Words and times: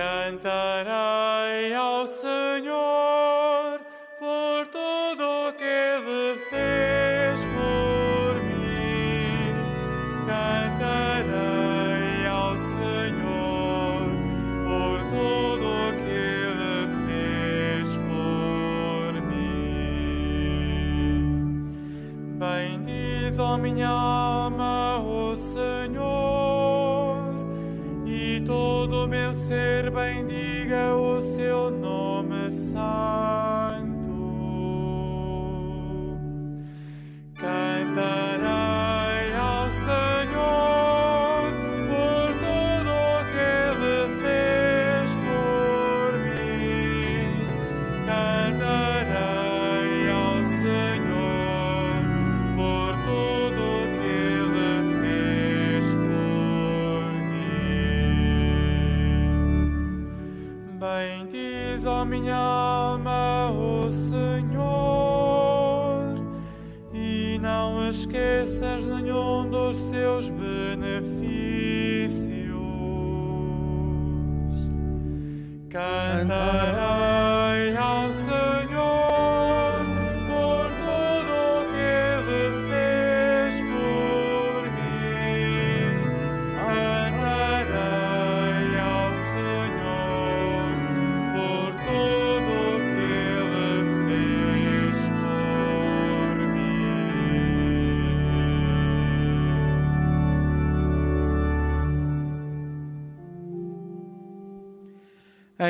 Cantarei 0.00 1.09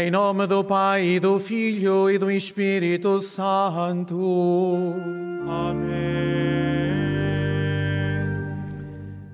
Em 0.01 0.11
nome 0.11 0.47
do 0.47 0.65
Pai, 0.65 1.05
e 1.05 1.21
do 1.21 1.39
Filho 1.39 2.09
e 2.09 2.17
do 2.17 2.31
Espírito 2.31 3.21
Santo. 3.21 4.19
Amém. 5.47 5.91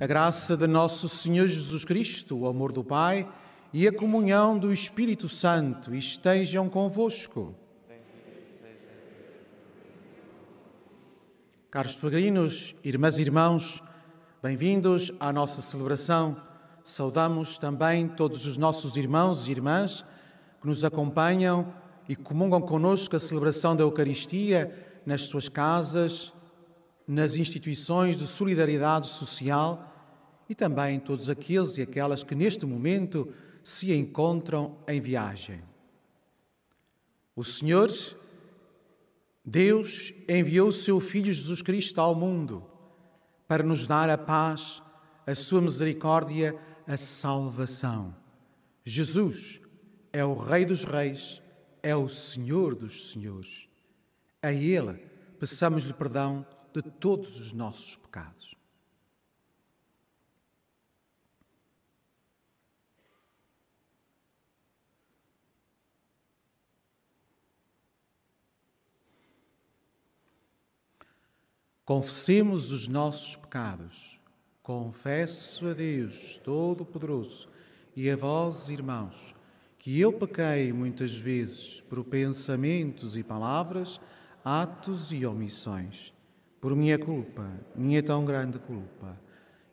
A 0.01 0.07
graça 0.09 0.57
de 0.57 0.67
nosso 0.67 1.09
Senhor 1.09 1.47
Jesus 1.47 1.85
Cristo, 1.85 2.39
o 2.39 2.49
amor 2.49 2.73
do 2.73 2.83
Pai 2.83 3.29
e 3.73 3.87
a 3.87 3.93
comunhão 3.93 4.59
do 4.59 4.73
Espírito 4.73 5.29
Santo 5.29 5.95
estejam 5.95 6.69
convosco. 6.69 7.55
Caros 11.71 11.95
peregrinos, 11.95 12.75
irmãs 12.83 13.19
e 13.19 13.23
irmãos, 13.23 13.81
bem-vindos 14.43 15.13
à 15.21 15.33
nossa 15.33 15.63
celebração. 15.63 16.37
Saudamos 16.83 17.57
também 17.57 18.09
todos 18.09 18.47
os 18.47 18.57
nossos 18.57 18.97
irmãos 18.97 19.47
e 19.47 19.53
irmãs 19.53 20.05
que 20.67 20.69
nos 20.69 20.83
acompanham 20.83 21.73
e 22.09 22.17
comungam 22.17 22.61
conosco 22.61 23.15
a 23.15 23.21
celebração 23.21 23.77
da 23.77 23.85
Eucaristia 23.85 25.01
nas 25.07 25.23
suas 25.23 25.49
casas, 25.49 26.33
nas 27.07 27.37
instituições 27.37 28.17
de 28.17 28.27
solidariedade 28.27 29.07
social 29.07 29.95
e 30.49 30.57
também 30.57 30.99
todos 30.99 31.29
aqueles 31.29 31.79
e 31.79 31.83
aquelas 31.83 32.25
que 32.25 32.35
neste 32.35 32.67
momento 32.67 33.33
se 33.63 33.93
encontram 33.95 34.77
em 34.89 35.01
viagem. 35.01 35.63
O 37.37 37.45
Senhor, 37.45 37.89
Deus, 39.45 40.13
enviou 40.29 40.69
o 40.69 40.73
seu 40.73 40.99
Filho 40.99 41.33
Jesus 41.33 41.63
Cristo 41.63 42.01
ao 42.01 42.13
mundo 42.13 42.65
para 43.47 43.63
nos 43.63 43.87
dar 43.87 44.11
a 44.11 44.19
paz, 44.19 44.83
a 45.25 45.33
sua 45.33 45.61
misericórdia, 45.61 46.57
a 46.89 46.97
salvação. 46.97 48.13
Jesus 48.85 49.61
é 50.17 50.25
o 50.25 50.33
Rei 50.33 50.65
dos 50.65 50.83
Reis, 50.83 51.43
é 51.83 51.95
o 51.95 52.09
Senhor 52.09 52.75
dos 52.75 53.11
Senhores. 53.11 53.69
A 54.41 54.51
Ele 54.51 54.95
peçamos-lhe 55.39 55.93
perdão 55.93 56.47
de 56.73 56.81
todos 56.81 57.39
os 57.39 57.53
nossos 57.53 57.97
pecados. 57.97 58.55
Confessemos 71.85 72.73
os 72.73 72.89
nossos 72.89 73.37
pecados. 73.37 74.19
Confesso 74.63 75.69
a 75.69 75.75
Deus 75.75 76.41
Todo-Poderoso 76.43 77.51
e 77.95 78.09
a 78.09 78.17
vós, 78.17 78.71
irmãos, 78.71 79.36
que 79.87 80.01
eu 80.01 80.13
pequei 80.13 80.73
muitas 80.73 81.17
vezes 81.17 81.81
por 81.81 82.03
pensamentos 82.03 83.17
e 83.17 83.23
palavras, 83.23 84.01
atos 84.45 85.13
e 85.13 85.25
omissões, 85.25 86.13
por 86.61 86.75
minha 86.75 86.99
culpa, 86.99 87.49
minha 87.73 88.03
tão 88.03 88.25
grande 88.25 88.59
culpa. 88.59 89.17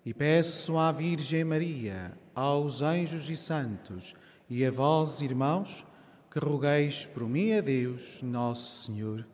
E 0.05 0.13
peço 0.13 0.77
à 0.77 0.91
Virgem 0.91 1.43
Maria, 1.43 2.15
aos 2.35 2.83
anjos 2.83 3.27
e 3.27 3.35
santos 3.35 4.13
e 4.47 4.63
a 4.63 4.69
vós, 4.69 5.19
irmãos, 5.19 5.83
que 6.29 6.37
rogueis 6.37 7.07
por 7.07 7.27
mim 7.27 7.53
a 7.53 7.61
Deus, 7.61 8.21
nosso 8.21 8.85
Senhor. 8.85 9.25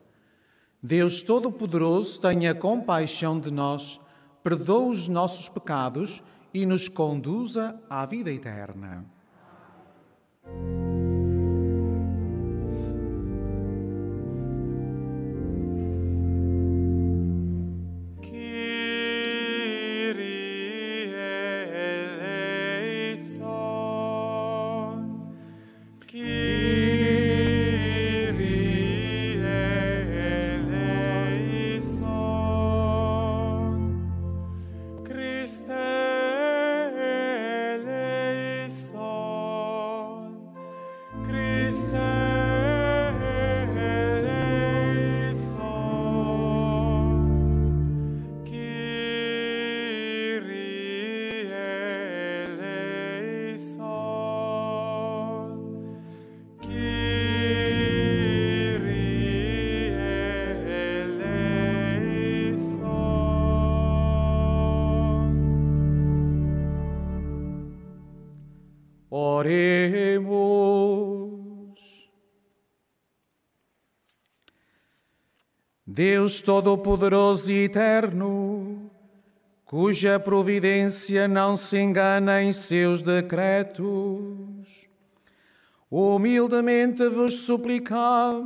Deus 0.81 1.21
Todo-Poderoso, 1.21 2.21
tenha 2.21 2.55
compaixão 2.55 3.37
de 3.37 3.51
nós, 3.51 3.99
perdoe 4.41 4.91
os 4.91 5.09
nossos 5.09 5.49
pecados 5.49 6.23
e 6.53 6.65
nos 6.65 6.87
conduza 6.87 7.77
à 7.89 8.05
vida 8.05 8.31
eterna. 8.31 9.18
thank 10.51 10.63
you 10.63 10.88
Deus 75.99 76.39
Todo-Poderoso 76.39 77.51
e 77.51 77.65
Eterno, 77.65 78.89
cuja 79.65 80.17
providência 80.17 81.27
não 81.27 81.57
se 81.57 81.77
engana 81.77 82.41
em 82.41 82.53
seus 82.53 83.01
decretos, 83.01 84.87
Humildemente 85.91 87.05
vos 87.09 87.41
suplicamos, 87.41 88.45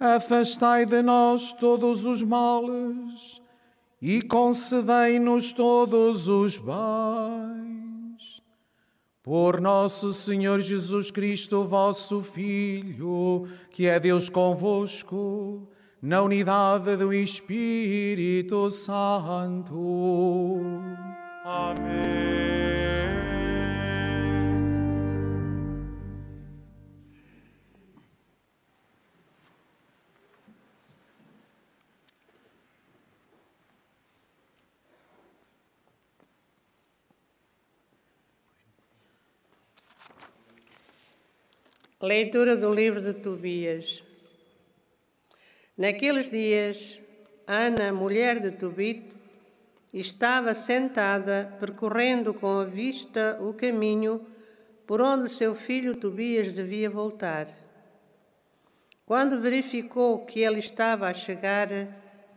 afastai 0.00 0.84
de 0.84 1.02
nós 1.02 1.52
todos 1.52 2.04
os 2.04 2.20
males 2.24 3.40
e 4.02 4.20
concedei-nos 4.22 5.52
todos 5.52 6.26
os 6.26 6.58
bens. 6.58 7.77
Por 9.28 9.60
nosso 9.60 10.10
Senhor 10.10 10.58
Jesus 10.62 11.10
Cristo, 11.10 11.62
vosso 11.62 12.22
Filho, 12.22 13.46
que 13.70 13.86
é 13.86 14.00
Deus 14.00 14.30
convosco, 14.30 15.68
na 16.00 16.22
unidade 16.22 16.96
do 16.96 17.12
Espírito 17.12 18.70
Santo. 18.70 19.76
Amém. 21.44 22.47
Leitura 42.00 42.56
do 42.56 42.72
livro 42.72 43.00
de 43.00 43.12
Tobias. 43.12 44.04
Naqueles 45.76 46.30
dias, 46.30 47.00
Ana, 47.44 47.92
mulher 47.92 48.38
de 48.38 48.52
Tobit, 48.52 49.10
estava 49.92 50.54
sentada, 50.54 51.56
percorrendo 51.58 52.32
com 52.32 52.60
a 52.60 52.64
vista 52.64 53.36
o 53.40 53.52
caminho 53.52 54.24
por 54.86 55.00
onde 55.00 55.28
seu 55.28 55.56
filho 55.56 55.96
Tobias 55.96 56.52
devia 56.52 56.88
voltar. 56.88 57.48
Quando 59.04 59.40
verificou 59.40 60.24
que 60.24 60.38
ele 60.38 60.60
estava 60.60 61.08
a 61.08 61.14
chegar, 61.14 61.68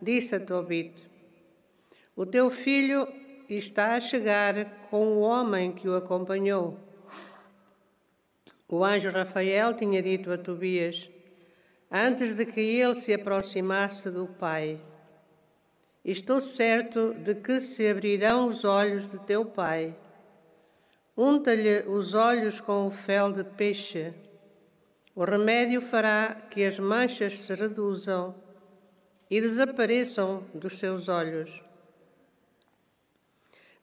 disse 0.02 0.38
a 0.38 0.40
Tobit: 0.40 0.96
O 2.16 2.26
teu 2.26 2.50
filho 2.50 3.08
está 3.48 3.94
a 3.94 4.00
chegar 4.00 4.88
com 4.90 5.06
o 5.06 5.20
homem 5.20 5.72
que 5.72 5.88
o 5.88 5.96
acompanhou. 5.96 6.90
O 8.72 8.86
anjo 8.86 9.10
Rafael 9.12 9.74
tinha 9.74 10.02
dito 10.02 10.32
a 10.32 10.38
Tobias, 10.38 11.10
antes 11.92 12.38
de 12.38 12.46
que 12.46 12.62
ele 12.62 12.96
se 12.96 13.14
aproximasse 13.14 14.10
do 14.10 14.26
pai: 14.40 14.80
Estou 16.06 16.40
certo 16.40 17.14
de 17.14 17.36
que 17.36 17.60
se 17.60 17.86
abrirão 17.90 18.48
os 18.48 18.64
olhos 18.64 19.12
de 19.12 19.20
teu 19.20 19.44
pai. 19.44 19.94
Unta-lhe 21.18 21.82
os 21.82 22.14
olhos 22.14 22.62
com 22.62 22.88
o 22.88 22.92
fel 22.92 23.34
de 23.34 23.44
peixe. 23.44 24.14
O 25.14 25.26
remédio 25.26 25.82
fará 25.82 26.48
que 26.50 26.64
as 26.64 26.80
manchas 26.80 27.40
se 27.40 27.54
reduzam 27.54 28.34
e 29.30 29.42
desapareçam 29.42 30.46
dos 30.54 30.80
seus 30.80 31.10
olhos. 31.10 31.62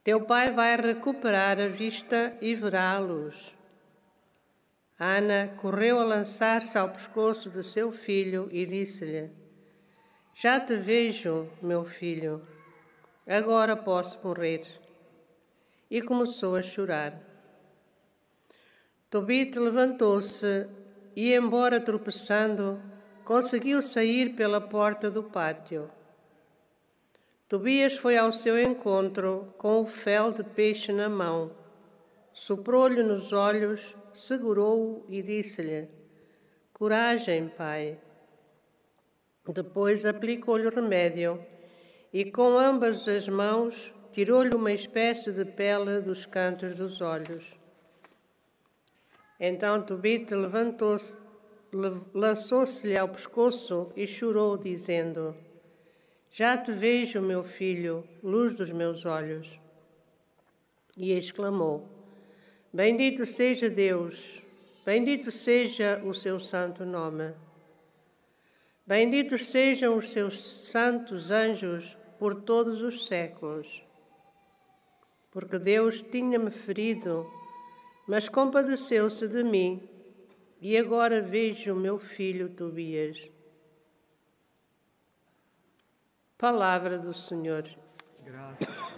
Teu 0.02 0.22
pai 0.22 0.50
vai 0.50 0.76
recuperar 0.76 1.60
a 1.60 1.68
vista 1.68 2.34
e 2.40 2.54
verá 2.54 2.92
a 2.92 2.98
luz. 2.98 3.57
Ana 5.00 5.54
correu 5.56 6.00
a 6.00 6.04
lançar-se 6.04 6.76
ao 6.76 6.88
pescoço 6.88 7.48
de 7.48 7.62
seu 7.62 7.92
filho 7.92 8.48
e 8.50 8.66
disse-lhe: 8.66 9.30
Já 10.34 10.58
te 10.58 10.76
vejo, 10.76 11.48
meu 11.62 11.84
filho, 11.84 12.42
agora 13.24 13.76
posso 13.76 14.18
morrer. 14.26 14.66
E 15.88 16.02
começou 16.02 16.56
a 16.56 16.62
chorar. 16.62 17.14
Tobit 19.08 19.56
levantou-se 19.56 20.68
e, 21.14 21.32
embora 21.32 21.80
tropeçando, 21.80 22.82
conseguiu 23.24 23.80
sair 23.80 24.34
pela 24.34 24.60
porta 24.60 25.10
do 25.10 25.22
pátio. 25.22 25.88
Tobias 27.48 27.96
foi 27.96 28.18
ao 28.18 28.32
seu 28.32 28.60
encontro 28.60 29.54
com 29.56 29.80
o 29.80 29.86
fel 29.86 30.32
de 30.32 30.42
peixe 30.42 30.92
na 30.92 31.08
mão, 31.08 31.52
soprou-lhe 32.32 33.02
nos 33.02 33.32
olhos 33.32 33.96
segurou-o 34.18 35.04
e 35.08 35.22
disse-lhe: 35.22 35.88
Coragem, 36.72 37.48
pai. 37.48 37.98
Depois 39.46 40.04
aplicou-lhe 40.04 40.66
o 40.66 40.70
remédio 40.70 41.44
e, 42.12 42.30
com 42.30 42.58
ambas 42.58 43.08
as 43.08 43.28
mãos, 43.28 43.94
tirou-lhe 44.12 44.54
uma 44.54 44.72
espécie 44.72 45.32
de 45.32 45.44
pele 45.44 46.00
dos 46.00 46.26
cantos 46.26 46.76
dos 46.76 47.00
olhos. 47.00 47.44
Então 49.40 49.82
Tobit 49.82 50.34
levantou-se, 50.34 51.20
lançou-se-lhe 52.12 52.98
ao 52.98 53.08
pescoço 53.08 53.92
e 53.96 54.06
chorou, 54.06 54.58
dizendo: 54.58 55.34
Já 56.30 56.56
te 56.58 56.72
vejo, 56.72 57.20
meu 57.20 57.42
filho, 57.42 58.06
luz 58.22 58.54
dos 58.54 58.70
meus 58.70 59.06
olhos. 59.06 59.58
E 60.96 61.12
exclamou: 61.12 61.97
Bendito 62.72 63.24
seja 63.24 63.70
Deus, 63.70 64.42
bendito 64.84 65.30
seja 65.30 66.02
o 66.04 66.12
seu 66.12 66.38
santo 66.38 66.84
nome. 66.84 67.32
Benditos 68.88 69.48
sejam 69.48 69.98
os 69.98 70.10
seus 70.12 70.42
santos 70.42 71.30
anjos 71.30 71.96
por 72.18 72.42
todos 72.42 72.80
os 72.80 73.06
séculos. 73.06 73.82
Porque 75.30 75.58
Deus 75.58 76.02
tinha-me 76.02 76.50
ferido, 76.50 77.26
mas 78.06 78.30
compadeceu-se 78.30 79.28
de 79.28 79.44
mim, 79.44 79.86
e 80.58 80.76
agora 80.76 81.20
vejo 81.20 81.74
o 81.74 81.76
meu 81.76 81.98
filho 81.98 82.48
Tobias. 82.48 83.30
Palavra 86.38 86.98
do 86.98 87.12
Senhor. 87.12 87.68
Graças. 88.24 88.97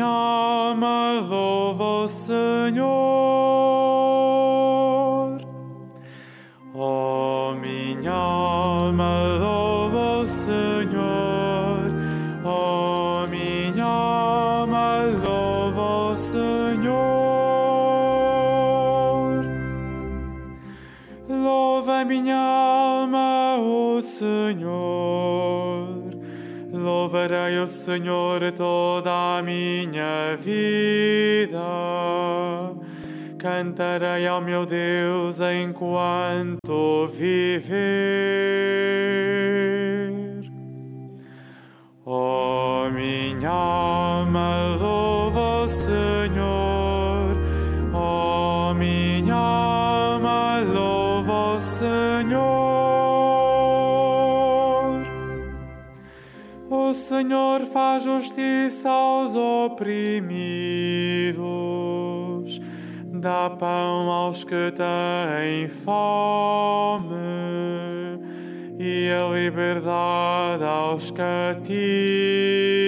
My 0.00 1.18
love, 1.18 1.80
O 1.80 2.08
Señor. 2.08 2.86
Oh 2.86 3.59
Senhor 27.90 28.52
toda 28.52 29.38
a 29.38 29.42
minha 29.42 30.36
vida. 30.38 31.58
Cantarei 33.36 34.28
ao 34.28 34.40
meu 34.40 34.64
Deus 34.64 35.40
enquanto 35.40 37.08
viver. 37.08 37.70
Faz 57.72 58.02
justiça 58.02 58.88
aos 58.90 59.34
oprimidos, 59.34 60.30
dá 63.06 63.50
pão 63.50 64.10
aos 64.10 64.42
que 64.44 64.72
têm 64.72 65.68
fome 65.68 67.16
e 68.78 69.10
a 69.12 69.28
liberdade 69.28 70.64
aos 70.64 71.10
cativos. 71.10 72.79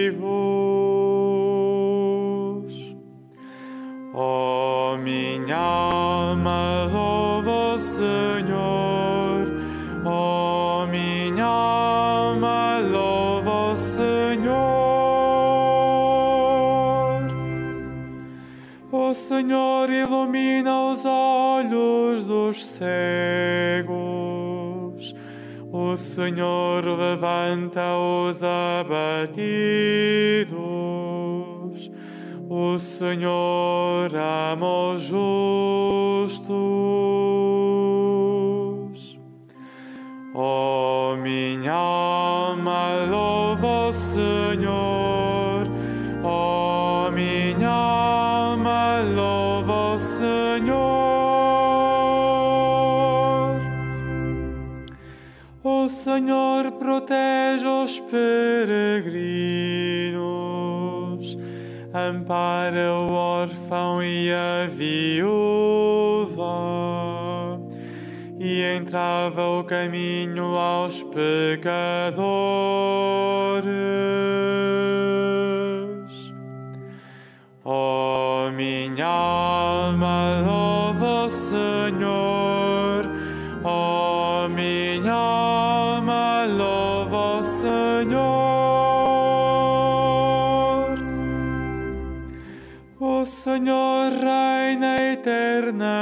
Cegos. 23.82 25.14
O 25.72 25.96
Senhor 25.96 26.84
levanta 26.84 27.96
os 27.96 28.42
abatidos. 28.42 28.92
O 32.48 32.78
Senhor 32.78 34.10
ama 34.14 34.90
os 34.90 35.02
justos. 35.02 35.81
Protege 57.12 57.66
os 57.66 58.00
peregrinos, 58.00 59.36
ampara 61.92 62.94
o 62.94 63.12
órfão 63.12 64.02
e 64.02 64.32
a 64.32 64.66
viúva, 64.66 65.20
e 68.40 68.62
entrava 68.78 69.46
o 69.46 69.64
caminho 69.64 70.56
aos 70.56 71.02
pecadores. 71.02 72.22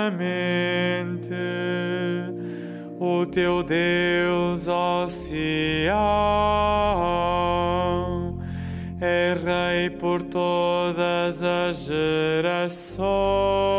Eternamente. 0.00 1.34
O 2.98 3.26
teu 3.26 3.62
Deus, 3.62 4.66
ó 4.68 5.06
Sião, 5.08 5.98
é 9.00 9.34
Rei 9.34 9.90
por 9.90 10.22
todas 10.22 11.42
as 11.42 11.84
gerações. 11.84 13.69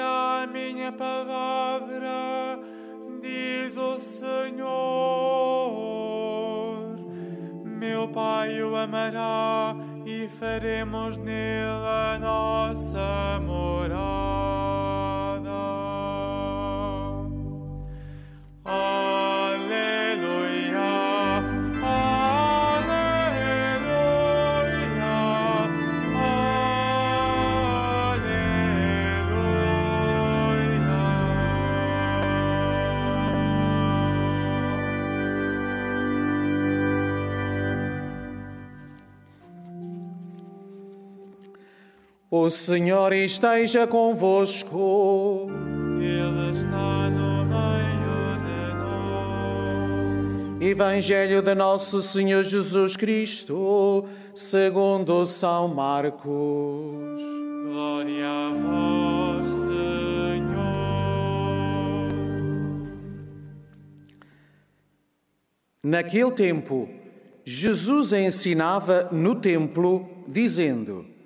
Guardará 0.00 0.42
a 0.42 0.46
minha 0.46 0.90
palavra, 0.92 2.58
diz 3.20 3.76
o 3.76 3.98
Senhor. 3.98 4.70
Meu 7.64 8.08
Pai 8.08 8.62
o 8.62 8.74
amará 8.76 9.76
e 10.06 10.26
faremos 10.28 11.18
nele 11.18 11.86
a 11.86 12.18
nossa 12.18 13.40
morada. 13.40 14.29
O 42.32 42.48
Senhor 42.48 43.12
esteja 43.12 43.88
convosco. 43.88 45.48
Ele 46.00 46.56
está 46.56 47.10
no 47.10 47.44
meio 47.44 48.38
de 48.46 48.72
nós. 50.56 50.62
Evangelho 50.62 51.42
de 51.42 51.56
Nosso 51.56 52.00
Senhor 52.00 52.44
Jesus 52.44 52.94
Cristo, 52.96 54.04
segundo 54.32 55.26
São 55.26 55.74
Marcos. 55.74 57.20
Glória 57.64 58.28
a 58.28 58.50
vós, 58.54 59.46
Senhor. 59.46 60.50
Naquele 65.82 66.30
tempo, 66.30 66.88
Jesus 67.44 68.12
ensinava 68.12 69.08
no 69.10 69.34
templo, 69.34 70.08
dizendo: 70.28 71.18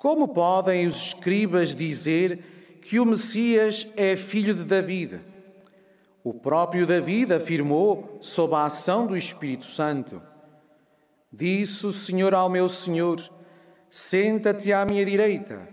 Como 0.00 0.28
podem 0.28 0.86
os 0.86 1.08
escribas 1.08 1.74
dizer 1.74 2.78
que 2.80 2.98
o 2.98 3.04
Messias 3.04 3.92
é 3.98 4.16
filho 4.16 4.54
de 4.54 4.64
David? 4.64 5.20
O 6.24 6.32
próprio 6.32 6.86
David 6.86 7.34
afirmou, 7.34 8.16
sob 8.22 8.54
a 8.54 8.64
ação 8.64 9.06
do 9.06 9.14
Espírito 9.14 9.66
Santo: 9.66 10.22
Disse 11.30 11.86
o 11.86 11.92
Senhor 11.92 12.34
ao 12.34 12.48
meu 12.48 12.66
Senhor: 12.66 13.20
Senta-te 13.90 14.72
à 14.72 14.86
minha 14.86 15.04
direita, 15.04 15.68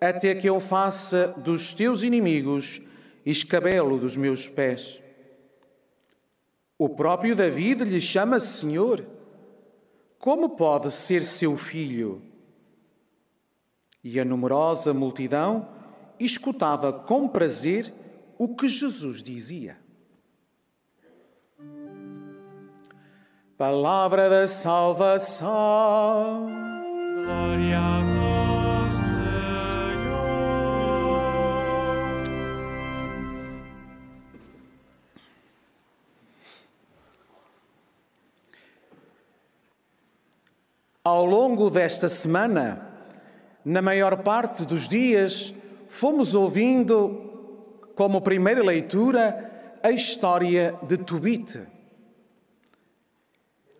até 0.00 0.34
que 0.34 0.48
eu 0.48 0.58
faça 0.58 1.28
dos 1.36 1.72
teus 1.72 2.02
inimigos 2.02 2.84
escabelo 3.24 4.00
dos 4.00 4.16
meus 4.16 4.48
pés. 4.48 5.00
O 6.76 6.88
próprio 6.88 7.36
David 7.36 7.84
lhe 7.84 8.00
chama 8.00 8.40
Senhor. 8.40 9.06
Como 10.18 10.56
pode 10.56 10.90
ser 10.90 11.22
seu 11.22 11.56
filho? 11.56 12.29
E 14.02 14.18
a 14.18 14.24
numerosa 14.24 14.94
multidão 14.94 15.68
escutava 16.18 16.92
com 16.92 17.28
prazer 17.28 17.92
o 18.38 18.54
que 18.56 18.68
Jesus 18.68 19.22
dizia. 19.22 19.76
Palavra 23.58 24.30
da 24.30 24.46
salvação. 24.46 25.48
Glória 27.14 27.78
a 27.78 28.00
vós, 28.00 28.94
Senhor. 29.92 30.40
Ao 41.04 41.26
longo 41.26 41.68
desta 41.68 42.08
semana, 42.08 42.89
na 43.64 43.82
maior 43.82 44.22
parte 44.22 44.64
dos 44.64 44.88
dias, 44.88 45.54
fomos 45.88 46.34
ouvindo, 46.34 47.30
como 47.94 48.20
primeira 48.20 48.62
leitura, 48.62 49.78
a 49.82 49.90
história 49.90 50.74
de 50.82 50.96
Tobit. 50.98 51.60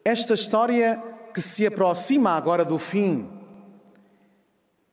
Esta 0.04 0.34
história 0.34 1.02
que 1.32 1.40
se 1.40 1.66
aproxima 1.66 2.30
agora 2.32 2.64
do 2.64 2.78
fim 2.78 3.28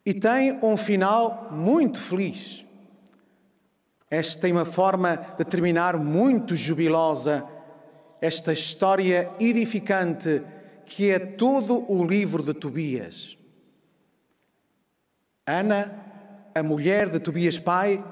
e 0.06 0.14
tem 0.14 0.60
um 0.64 0.78
final 0.78 1.50
muito 1.52 2.00
feliz. 2.00 2.66
Esta 4.10 4.42
tem 4.42 4.54
uma 4.54 4.64
forma 4.64 5.18
de 5.38 5.44
terminar 5.44 5.98
muito 5.98 6.56
jubilosa, 6.56 7.44
esta 8.22 8.54
história 8.54 9.30
edificante 9.40 10.42
que 10.86 11.10
é 11.10 11.20
todo 11.20 11.84
o 11.92 12.06
livro 12.06 12.42
de 12.42 12.54
Tobias. 12.54 13.37
Ana, 15.48 15.98
a 16.54 16.62
mulher 16.62 17.10
de 17.10 17.20
Tobias 17.20 17.58
pai, 17.58 18.04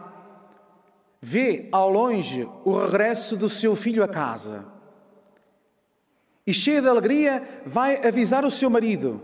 vê 1.21 1.67
ao 1.69 1.89
longe 1.89 2.47
o 2.63 2.71
regresso 2.77 3.35
do 3.35 3.49
seu 3.49 3.75
filho 3.75 4.01
a 4.01 4.07
casa. 4.07 4.63
E 6.47 6.53
cheia 6.53 6.81
de 6.81 6.87
alegria, 6.87 7.61
vai 7.65 8.07
avisar 8.07 8.45
o 8.45 8.51
seu 8.51 8.69
marido. 8.69 9.21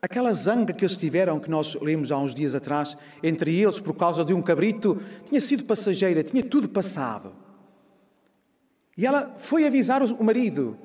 Aquela 0.00 0.32
zanga 0.34 0.72
que 0.72 0.84
eles 0.84 0.96
tiveram, 0.96 1.40
que 1.40 1.50
nós 1.50 1.74
lemos 1.80 2.12
há 2.12 2.18
uns 2.18 2.34
dias 2.34 2.54
atrás, 2.54 2.96
entre 3.22 3.58
eles 3.58 3.80
por 3.80 3.94
causa 3.94 4.24
de 4.24 4.32
um 4.32 4.42
cabrito, 4.42 5.02
tinha 5.24 5.40
sido 5.40 5.64
passageira, 5.64 6.22
tinha 6.22 6.44
tudo 6.44 6.68
passado. 6.68 7.32
E 8.96 9.04
ela 9.04 9.34
foi 9.38 9.66
avisar 9.66 10.02
o 10.02 10.22
marido 10.22 10.78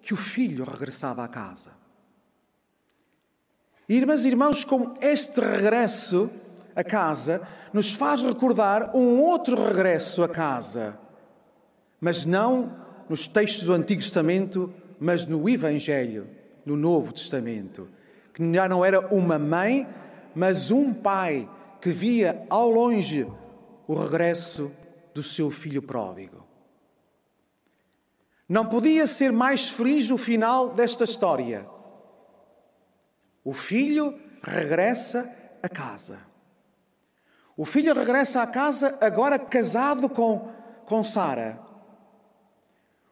que 0.00 0.14
o 0.14 0.16
filho 0.16 0.62
regressava 0.62 1.24
à 1.24 1.28
casa. 1.28 1.79
Irmãs 3.92 4.24
e 4.24 4.28
irmãos, 4.28 4.62
como 4.62 4.94
este 5.00 5.40
regresso 5.40 6.30
a 6.76 6.84
casa 6.84 7.42
nos 7.72 7.92
faz 7.92 8.22
recordar 8.22 8.94
um 8.94 9.20
outro 9.20 9.60
regresso 9.60 10.22
a 10.22 10.28
casa, 10.28 10.96
mas 12.00 12.24
não 12.24 12.72
nos 13.08 13.26
textos 13.26 13.64
do 13.64 13.72
Antigo 13.72 14.00
Testamento, 14.00 14.72
mas 15.00 15.26
no 15.26 15.48
Evangelho, 15.48 16.28
no 16.64 16.76
Novo 16.76 17.12
Testamento, 17.12 17.88
que 18.32 18.54
já 18.54 18.68
não 18.68 18.84
era 18.84 19.12
uma 19.12 19.40
mãe, 19.40 19.88
mas 20.36 20.70
um 20.70 20.94
pai 20.94 21.50
que 21.80 21.90
via 21.90 22.46
ao 22.48 22.70
longe 22.70 23.26
o 23.88 23.94
regresso 23.94 24.70
do 25.12 25.20
seu 25.20 25.50
filho 25.50 25.82
pródigo. 25.82 26.46
Não 28.48 28.66
podia 28.66 29.04
ser 29.08 29.32
mais 29.32 29.68
feliz 29.68 30.12
o 30.12 30.16
final 30.16 30.68
desta 30.74 31.02
história. 31.02 31.66
O 33.44 33.52
filho 33.52 34.18
regressa 34.42 35.30
a 35.62 35.68
casa. 35.68 36.20
O 37.56 37.64
filho 37.64 37.94
regressa 37.94 38.42
à 38.42 38.46
casa 38.46 38.96
agora 39.00 39.38
casado 39.38 40.08
com, 40.08 40.50
com 40.86 41.04
Sara. 41.04 41.58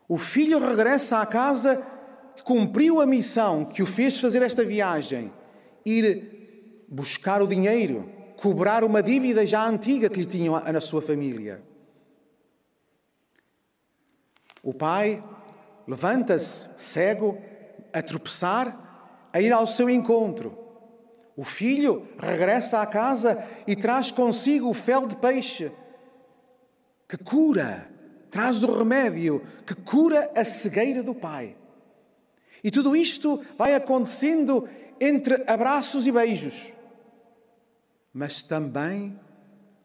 O 0.09 0.17
filho 0.17 0.59
regressa 0.59 1.21
à 1.21 1.27
casa 1.27 1.85
que 2.35 2.43
cumpriu 2.43 3.01
a 3.01 3.07
missão 3.07 3.65
que 3.65 3.83
o 3.83 3.87
fez 3.87 4.19
fazer 4.19 4.43
esta 4.43 4.65
viagem, 4.65 5.33
ir 5.85 6.87
buscar 6.89 7.43
o 7.43 7.47
dinheiro, 7.47 8.11
cobrar 8.37 8.85
uma 8.85 9.03
dívida 9.03 9.45
já 9.45 9.67
antiga 9.67 10.09
que 10.09 10.21
lhe 10.21 10.27
tinham 10.27 10.59
na 10.61 10.81
sua 10.81 11.03
família. 11.03 11.63
O 14.63 14.73
pai 14.73 15.23
levanta-se 15.87 16.71
cego, 16.77 17.37
a 17.93 18.03
tropeçar, 18.03 18.88
a 19.39 19.41
ir 19.41 19.53
ao 19.53 19.69
seu 19.69 19.89
encontro. 19.89 20.59
O 21.37 21.45
filho 21.45 22.09
regressa 22.19 22.83
à 22.83 22.87
casa 22.87 23.47
e 23.69 23.77
traz 23.77 24.11
consigo 24.11 24.69
o 24.69 24.75
fel 24.75 25.07
de 25.07 25.17
peixe 25.17 25.71
que 27.09 27.17
cura, 27.17 27.89
traz 28.31 28.65
o 28.65 28.77
remédio 28.77 29.47
que 29.65 29.77
cura 29.77 30.31
a 30.35 30.45
cegueira 30.45 31.05
do 31.05 31.15
pai. 31.15 31.57
E 32.65 32.71
tudo 32.71 32.97
isto 32.97 33.43
vai 33.57 33.75
acontecendo 33.77 34.69
entre 35.01 35.45
abraços 35.47 36.05
e 36.05 36.13
beijos, 36.13 36.73
mas 38.13 38.43
também 38.43 39.19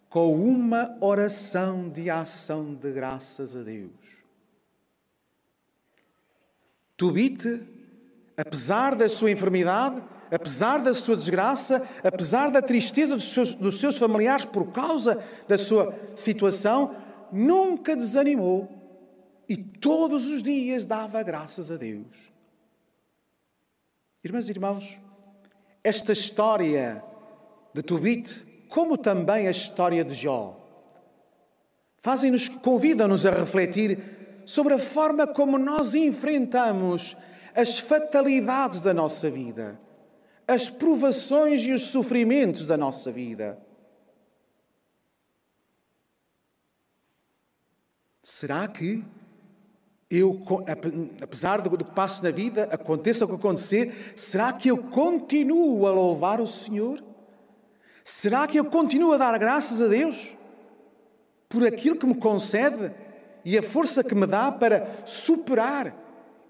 com 0.09 0.35
uma 0.35 0.97
oração 0.99 1.87
de 1.87 2.09
ação 2.09 2.73
de 2.73 2.91
graças 2.91 3.55
a 3.55 3.61
Deus. 3.61 4.23
Tobit, 6.97 7.82
apesar 8.37 8.95
da 8.95 9.07
sua 9.07 9.31
enfermidade, 9.31 10.01
apesar 10.31 10.79
da 10.81 10.93
sua 10.93 11.15
desgraça, 11.15 11.87
apesar 12.03 12.49
da 12.49 12.61
tristeza 12.61 13.15
dos 13.15 13.31
seus, 13.31 13.53
dos 13.53 13.79
seus 13.79 13.97
familiares 13.97 14.45
por 14.45 14.71
causa 14.71 15.23
da 15.47 15.57
sua 15.57 15.93
situação, 16.15 16.95
nunca 17.31 17.95
desanimou 17.95 18.69
e 19.47 19.57
todos 19.57 20.27
os 20.27 20.41
dias 20.41 20.85
dava 20.85 21.21
graças 21.21 21.69
a 21.69 21.75
Deus. 21.75 22.31
Irmãs 24.23 24.47
e 24.47 24.51
irmãos, 24.51 24.97
esta 25.83 26.13
história 26.13 27.03
de 27.73 27.83
Tobit, 27.83 28.65
como 28.69 28.97
também 28.97 29.47
a 29.47 29.51
história 29.51 30.03
de 30.03 30.13
Jó, 30.13 30.57
fazem-nos, 31.99 32.47
convidam-nos 32.47 33.25
a 33.25 33.31
refletir 33.31 33.99
sobre 34.45 34.73
a 34.73 34.79
forma 34.79 35.27
como 35.27 35.57
nós 35.57 35.93
enfrentamos 35.93 37.17
as 37.55 37.79
fatalidades 37.79 38.81
da 38.81 38.93
nossa 38.93 39.29
vida, 39.29 39.79
as 40.47 40.69
provações 40.69 41.61
e 41.61 41.71
os 41.71 41.83
sofrimentos 41.83 42.67
da 42.67 42.77
nossa 42.77 43.11
vida. 43.11 43.57
Será 48.21 48.67
que 48.67 49.03
eu, 50.09 50.41
apesar 51.21 51.61
do 51.61 51.77
que 51.77 51.83
passo 51.83 52.23
na 52.23 52.31
vida, 52.31 52.69
aconteça 52.71 53.25
o 53.25 53.27
que 53.27 53.35
acontecer, 53.35 54.13
será 54.15 54.53
que 54.53 54.69
eu 54.69 54.77
continuo 54.77 55.87
a 55.87 55.91
louvar 55.91 56.39
o 56.39 56.47
Senhor? 56.47 57.03
Será 58.03 58.47
que 58.47 58.57
eu 58.59 58.65
continuo 58.65 59.13
a 59.13 59.17
dar 59.17 59.37
graças 59.39 59.81
a 59.81 59.87
Deus 59.87 60.35
por 61.47 61.65
aquilo 61.65 61.95
que 61.95 62.05
me 62.05 62.15
concede 62.15 62.91
e 63.45 63.57
a 63.57 63.63
força 63.63 64.03
que 64.03 64.15
me 64.15 64.25
dá 64.25 64.51
para 64.51 65.03
superar 65.05 66.02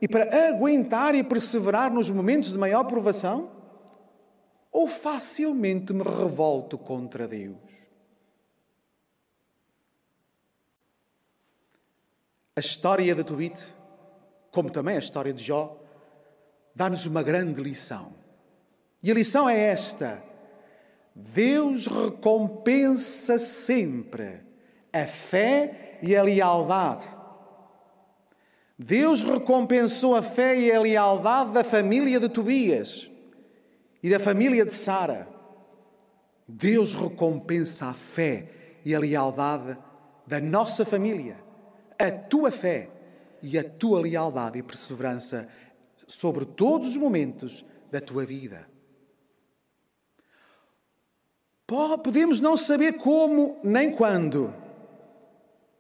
e 0.03 0.07
para 0.07 0.49
aguentar 0.49 1.15
e 1.15 1.23
perseverar 1.23 1.89
nos 1.89 2.09
momentos 2.09 2.51
de 2.51 2.57
maior 2.57 2.83
provação? 2.83 3.49
Ou 4.69 4.85
facilmente 4.85 5.93
me 5.93 6.03
revolto 6.03 6.77
contra 6.77 7.25
Deus? 7.25 7.55
A 12.53 12.59
história 12.59 13.15
de 13.15 13.23
Tobit, 13.23 13.73
como 14.51 14.69
também 14.69 14.97
a 14.97 14.99
história 14.99 15.31
de 15.31 15.41
Jó, 15.41 15.81
dá-nos 16.75 17.05
uma 17.05 17.23
grande 17.23 17.61
lição. 17.61 18.11
E 19.01 19.09
a 19.09 19.13
lição 19.13 19.47
é 19.47 19.57
esta: 19.57 20.21
Deus 21.15 21.87
recompensa 21.87 23.39
sempre 23.39 24.41
a 24.91 25.07
fé 25.07 25.97
e 26.01 26.13
a 26.13 26.23
lealdade. 26.23 27.05
Deus 28.77 29.21
recompensou 29.21 30.15
a 30.15 30.21
fé 30.21 30.59
e 30.59 30.71
a 30.71 30.79
lealdade 30.79 31.53
da 31.53 31.63
família 31.63 32.19
de 32.19 32.27
Tobias 32.27 33.09
e 34.01 34.09
da 34.09 34.19
família 34.19 34.65
de 34.65 34.73
Sara. 34.73 35.27
Deus 36.47 36.93
recompensa 36.93 37.88
a 37.88 37.93
fé 37.93 38.49
e 38.83 38.93
a 38.93 38.99
lealdade 38.99 39.77
da 40.25 40.39
nossa 40.39 40.86
família, 40.86 41.38
a 41.99 42.12
tua 42.12 42.51
fé 42.51 42.89
e 43.41 43.57
a 43.57 43.63
tua 43.63 44.01
lealdade 44.01 44.57
e 44.57 44.63
perseverança 44.63 45.47
sobre 46.07 46.45
todos 46.45 46.89
os 46.89 46.97
momentos 46.97 47.63
da 47.91 48.01
tua 48.01 48.25
vida. 48.25 48.67
Podemos 52.03 52.39
não 52.39 52.57
saber 52.57 52.93
como 52.93 53.59
nem 53.63 53.91
quando, 53.91 54.53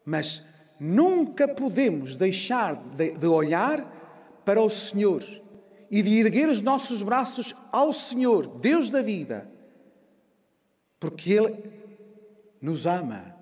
mas 0.05 0.47
nunca 0.79 1.47
podemos 1.47 2.15
deixar 2.15 2.75
de, 2.75 3.11
de 3.11 3.27
olhar 3.27 4.41
para 4.43 4.61
o 4.61 4.69
Senhor 4.69 5.23
e 5.89 6.01
de 6.01 6.19
erguer 6.19 6.49
os 6.49 6.61
nossos 6.61 7.01
braços 7.01 7.55
ao 7.71 7.93
Senhor, 7.93 8.47
Deus 8.59 8.89
da 8.89 9.01
vida, 9.01 9.49
porque 10.99 11.33
Ele 11.33 11.71
nos 12.61 12.85
ama. 12.85 13.35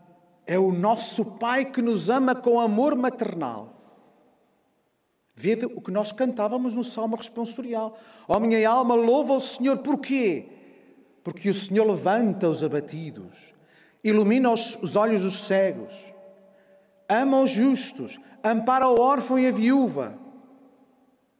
É 0.45 0.59
o 0.59 0.71
nosso 0.71 1.23
Pai 1.23 1.63
que 1.63 1.81
nos 1.81 2.09
ama 2.09 2.35
com 2.35 2.59
amor 2.59 2.95
maternal. 2.95 3.81
Vede 5.33 5.65
o 5.65 5.79
que 5.79 5.91
nós 5.91 6.11
cantávamos 6.11 6.75
no 6.75 6.83
Salmo 6.83 7.15
responsorial. 7.15 7.97
Ó 8.27 8.35
oh, 8.35 8.39
minha 8.39 8.69
alma, 8.69 8.95
louva 8.95 9.33
o 9.33 9.39
Senhor. 9.39 9.77
Porquê? 9.77 10.49
Porque 11.23 11.49
o 11.49 11.53
Senhor 11.53 11.85
levanta 11.85 12.49
os 12.49 12.63
abatidos, 12.63 13.53
ilumina 14.03 14.51
os, 14.51 14.75
os 14.81 14.95
olhos 14.95 15.21
dos 15.21 15.45
cegos, 15.45 16.10
ama 17.11 17.41
os 17.41 17.51
justos, 17.51 18.17
ampara 18.41 18.87
o 18.87 18.99
órfão 18.99 19.37
e 19.37 19.45
a 19.45 19.51
viúva, 19.51 20.17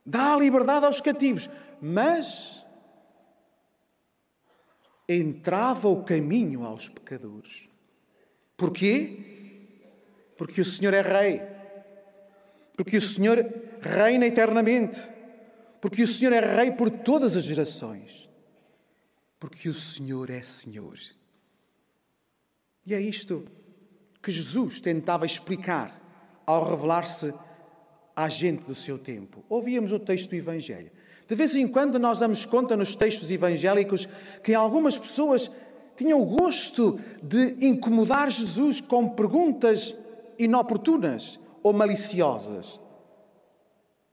dá 0.05 0.34
a 0.34 0.38
liberdade 0.38 0.86
aos 0.86 0.99
cativos, 0.99 1.49
mas 1.81 2.62
entrava 5.07 5.88
o 5.88 6.03
caminho 6.03 6.65
aos 6.65 6.89
pecadores. 6.89 7.69
Porquê? 8.57 9.17
Porque 10.38 10.60
o 10.60 10.65
Senhor 10.65 10.93
é 10.93 11.01
Rei, 11.01 11.41
porque 12.75 12.97
o 12.97 13.01
Senhor 13.01 13.38
reina 13.79 14.25
eternamente, 14.27 14.99
porque 15.79 16.03
o 16.03 16.07
Senhor 16.07 16.34
é 16.34 16.39
Rei 16.39 16.71
por 16.71 16.89
todas 16.89 17.36
as 17.38 17.43
gerações, 17.43 18.29
porque 19.39 19.69
o 19.69 19.73
Senhor 19.73 20.29
é 20.29 20.41
Senhor. 20.41 20.99
E 22.86 22.93
é 22.93 22.99
isto 22.99 23.47
que 24.21 24.31
Jesus 24.31 24.79
tentava 24.79 25.25
explicar 25.25 25.99
ao 26.45 26.69
revelar-se 26.69 27.34
à 28.15 28.27
gente 28.27 28.65
do 28.65 28.75
seu 28.75 28.97
tempo. 28.97 29.43
Ouvíamos 29.49 29.91
o 29.91 29.99
texto 29.99 30.29
do 30.29 30.36
Evangelho. 30.36 30.91
De 31.27 31.36
vez 31.36 31.55
em 31.55 31.67
quando 31.67 31.97
nós 31.97 32.19
damos 32.19 32.45
conta 32.45 32.75
nos 32.75 32.93
textos 32.93 33.31
evangélicos 33.31 34.07
que 34.43 34.53
algumas 34.53 34.97
pessoas 34.97 35.49
tinham 35.95 36.21
o 36.21 36.25
gosto 36.25 36.99
de 37.21 37.65
incomodar 37.65 38.29
Jesus 38.29 38.81
com 38.81 39.10
perguntas 39.10 39.97
inoportunas 40.38 41.39
ou 41.63 41.71
maliciosas. 41.71 42.79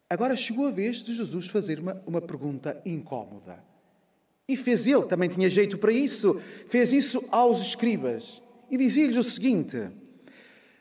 Agora 0.08 0.36
chegou 0.36 0.68
a 0.68 0.70
vez 0.70 1.02
de 1.02 1.14
Jesus 1.14 1.48
fazer 1.48 1.80
uma, 1.80 2.00
uma 2.06 2.20
pergunta 2.20 2.80
incómoda. 2.84 3.62
E 4.48 4.56
fez 4.56 4.86
ele, 4.86 5.02
também 5.02 5.28
tinha 5.28 5.50
jeito 5.50 5.76
para 5.76 5.92
isso, 5.92 6.40
fez 6.66 6.92
isso 6.92 7.22
aos 7.30 7.60
escribas. 7.60 8.40
E 8.70 8.76
dizia-lhes 8.76 9.16
o 9.16 9.22
seguinte: 9.22 9.90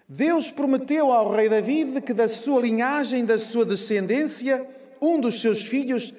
Deus 0.07 0.49
prometeu 0.49 1.11
ao 1.11 1.33
rei 1.33 1.49
David 1.49 2.01
que 2.01 2.13
da 2.13 2.27
sua 2.27 2.61
linhagem, 2.61 3.25
da 3.25 3.37
sua 3.37 3.65
descendência, 3.65 4.67
um 5.01 5.19
dos 5.19 5.41
seus 5.41 5.63
filhos, 5.63 6.13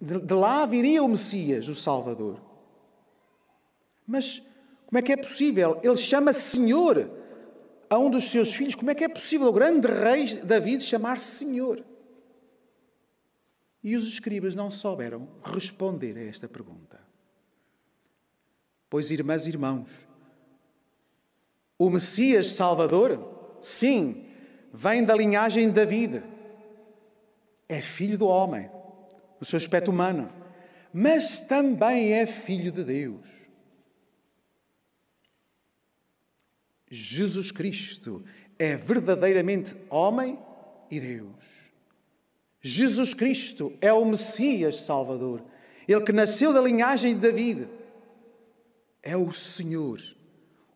de 0.00 0.34
lá 0.34 0.64
viria 0.66 1.02
o 1.02 1.08
Messias, 1.08 1.68
o 1.68 1.74
Salvador. 1.74 2.40
Mas 4.06 4.42
como 4.86 4.98
é 4.98 5.02
que 5.02 5.12
é 5.12 5.16
possível? 5.16 5.80
Ele 5.82 5.96
chama 5.96 6.32
Senhor 6.32 7.08
a 7.88 7.98
um 7.98 8.10
dos 8.10 8.24
seus 8.24 8.54
filhos. 8.54 8.74
Como 8.74 8.90
é 8.90 8.94
que 8.94 9.04
é 9.04 9.08
possível 9.08 9.48
o 9.48 9.52
grande 9.52 9.86
rei 9.86 10.34
David 10.40 10.82
chamar-se 10.82 11.44
Senhor? 11.44 11.84
E 13.82 13.96
os 13.96 14.06
escribas 14.06 14.54
não 14.54 14.70
souberam 14.70 15.28
responder 15.42 16.16
a 16.16 16.24
esta 16.24 16.48
pergunta. 16.48 17.00
Pois, 18.88 19.10
irmãs 19.10 19.46
e 19.46 19.50
irmãos, 19.50 19.88
o 21.80 21.88
Messias 21.88 22.48
Salvador, 22.48 23.56
sim, 23.58 24.30
vem 24.70 25.02
da 25.02 25.16
linhagem 25.16 25.68
de 25.68 25.72
David. 25.72 26.22
É 27.66 27.80
filho 27.80 28.18
do 28.18 28.26
homem, 28.26 28.68
no 29.40 29.46
seu 29.46 29.56
aspecto 29.56 29.90
humano, 29.90 30.30
mas 30.92 31.40
também 31.40 32.12
é 32.12 32.26
filho 32.26 32.70
de 32.70 32.84
Deus. 32.84 33.48
Jesus 36.90 37.50
Cristo 37.50 38.22
é 38.58 38.76
verdadeiramente 38.76 39.74
homem 39.88 40.38
e 40.90 41.00
Deus. 41.00 41.70
Jesus 42.60 43.14
Cristo 43.14 43.72
é 43.80 43.90
o 43.90 44.04
Messias 44.04 44.80
Salvador, 44.80 45.42
ele 45.88 46.04
que 46.04 46.12
nasceu 46.12 46.52
da 46.52 46.60
linhagem 46.60 47.14
de 47.14 47.20
David. 47.20 47.70
É 49.02 49.16
o 49.16 49.32
Senhor, 49.32 49.98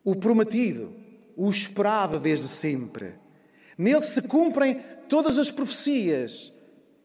o 0.05 0.15
prometido, 0.15 0.93
o 1.35 1.49
esperado 1.49 2.17
desde 2.17 2.47
sempre. 2.47 3.15
Nele 3.77 3.99
se 3.99 4.21
cumprem 4.21 4.81
todas 5.09 5.37
as 5.37 5.51
profecias 5.51 6.53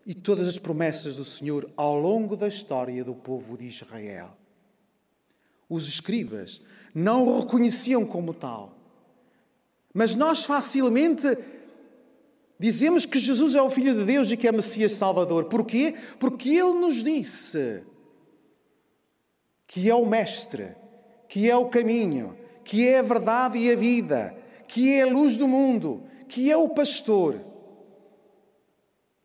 e 0.07 0.15
todas 0.15 0.47
as 0.47 0.59
promessas 0.59 1.17
do 1.17 1.25
Senhor 1.25 1.69
ao 1.77 1.99
longo 1.99 2.37
da 2.37 2.47
história 2.47 3.03
do 3.03 3.15
povo 3.15 3.59
de 3.59 3.67
Israel. 3.67 4.37
Os 5.69 5.89
escribas 5.89 6.61
não 6.95 7.27
o 7.27 7.41
reconheciam 7.41 8.07
como 8.07 8.33
tal 8.33 8.77
mas 9.93 10.15
nós 10.15 10.45
facilmente 10.45 11.27
dizemos 12.59 13.05
que 13.05 13.19
Jesus 13.19 13.55
é 13.55 13.63
o 13.63 13.71
Filho 13.71 13.95
de 13.95 14.05
Deus 14.05 14.31
e 14.31 14.37
que 14.37 14.47
é 14.47 14.53
Messias 14.53 14.93
Salvador. 14.93 15.45
Porquê? 15.47 15.95
Porque 16.19 16.51
Ele 16.51 16.75
nos 16.75 17.03
disse 17.03 17.83
que 19.67 19.91
é 19.91 19.95
o 19.95 20.07
Mestre, 20.07 20.77
que 21.29 21.49
é 21.49 21.57
o 21.57 21.69
caminho, 21.69 22.37
que 22.71 22.87
é 22.87 23.01
a 23.01 23.03
verdade 23.03 23.59
e 23.59 23.69
a 23.69 23.75
vida, 23.75 24.33
que 24.69 24.93
é 24.93 25.03
a 25.03 25.07
luz 25.07 25.37
do 25.37 25.49
mundo, 25.49 26.05
que 26.29 26.49
é 26.53 26.57
o 26.57 26.69
pastor. 26.69 27.45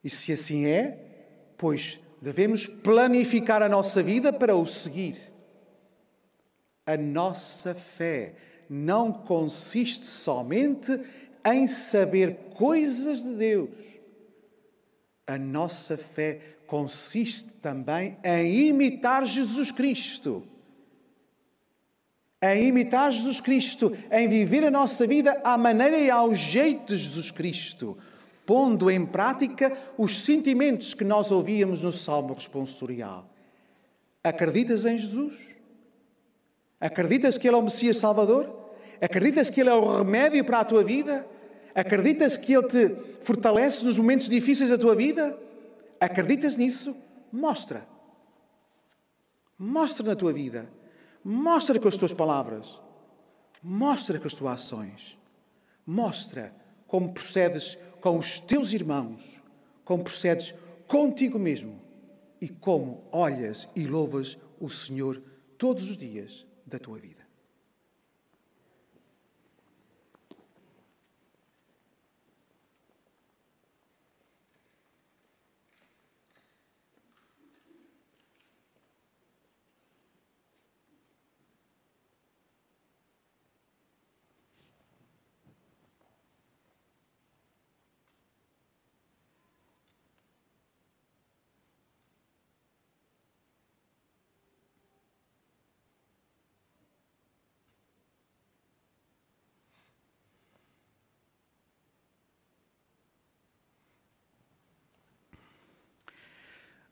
E 0.03 0.10
se 0.10 0.34
assim 0.34 0.65
é, 0.65 0.97
pois 1.55 2.01
devemos 2.19 2.65
planificar 2.65 3.62
a 3.62 3.69
nossa 3.69 4.01
vida 4.01 4.34
para 4.34 4.55
o 4.55 4.65
seguir. 4.65 5.31
A 6.88 6.97
nossa 6.97 7.75
fé 7.75 8.34
não 8.67 9.13
consiste 9.13 10.08
somente 10.08 10.99
em 11.45 11.67
saber 11.67 12.36
coisas 12.55 13.21
de 13.21 13.29
Deus. 13.29 13.69
A 15.27 15.38
nossa 15.38 15.99
fé 15.99 16.41
consiste 16.65 17.51
também 17.62 18.17
em 18.23 18.69
imitar 18.69 19.23
Jesus 19.23 19.69
Cristo. 19.69 20.55
Em 22.41 22.67
imitar 22.67 23.12
Jesus 23.12 23.39
Cristo, 23.39 23.95
em 24.12 24.28
viver 24.28 24.63
a 24.65 24.71
nossa 24.71 25.08
vida 25.08 25.39
à 25.43 25.58
maneira 25.58 25.98
e 25.98 26.10
ao 26.10 26.36
jeito 26.36 26.88
de 26.88 26.98
Jesus 26.98 27.32
Cristo, 27.32 27.98
pondo 28.45 28.91
em 28.91 29.06
prática 29.06 29.76
os 29.98 30.24
sentimentos 30.24 30.93
que 30.93 31.04
nós 31.04 31.32
ouvíamos 31.32 31.82
no 31.82 31.91
Salmo 31.91 32.34
responsorial. 32.34 33.28
Acreditas 34.24 34.86
em 34.86 34.98
Jesus? 34.98 35.56
Acreditas 36.80 37.38
que 37.38 37.48
Ele 37.48 37.56
é 37.56 37.60
o 37.60 37.63
Messias 37.63 37.98
Salvador? 37.98 38.71
Acreditas 39.02 39.50
que 39.50 39.62
Ele 39.62 39.69
é 39.69 39.74
o 39.74 39.98
remédio 39.98 40.43
para 40.43 40.60
a 40.60 40.65
tua 40.65 40.84
vida? 40.84 41.26
Acreditas 41.74 42.38
que 42.38 42.54
Ele 42.54 42.67
te 42.67 42.95
fortalece 43.21 43.86
nos 43.86 43.98
momentos 43.98 44.30
difíceis 44.30 44.69
da 44.69 44.78
tua 44.78 44.95
vida? 44.95 45.38
Acreditas 46.00 46.56
nisso? 46.56 46.95
Mostra. 47.32 47.88
Mostra 49.58 50.06
na 50.06 50.15
tua 50.15 50.34
vida. 50.34 50.69
Mostra 51.27 51.79
com 51.79 51.88
as 51.88 51.97
tuas 51.97 52.13
palavras. 52.13 52.79
Mostra 53.63 54.19
com 54.19 54.27
as 54.27 54.35
tuas 54.35 54.53
ações. 54.53 55.17
Mostra 55.83 56.53
como 56.85 57.15
procedes 57.15 57.79
com 57.99 58.19
os 58.19 58.38
teus 58.38 58.73
irmãos, 58.73 59.41
como 59.83 60.03
procedes 60.03 60.53
contigo 60.85 61.39
mesmo 61.39 61.81
e 62.39 62.47
como 62.47 63.03
olhas 63.11 63.71
e 63.75 63.88
louvas 63.88 64.38
o 64.59 64.69
Senhor 64.69 65.19
todos 65.57 65.89
os 65.89 65.97
dias 65.97 66.45
da 66.63 66.77
tua 66.77 66.99
vida. 66.99 67.14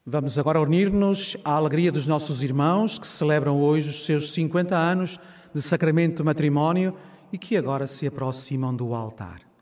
Vamos 0.05 0.37
agora 0.37 0.59
unir-nos 0.59 1.37
à 1.45 1.53
alegria 1.53 1.89
dos 1.89 2.05
nossos 2.05 2.43
irmãos 2.43 2.99
que 2.99 3.07
celebram 3.07 3.61
hoje 3.61 3.89
os 3.89 4.03
seus 4.03 4.33
50 4.33 4.75
anos 4.75 5.17
de 5.55 5.61
sacramento 5.61 6.17
de 6.17 6.23
matrimónio 6.23 6.93
e 7.31 7.37
que 7.37 7.55
agora 7.55 7.87
se 7.87 8.05
aproximam 8.05 8.75
do 8.75 8.93
altar. 8.93 9.52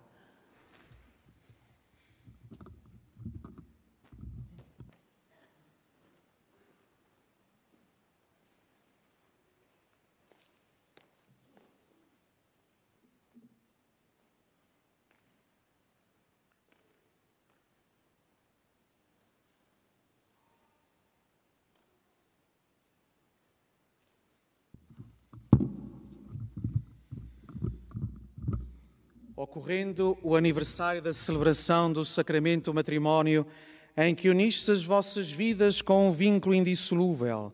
Ocorrendo 29.72 30.18
o 30.22 30.36
aniversário 30.36 31.02
da 31.02 31.14
celebração 31.14 31.94
do 31.94 32.04
sacramento 32.04 32.66
do 32.66 32.74
matrimónio, 32.74 33.48
em 33.96 34.14
que 34.14 34.28
unistes 34.28 34.68
as 34.68 34.84
vossas 34.84 35.32
vidas 35.32 35.82
com 35.82 36.10
um 36.10 36.12
vínculo 36.12 36.54
indissolúvel, 36.54 37.54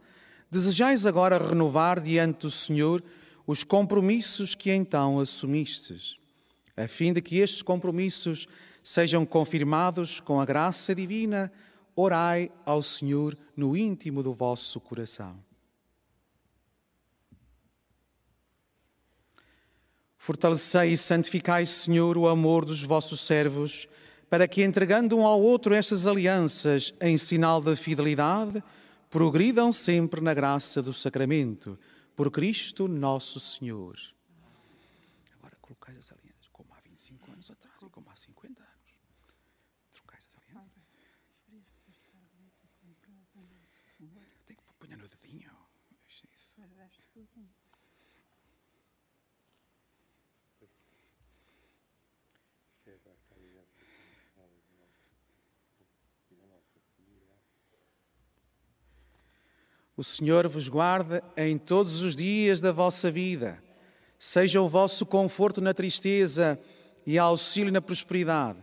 desejais 0.49 1.05
agora 1.05 1.37
renovar 1.37 1.99
diante 1.99 2.39
do 2.39 2.49
Senhor 2.49 3.03
os 3.45 3.63
compromissos 3.63 4.55
que 4.55 4.73
então 4.73 5.19
assumistes, 5.19 6.17
a 6.75 6.87
fim 6.87 7.13
de 7.13 7.21
que 7.21 7.37
estes 7.37 7.61
compromissos 7.61 8.47
sejam 8.83 9.23
confirmados 9.23 10.19
com 10.19 10.41
a 10.41 10.45
graça 10.45 10.95
divina, 10.95 11.51
orai 11.95 12.49
ao 12.65 12.81
Senhor 12.81 13.37
no 13.55 13.77
íntimo 13.77 14.23
do 14.23 14.33
vosso 14.33 14.79
coração. 14.79 15.46
Fortalecei 20.27 20.91
e 20.91 20.97
santificai, 20.97 21.65
Senhor, 21.65 22.17
o 22.17 22.27
amor 22.27 22.65
dos 22.65 22.83
vossos 22.83 23.21
servos, 23.21 23.87
para 24.29 24.45
que, 24.45 24.61
entregando 24.61 25.15
um 25.15 25.25
ao 25.25 25.41
outro 25.41 25.73
estas 25.73 26.05
alianças 26.05 26.93
em 26.99 27.17
sinal 27.17 27.61
de 27.61 27.73
fidelidade, 27.77 28.61
progridam 29.09 29.71
sempre 29.71 30.19
na 30.19 30.33
graça 30.33 30.81
do 30.81 30.91
sacramento. 30.91 31.79
Por 32.13 32.29
Cristo 32.29 32.89
nosso 32.89 33.39
Senhor. 33.39 33.95
Agora 35.39 35.55
colocai 35.61 35.95
as 35.95 36.11
alianças 36.11 36.49
como 36.51 36.73
há 36.73 36.81
25 36.81 37.31
anos 37.31 37.49
atrás 37.49 37.77
e 37.81 37.89
como 37.89 38.09
há 38.11 38.15
50 38.17 38.61
anos. 38.61 38.99
Trocais 39.93 40.27
as 40.27 40.43
alianças. 40.43 40.83
Tem 44.45 44.57
que 44.57 44.63
pôr 44.77 44.89
no 44.89 45.07
dedinho. 45.07 45.51
Isso. 46.05 46.57
O 59.97 60.03
Senhor 60.03 60.47
vos 60.47 60.69
guarde 60.69 61.23
em 61.35 61.57
todos 61.57 62.03
os 62.03 62.15
dias 62.15 62.61
da 62.61 62.71
vossa 62.71 63.09
vida. 63.09 63.61
Seja 64.19 64.61
o 64.61 64.69
vosso 64.69 65.07
conforto 65.07 65.59
na 65.59 65.73
tristeza 65.73 66.59
e 67.03 67.17
auxílio 67.17 67.73
na 67.73 67.81
prosperidade, 67.81 68.59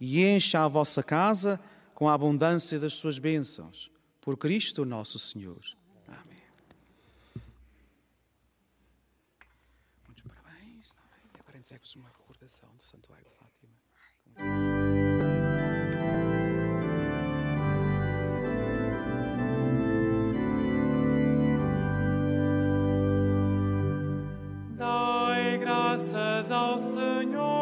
e 0.00 0.24
encha 0.24 0.64
a 0.64 0.68
vossa 0.68 1.02
casa 1.02 1.58
com 1.94 2.08
a 2.08 2.14
abundância 2.14 2.78
das 2.78 2.92
suas 2.92 3.18
bênçãos. 3.18 3.90
Por 4.20 4.36
Cristo 4.36 4.84
nosso 4.84 5.18
Senhor. 5.18 5.58
Amém. 6.06 6.42
Muitos 10.06 10.22
parabéns. 10.22 10.96
Agora 11.40 11.58
entrego-vos 11.58 11.96
uma 11.96 12.08
recordação 12.08 12.68
do 12.76 12.82
Santuário 12.84 13.24
de 13.24 13.32
Fátima. 13.32 14.77
Ao 26.52 26.78
Senhor, 26.78 27.57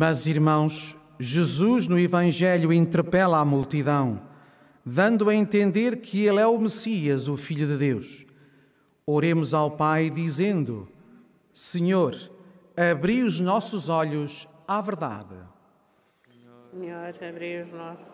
Irmãs 0.00 0.26
e 0.26 0.30
irmãos, 0.30 0.96
Jesus 1.18 1.86
no 1.86 1.98
Evangelho 1.98 2.72
interpela 2.72 3.38
a 3.38 3.44
multidão, 3.44 4.18
dando 4.82 5.28
a 5.28 5.34
entender 5.34 6.00
que 6.00 6.24
Ele 6.24 6.40
é 6.40 6.46
o 6.46 6.58
Messias, 6.58 7.28
o 7.28 7.36
Filho 7.36 7.66
de 7.66 7.76
Deus. 7.76 8.24
Oremos 9.04 9.52
ao 9.52 9.72
Pai 9.72 10.08
dizendo: 10.08 10.88
Senhor, 11.52 12.16
abri 12.74 13.22
os 13.22 13.40
nossos 13.40 13.90
olhos 13.90 14.48
à 14.66 14.80
verdade. 14.80 15.36
Senhor, 16.70 17.14
abri 17.22 17.60
os 17.60 17.70
nossos. 17.70 18.06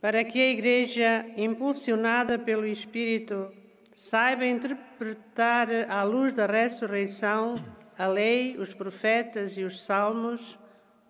Para 0.00 0.24
que 0.24 0.40
a 0.40 0.50
Igreja, 0.50 1.24
impulsionada 1.36 2.36
pelo 2.36 2.66
Espírito, 2.66 3.46
saiba 3.94 4.44
interpretar 4.44 5.68
à 5.88 6.02
luz 6.02 6.34
da 6.34 6.46
ressurreição 6.46 7.54
a 7.98 8.06
lei, 8.06 8.56
os 8.58 8.74
profetas 8.74 9.56
e 9.56 9.64
os 9.64 9.84
salmos, 9.84 10.58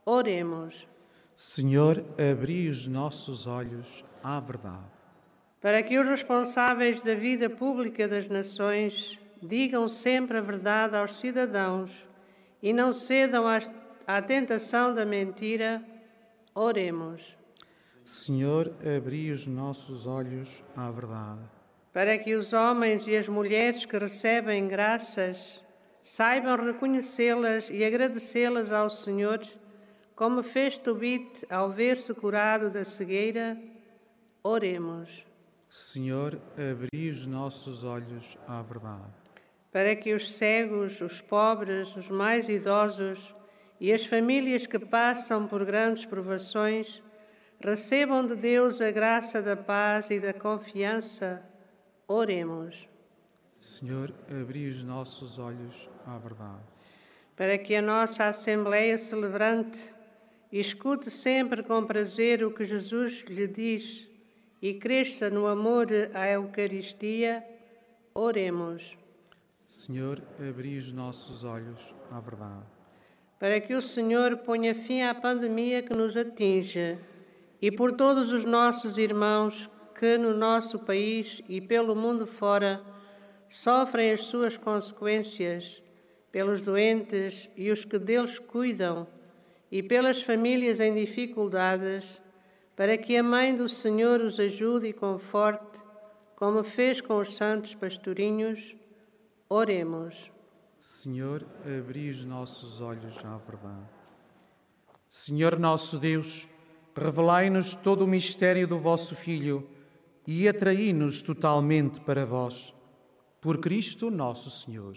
oremos. 0.04 0.88
Senhor, 1.34 2.04
abri 2.18 2.68
os 2.68 2.86
nossos 2.86 3.46
olhos 3.46 4.04
à 4.22 4.38
verdade. 4.40 4.90
Para 5.60 5.82
que 5.82 5.98
os 5.98 6.06
responsáveis 6.06 7.00
da 7.00 7.14
vida 7.14 7.48
pública 7.48 8.08
das 8.08 8.28
nações 8.28 9.18
digam 9.42 9.88
sempre 9.88 10.38
a 10.38 10.40
verdade 10.40 10.96
aos 10.96 11.16
cidadãos 11.16 12.06
e 12.62 12.72
não 12.72 12.92
cedam 12.92 13.44
à 14.06 14.22
tentação 14.22 14.94
da 14.94 15.04
mentira, 15.04 15.82
oremos. 16.54 17.36
Senhor, 18.04 18.74
abri 18.96 19.30
os 19.30 19.46
nossos 19.46 20.06
olhos 20.06 20.62
à 20.76 20.90
verdade. 20.90 21.40
Para 21.92 22.18
que 22.18 22.34
os 22.34 22.52
homens 22.52 23.06
e 23.06 23.16
as 23.16 23.28
mulheres 23.28 23.84
que 23.84 23.96
recebem 23.96 24.66
graças 24.66 25.61
saibam 26.02 26.56
reconhecê-las 26.56 27.70
e 27.70 27.84
agradecê-las 27.84 28.72
ao 28.72 28.90
Senhor, 28.90 29.40
como 30.16 30.42
fez 30.42 30.76
Tobit 30.76 31.46
ao 31.48 31.70
ver-se 31.70 32.12
curado 32.12 32.68
da 32.68 32.84
cegueira, 32.84 33.56
oremos. 34.42 35.24
Senhor, 35.68 36.38
abri 36.58 37.08
os 37.08 37.24
nossos 37.24 37.84
olhos 37.84 38.36
à 38.46 38.60
verdade. 38.60 39.22
para 39.70 39.96
que 39.96 40.12
os 40.12 40.36
cegos, 40.36 41.00
os 41.00 41.22
pobres, 41.22 41.96
os 41.96 42.10
mais 42.10 42.46
idosos 42.46 43.34
e 43.80 43.90
as 43.90 44.04
famílias 44.04 44.66
que 44.66 44.78
passam 44.78 45.48
por 45.48 45.64
grandes 45.64 46.04
provações 46.04 47.02
recebam 47.58 48.26
de 48.26 48.36
Deus 48.36 48.82
a 48.82 48.90
graça 48.90 49.40
da 49.40 49.56
paz 49.56 50.10
e 50.10 50.20
da 50.20 50.34
confiança, 50.34 51.42
oremos. 52.06 52.86
Senhor, 53.62 54.12
abri 54.28 54.68
os 54.68 54.82
nossos 54.82 55.38
olhos 55.38 55.88
à 56.04 56.18
verdade. 56.18 56.64
Para 57.36 57.56
que 57.56 57.76
a 57.76 57.80
nossa 57.80 58.24
Assembleia 58.24 58.98
celebrante 58.98 59.78
escute 60.50 61.08
sempre 61.08 61.62
com 61.62 61.86
prazer 61.86 62.42
o 62.42 62.50
que 62.50 62.64
Jesus 62.64 63.22
lhe 63.28 63.46
diz 63.46 64.08
e 64.60 64.74
cresça 64.74 65.30
no 65.30 65.46
amor 65.46 65.86
à 66.12 66.26
Eucaristia, 66.26 67.46
oremos. 68.12 68.98
Senhor, 69.64 70.20
abri 70.40 70.76
os 70.76 70.90
nossos 70.92 71.44
olhos 71.44 71.94
à 72.10 72.18
verdade. 72.18 72.66
para 73.38 73.60
que 73.60 73.74
o 73.74 73.82
Senhor 73.82 74.38
ponha 74.38 74.74
fim 74.74 75.02
à 75.02 75.14
pandemia 75.14 75.84
que 75.84 75.96
nos 75.96 76.16
atinge 76.16 76.98
e 77.60 77.70
por 77.70 77.92
todos 77.92 78.32
os 78.32 78.44
nossos 78.44 78.98
irmãos 78.98 79.70
que 79.94 80.18
no 80.18 80.36
nosso 80.36 80.80
país 80.80 81.40
e 81.48 81.60
pelo 81.60 81.94
mundo 81.94 82.26
fora 82.26 82.84
sofrem 83.52 84.10
as 84.12 84.22
suas 84.22 84.56
consequências, 84.56 85.82
pelos 86.30 86.62
doentes 86.62 87.50
e 87.54 87.70
os 87.70 87.84
que 87.84 87.98
deles 87.98 88.38
cuidam, 88.38 89.06
e 89.70 89.82
pelas 89.82 90.22
famílias 90.22 90.80
em 90.80 90.94
dificuldades, 90.94 92.18
para 92.74 92.96
que 92.96 93.14
a 93.14 93.22
Mãe 93.22 93.54
do 93.54 93.68
Senhor 93.68 94.22
os 94.22 94.40
ajude 94.40 94.86
e 94.86 94.92
conforte, 94.94 95.82
como 96.34 96.62
fez 96.62 97.02
com 97.02 97.18
os 97.18 97.36
santos 97.36 97.74
pastorinhos. 97.74 98.74
Oremos. 99.50 100.32
Senhor, 100.80 101.46
abri 101.78 102.08
os 102.08 102.24
nossos 102.24 102.80
olhos 102.80 103.22
à 103.22 103.36
verdade. 103.36 103.86
Senhor 105.10 105.58
nosso 105.58 105.98
Deus, 105.98 106.48
revelai-nos 106.96 107.74
todo 107.74 108.06
o 108.06 108.08
mistério 108.08 108.66
do 108.66 108.78
vosso 108.78 109.14
Filho 109.14 109.68
e 110.26 110.48
atraí-nos 110.48 111.20
totalmente 111.20 112.00
para 112.00 112.24
vós. 112.24 112.71
Por 113.42 113.58
Cristo 113.58 114.08
nosso 114.08 114.48
Senhor. 114.52 114.96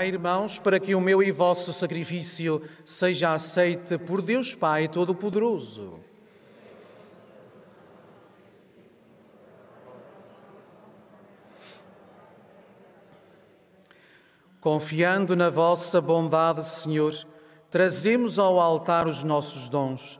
Orai, 0.00 0.08
irmãos, 0.08 0.58
para 0.58 0.80
que 0.80 0.94
o 0.94 1.00
meu 1.00 1.22
e 1.22 1.30
vosso 1.30 1.74
sacrifício 1.74 2.62
seja 2.86 3.34
aceite 3.34 3.98
por 3.98 4.22
Deus 4.22 4.54
Pai 4.54 4.88
Todo-Poderoso. 4.88 6.00
Confiando 14.58 15.36
na 15.36 15.50
vossa 15.50 16.00
bondade, 16.00 16.64
Senhor, 16.64 17.14
trazemos 17.70 18.38
ao 18.38 18.58
altar 18.58 19.06
os 19.06 19.22
nossos 19.22 19.68
dons, 19.68 20.18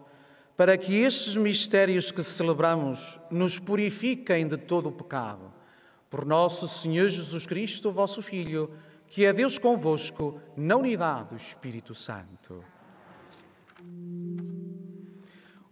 para 0.58 0.76
que 0.76 0.94
estes 0.94 1.38
mistérios 1.38 2.12
que 2.12 2.22
celebramos 2.22 3.18
nos 3.30 3.58
purifiquem 3.58 4.46
de 4.46 4.58
todo 4.58 4.90
o 4.90 4.92
pecado. 4.92 5.50
Por 6.10 6.26
nosso 6.26 6.68
Senhor 6.68 7.08
Jesus 7.08 7.46
Cristo, 7.46 7.90
vosso 7.90 8.20
Filho, 8.20 8.70
que 9.10 9.26
é 9.26 9.32
Deus 9.32 9.58
convosco, 9.58 10.40
na 10.56 10.76
unidade 10.76 11.30
do 11.30 11.36
Espírito 11.36 11.96
Santo. 11.96 12.64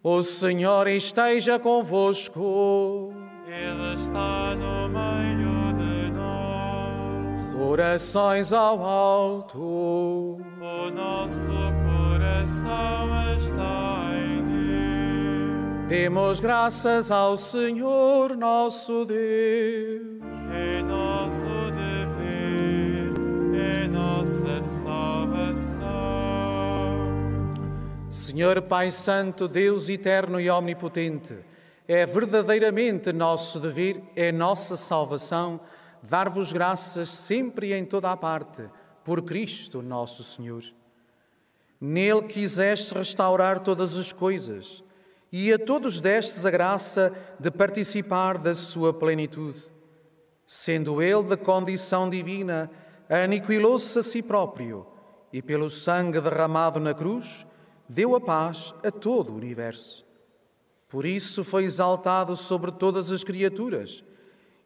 O 0.03 0.22
Senhor 0.24 0.88
esteja 0.88 1.57
convosco. 1.57 3.12
Ele 3.46 3.94
está 3.94 4.57
no 4.57 4.88
meio 4.88 5.72
de 5.79 6.11
nós. 6.11 7.55
Orações 7.55 8.53
ao 8.53 8.83
alto. 8.83 9.61
O 9.61 10.90
nosso 10.90 11.53
coração 11.87 13.37
está 13.37 14.11
em 14.18 14.42
Deus. 14.42 15.88
Demos 15.88 16.40
graças 16.40 17.12
ao 17.12 17.37
Senhor 17.37 18.37
nosso 18.37 19.05
Deus. 19.05 20.17
Senhor 28.38 28.62
Pai 28.62 28.88
Santo, 28.92 29.48
Deus 29.48 29.88
eterno 29.88 30.40
e 30.40 30.48
omnipotente, 30.48 31.40
é 31.88 32.07
verdadeiramente 32.07 33.12
nosso 33.12 33.59
dever, 33.59 34.01
é 34.14 34.31
nossa 34.31 34.77
salvação 34.77 35.59
dar-vos 36.05 36.53
graças 36.53 37.09
sempre 37.09 37.70
e 37.70 37.74
em 37.74 37.85
toda 37.85 38.12
a 38.12 38.16
parte, 38.16 38.62
por 39.03 39.22
Cristo 39.22 39.83
nosso 39.83 40.22
Senhor. 40.22 40.62
Nele 41.81 42.29
quiseste 42.29 42.94
restaurar 42.94 43.59
todas 43.59 43.96
as 43.98 44.12
coisas 44.12 44.85
e 45.32 45.53
a 45.53 45.59
todos 45.59 45.99
destes 45.99 46.47
a 46.47 46.51
graça 46.53 47.12
de 47.41 47.51
participar 47.51 48.39
da 48.39 48.55
sua 48.55 48.95
plenitude. 48.95 49.61
Sendo 50.47 51.03
ele 51.03 51.24
de 51.24 51.36
condição 51.36 52.09
divina, 52.09 52.70
aniquilou-se 53.09 53.99
a 53.99 54.03
si 54.05 54.22
próprio 54.22 54.86
e, 55.32 55.43
pelo 55.43 55.68
sangue 55.68 56.20
derramado 56.20 56.78
na 56.78 56.95
cruz, 56.95 57.45
deu 57.89 58.14
a 58.14 58.20
paz 58.20 58.74
a 58.84 58.91
todo 58.91 59.32
o 59.32 59.36
universo. 59.36 60.05
Por 60.89 61.05
isso 61.05 61.45
foi 61.45 61.64
exaltado 61.64 62.36
sobre 62.36 62.72
todas 62.72 63.11
as 63.11 63.22
criaturas 63.22 64.03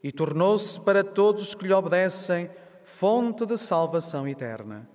e 0.02 0.10
tornou-se 0.10 0.80
para 0.80 1.04
todos 1.04 1.48
os 1.48 1.54
que 1.54 1.66
lhe 1.66 1.72
obedecem 1.72 2.50
fonte 2.84 3.46
de 3.46 3.56
salvação 3.56 4.26
eterna. 4.26 4.88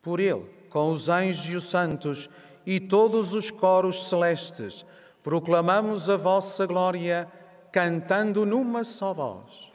Por 0.00 0.20
ele, 0.20 0.46
com 0.70 0.90
os 0.90 1.08
anjos 1.08 1.46
e 1.46 1.54
os 1.54 1.64
santos 1.64 2.28
e 2.66 2.80
todos 2.80 3.34
os 3.34 3.50
coros 3.50 4.08
celestes, 4.08 4.84
proclamamos 5.22 6.08
a 6.08 6.16
vossa 6.16 6.66
glória, 6.66 7.30
cantando 7.70 8.44
numa 8.44 8.82
só 8.84 9.14
voz. 9.14 9.70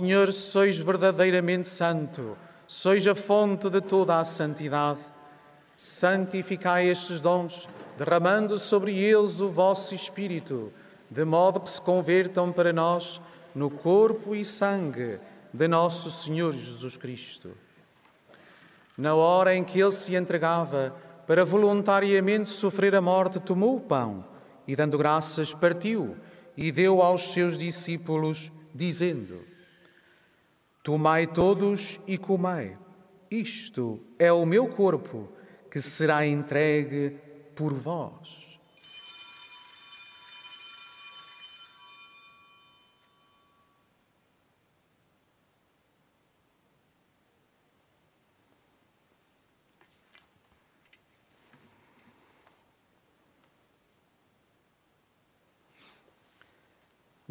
Senhor, 0.00 0.32
sois 0.32 0.78
verdadeiramente 0.78 1.68
santo, 1.68 2.34
sois 2.66 3.06
a 3.06 3.14
fonte 3.14 3.68
de 3.68 3.82
toda 3.82 4.18
a 4.18 4.24
santidade. 4.24 5.00
Santificai 5.76 6.88
estes 6.88 7.20
dons, 7.20 7.68
derramando 7.98 8.58
sobre 8.58 8.98
eles 8.98 9.42
o 9.42 9.50
vosso 9.50 9.94
Espírito, 9.94 10.72
de 11.10 11.22
modo 11.22 11.60
que 11.60 11.68
se 11.68 11.82
convertam 11.82 12.50
para 12.50 12.72
nós 12.72 13.20
no 13.54 13.68
corpo 13.68 14.34
e 14.34 14.42
sangue 14.42 15.18
de 15.52 15.68
nosso 15.68 16.10
Senhor 16.10 16.54
Jesus 16.54 16.96
Cristo. 16.96 17.50
Na 18.96 19.14
hora 19.14 19.54
em 19.54 19.62
que 19.62 19.78
ele 19.78 19.92
se 19.92 20.14
entregava 20.14 20.94
para 21.26 21.44
voluntariamente 21.44 22.48
sofrer 22.48 22.94
a 22.94 23.02
morte, 23.02 23.38
tomou 23.38 23.76
o 23.76 23.80
pão 23.80 24.24
e, 24.66 24.74
dando 24.74 24.96
graças, 24.96 25.52
partiu 25.52 26.16
e 26.56 26.72
deu 26.72 27.02
aos 27.02 27.34
seus 27.34 27.58
discípulos 27.58 28.50
dizendo: 28.74 29.49
Tomai 30.82 31.26
todos 31.26 32.00
e 32.06 32.16
comei, 32.16 32.74
isto 33.30 34.00
é 34.18 34.32
o 34.32 34.46
meu 34.46 34.66
corpo 34.66 35.28
que 35.70 35.78
será 35.78 36.26
entregue 36.26 37.18
por 37.54 37.74
vós. 37.74 38.39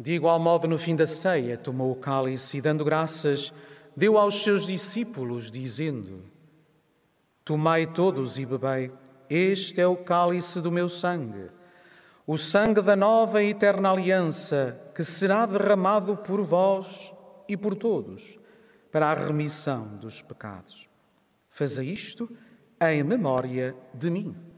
De 0.00 0.12
igual 0.12 0.40
modo, 0.40 0.66
no 0.66 0.78
fim 0.78 0.96
da 0.96 1.06
ceia, 1.06 1.58
tomou 1.58 1.92
o 1.92 1.94
cálice 1.94 2.56
e, 2.56 2.60
dando 2.62 2.82
graças, 2.82 3.52
deu 3.94 4.16
aos 4.16 4.42
seus 4.42 4.66
discípulos, 4.66 5.50
dizendo: 5.50 6.22
Tomai 7.44 7.86
todos 7.86 8.38
e 8.38 8.46
bebei, 8.46 8.90
este 9.28 9.78
é 9.78 9.86
o 9.86 9.98
cálice 9.98 10.62
do 10.62 10.72
meu 10.72 10.88
sangue, 10.88 11.50
o 12.26 12.38
sangue 12.38 12.80
da 12.80 12.96
nova 12.96 13.42
e 13.42 13.50
eterna 13.50 13.90
aliança, 13.90 14.90
que 14.94 15.04
será 15.04 15.44
derramado 15.44 16.16
por 16.16 16.40
vós 16.40 17.12
e 17.46 17.54
por 17.54 17.74
todos, 17.74 18.38
para 18.90 19.10
a 19.10 19.14
remissão 19.14 19.98
dos 19.98 20.22
pecados. 20.22 20.88
Faze 21.50 21.84
isto 21.84 22.26
em 22.80 23.02
memória 23.02 23.76
de 23.92 24.08
mim. 24.08 24.49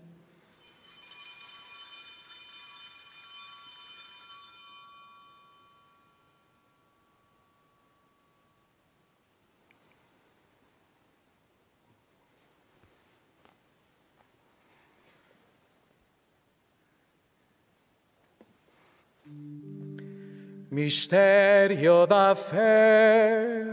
Mistério 20.83 22.09
da 22.09 22.35
fé. 22.35 23.65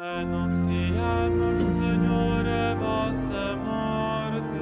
Anunciamos, 0.00 1.58
Senhor, 1.60 2.44
a 2.44 2.74
vossa 2.74 3.54
morte, 3.58 4.58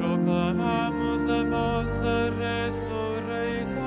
proclamamos 0.00 1.30
a 1.30 1.44
vossa 1.44 2.32
ressurreição. 2.40 3.78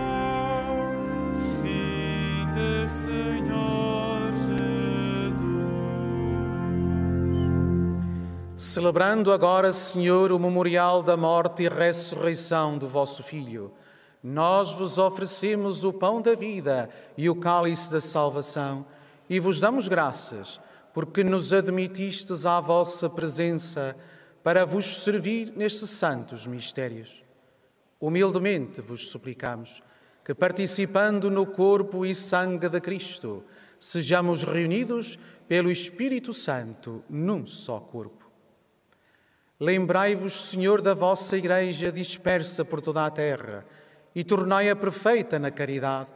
Vinde, 1.61 2.87
Senhor 2.87 4.31
Jesus. 5.35 5.43
Celebrando 8.55 9.33
agora, 9.33 9.73
Senhor, 9.73 10.31
o 10.31 10.39
memorial 10.39 11.03
da 11.03 11.17
morte 11.17 11.63
e 11.63 11.67
ressurreição 11.67 12.77
do 12.77 12.87
vosso 12.87 13.21
Filho 13.23 13.73
nós 14.23 14.71
vos 14.71 14.97
oferecemos 14.97 15.83
o 15.83 15.93
pão 15.93 16.21
da 16.21 16.35
vida 16.35 16.89
e 17.17 17.29
o 17.29 17.35
cálice 17.35 17.91
da 17.91 18.01
salvação 18.01 18.85
e 19.29 19.39
vos 19.39 19.59
damos 19.59 19.87
graças, 19.87 20.59
porque 20.93 21.23
nos 21.23 21.53
admitistes 21.53 22.45
à 22.45 22.59
vossa 22.59 23.09
presença 23.09 23.95
para 24.43 24.65
vos 24.65 25.03
servir 25.03 25.53
nestes 25.55 25.91
santos 25.91 26.45
mistérios. 26.47 27.23
Humildemente 27.99 28.81
vos 28.81 29.07
suplicamos 29.09 29.83
que, 30.25 30.33
participando 30.33 31.29
no 31.29 31.45
corpo 31.45 32.05
e 32.05 32.13
sangue 32.15 32.67
de 32.67 32.81
Cristo, 32.81 33.43
sejamos 33.79 34.43
reunidos 34.43 35.17
pelo 35.47 35.71
Espírito 35.71 36.33
Santo 36.33 37.03
num 37.09 37.45
só 37.45 37.79
corpo. 37.79 38.29
Lembrai-vos, 39.59 40.49
Senhor, 40.49 40.81
da 40.81 40.93
vossa 40.93 41.37
Igreja 41.37 41.91
dispersa 41.91 42.63
por 42.65 42.81
toda 42.81 43.05
a 43.05 43.11
terra 43.11 43.65
e 44.13 44.23
tornai-a 44.23 44.75
perfeita 44.75 45.37
na 45.37 45.51
caridade, 45.51 46.09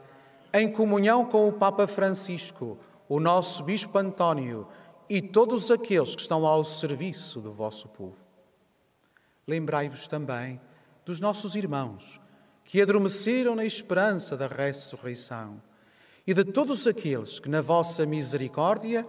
em 0.52 0.70
comunhão 0.70 1.24
com 1.24 1.48
o 1.48 1.52
Papa 1.52 1.86
Francisco, 1.86 2.78
o 3.08 3.20
nosso 3.20 3.62
Bispo 3.62 3.98
António 3.98 4.66
e 5.08 5.20
todos 5.20 5.70
aqueles 5.70 6.14
que 6.14 6.22
estão 6.22 6.46
ao 6.46 6.64
serviço 6.64 7.40
do 7.40 7.52
vosso 7.52 7.88
povo. 7.88 8.16
Lembrai-vos 9.46 10.06
também 10.06 10.60
dos 11.04 11.20
nossos 11.20 11.54
irmãos 11.54 12.20
que 12.64 12.80
adormeceram 12.80 13.54
na 13.54 13.64
esperança 13.64 14.36
da 14.36 14.46
ressurreição 14.46 15.60
e 16.26 16.32
de 16.32 16.44
todos 16.44 16.86
aqueles 16.86 17.38
que, 17.38 17.48
na 17.48 17.60
vossa 17.60 18.06
misericórdia, 18.06 19.06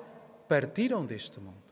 partiram 0.50 1.06
deste 1.06 1.40
mundo. 1.40 1.64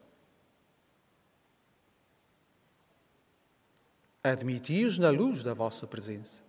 Admiti-os 4.24 4.97
na 4.97 5.09
luz 5.09 5.43
da 5.43 5.53
vossa 5.53 5.86
presença 5.86 6.41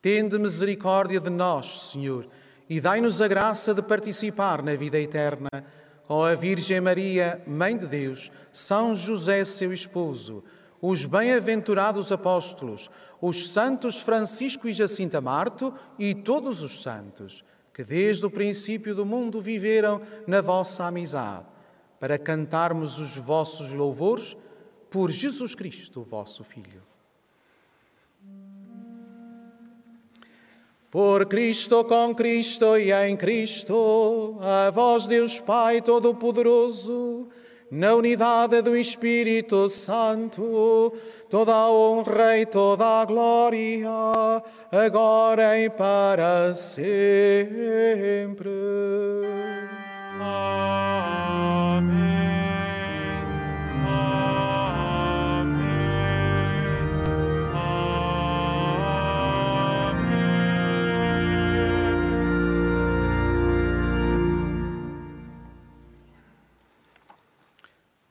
Tende 0.00 0.38
misericórdia 0.38 1.18
de 1.18 1.28
nós, 1.28 1.90
Senhor, 1.90 2.28
e 2.70 2.80
dai-nos 2.80 3.20
a 3.20 3.26
graça 3.26 3.74
de 3.74 3.82
participar 3.82 4.62
na 4.62 4.76
vida 4.76 4.98
eterna 4.98 5.48
com 6.06 6.22
a 6.22 6.34
Virgem 6.34 6.80
Maria, 6.80 7.42
Mãe 7.46 7.76
de 7.76 7.86
Deus, 7.86 8.30
São 8.52 8.94
José, 8.94 9.44
seu 9.44 9.72
esposo, 9.72 10.44
os 10.80 11.04
bem-aventurados 11.04 12.12
apóstolos, 12.12 12.88
os 13.20 13.50
santos 13.50 14.00
Francisco 14.00 14.68
e 14.68 14.72
Jacinta 14.72 15.20
Marto 15.20 15.74
e 15.98 16.14
todos 16.14 16.62
os 16.62 16.80
santos, 16.80 17.44
que 17.74 17.82
desde 17.82 18.24
o 18.24 18.30
princípio 18.30 18.94
do 18.94 19.04
mundo 19.04 19.40
viveram 19.40 20.00
na 20.26 20.40
vossa 20.40 20.84
amizade, 20.84 21.46
para 21.98 22.16
cantarmos 22.16 22.98
os 22.98 23.16
vossos 23.16 23.72
louvores 23.72 24.36
por 24.88 25.10
Jesus 25.10 25.56
Cristo, 25.56 26.06
vosso 26.08 26.44
Filho. 26.44 26.82
Por 30.90 31.26
Cristo, 31.26 31.84
com 31.84 32.14
Cristo 32.14 32.78
e 32.78 32.90
em 32.90 33.14
Cristo, 33.14 34.38
a 34.40 34.70
vós, 34.70 35.06
Deus 35.06 35.38
Pai 35.38 35.82
Todo-Poderoso, 35.82 37.28
na 37.70 37.94
unidade 37.94 38.62
do 38.62 38.74
Espírito 38.74 39.68
Santo, 39.68 40.94
toda 41.28 41.54
a 41.54 41.70
honra 41.70 42.38
e 42.38 42.46
toda 42.46 43.02
a 43.02 43.04
glória, 43.04 43.90
agora 44.72 45.58
e 45.60 45.68
para 45.68 46.54
sempre. 46.54 46.88
Amém. 50.18 52.07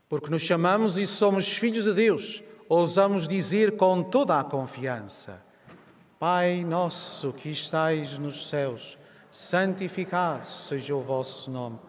Porque 0.09 0.29
nos 0.29 0.41
chamamos 0.41 0.97
e 0.97 1.05
somos 1.05 1.51
filhos 1.51 1.83
de 1.83 1.93
Deus, 1.93 2.41
ousamos 2.69 3.27
dizer 3.27 3.75
com 3.75 4.01
toda 4.01 4.39
a 4.39 4.43
confiança: 4.43 5.43
Pai 6.19 6.63
nosso 6.63 7.33
que 7.33 7.49
estais 7.49 8.17
nos 8.17 8.47
céus, 8.47 8.97
santificado 9.29 10.45
seja 10.45 10.95
o 10.95 11.01
vosso 11.01 11.51
nome. 11.51 11.79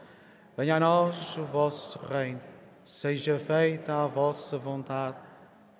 Venha 0.57 0.77
a 0.77 0.81
nós 0.81 1.37
o 1.37 1.45
vosso 1.45 1.99
reino, 1.99 2.41
seja 2.85 3.39
feita 3.39 4.03
a 4.03 4.07
vossa 4.07 4.59
vontade, 4.59 5.17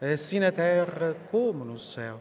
assim 0.01 0.39
na 0.39 0.53
terra 0.53 1.17
como 1.31 1.65
no 1.65 1.79
céu. 1.79 2.21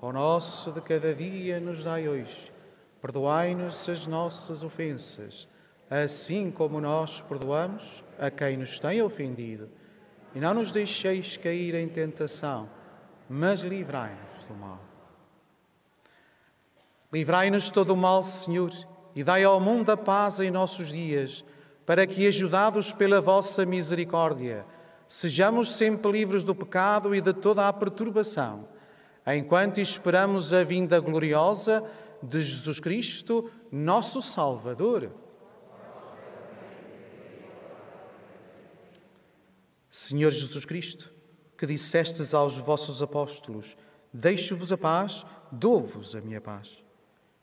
O 0.00 0.12
nosso 0.12 0.72
de 0.72 0.80
cada 0.80 1.14
dia 1.14 1.60
nos 1.60 1.84
dai 1.84 2.08
hoje. 2.08 2.52
Perdoai-nos 3.00 3.88
as 3.88 4.06
nossas 4.06 4.64
ofensas 4.64 5.48
assim 5.90 6.50
como 6.50 6.80
nós 6.80 7.20
perdoamos 7.20 8.02
a 8.18 8.30
quem 8.30 8.56
nos 8.56 8.78
tem 8.78 9.02
ofendido. 9.02 9.68
E 10.34 10.40
não 10.40 10.54
nos 10.54 10.70
deixeis 10.72 11.36
cair 11.36 11.74
em 11.74 11.88
tentação, 11.88 12.68
mas 13.28 13.60
livrai-nos 13.60 14.44
do 14.46 14.54
mal. 14.54 14.80
Livrai-nos 17.12 17.64
de 17.64 17.72
todo 17.72 17.94
o 17.94 17.96
mal, 17.96 18.22
Senhor, 18.22 18.70
e 19.14 19.24
dai 19.24 19.44
ao 19.44 19.58
mundo 19.58 19.90
a 19.90 19.96
paz 19.96 20.40
em 20.40 20.50
nossos 20.50 20.88
dias, 20.88 21.44
para 21.86 22.06
que, 22.06 22.26
ajudados 22.26 22.92
pela 22.92 23.20
vossa 23.20 23.64
misericórdia, 23.64 24.66
sejamos 25.06 25.70
sempre 25.76 26.12
livres 26.12 26.44
do 26.44 26.54
pecado 26.54 27.14
e 27.14 27.20
de 27.20 27.32
toda 27.32 27.68
a 27.68 27.72
perturbação, 27.72 28.68
enquanto 29.26 29.80
esperamos 29.80 30.52
a 30.52 30.64
vinda 30.64 31.00
gloriosa 31.00 31.82
de 32.22 32.40
Jesus 32.40 32.80
Cristo, 32.80 33.50
nosso 33.70 34.20
Salvador. 34.20 35.10
Senhor 39.96 40.30
Jesus 40.30 40.66
Cristo, 40.66 41.10
que 41.56 41.64
dissestes 41.64 42.34
aos 42.34 42.58
vossos 42.58 43.00
apóstolos: 43.00 43.74
Deixo-vos 44.12 44.70
a 44.70 44.76
paz, 44.76 45.24
dou-vos 45.50 46.14
a 46.14 46.20
minha 46.20 46.38
paz. 46.38 46.84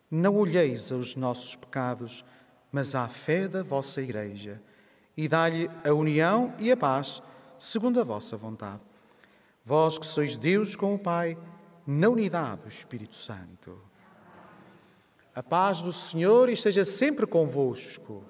Não 0.10 0.36
olheis 0.36 0.92
aos 0.92 1.16
nossos 1.16 1.56
pecados, 1.56 2.24
mas 2.72 2.94
à 2.94 3.08
fé 3.08 3.48
da 3.48 3.64
vossa 3.64 4.04
Igreja, 4.04 4.62
e 5.18 5.28
dá-lhe 5.28 5.68
a 5.84 5.92
união 5.94 6.54
e 6.60 6.72
a 6.72 6.78
paz, 6.78 7.24
segundo 7.58 8.00
a 8.00 8.04
vossa 8.04 8.38
vontade. 8.38 8.84
Vós 9.66 9.98
que 9.98 10.06
sois 10.06 10.36
Deus 10.36 10.76
com 10.76 10.94
o 10.94 11.00
Pai, 11.00 11.36
na 11.88 12.08
unidade 12.08 12.62
do 12.62 12.68
Espírito 12.68 13.16
Santo. 13.16 13.80
A 15.34 15.42
paz 15.42 15.82
do 15.82 15.92
Senhor 15.92 16.50
esteja 16.50 16.84
sempre 16.84 17.26
convosco. 17.26 18.24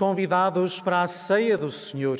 Convidados 0.00 0.80
para 0.80 1.02
a 1.02 1.06
ceia 1.06 1.58
do 1.58 1.70
Senhor. 1.70 2.16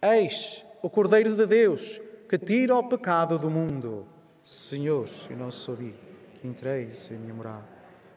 Eis 0.00 0.64
o 0.80 0.88
Cordeiro 0.88 1.36
de 1.36 1.44
Deus 1.44 2.00
que 2.26 2.38
tira 2.38 2.74
o 2.74 2.88
pecado 2.88 3.38
do 3.38 3.50
mundo. 3.50 4.08
Senhor, 4.42 5.06
eu 5.28 5.36
não 5.36 5.50
sou 5.50 5.76
digno 5.76 5.98
que 6.40 6.48
entreis 6.48 7.10
em 7.10 7.18
minha 7.18 7.34
morada, 7.34 7.68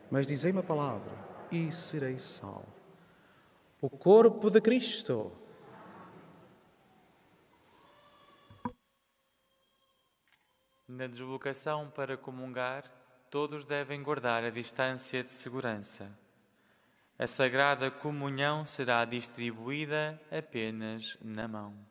mas 0.10 0.26
dizei 0.26 0.54
uma 0.54 0.64
palavra 0.64 1.12
e 1.52 1.70
serei 1.70 2.18
salvo 2.18 2.72
o 3.82 3.90
corpo 3.90 4.50
de 4.50 4.62
Cristo. 4.62 5.34
Na 10.88 11.08
deslocação 11.08 11.90
para 11.90 12.16
comungar, 12.16 12.86
todos 13.30 13.66
devem 13.66 14.02
guardar 14.02 14.46
a 14.46 14.50
distância 14.50 15.22
de 15.24 15.32
segurança. 15.32 16.21
A 17.22 17.28
sagrada 17.28 17.92
comunhão 17.92 18.66
será 18.66 19.06
distribuída 19.06 20.20
apenas 20.32 21.20
na 21.22 21.48
mão. 21.48 21.91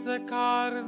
Comerdes 0.00 0.06
a 0.06 0.20
carne 0.20 0.79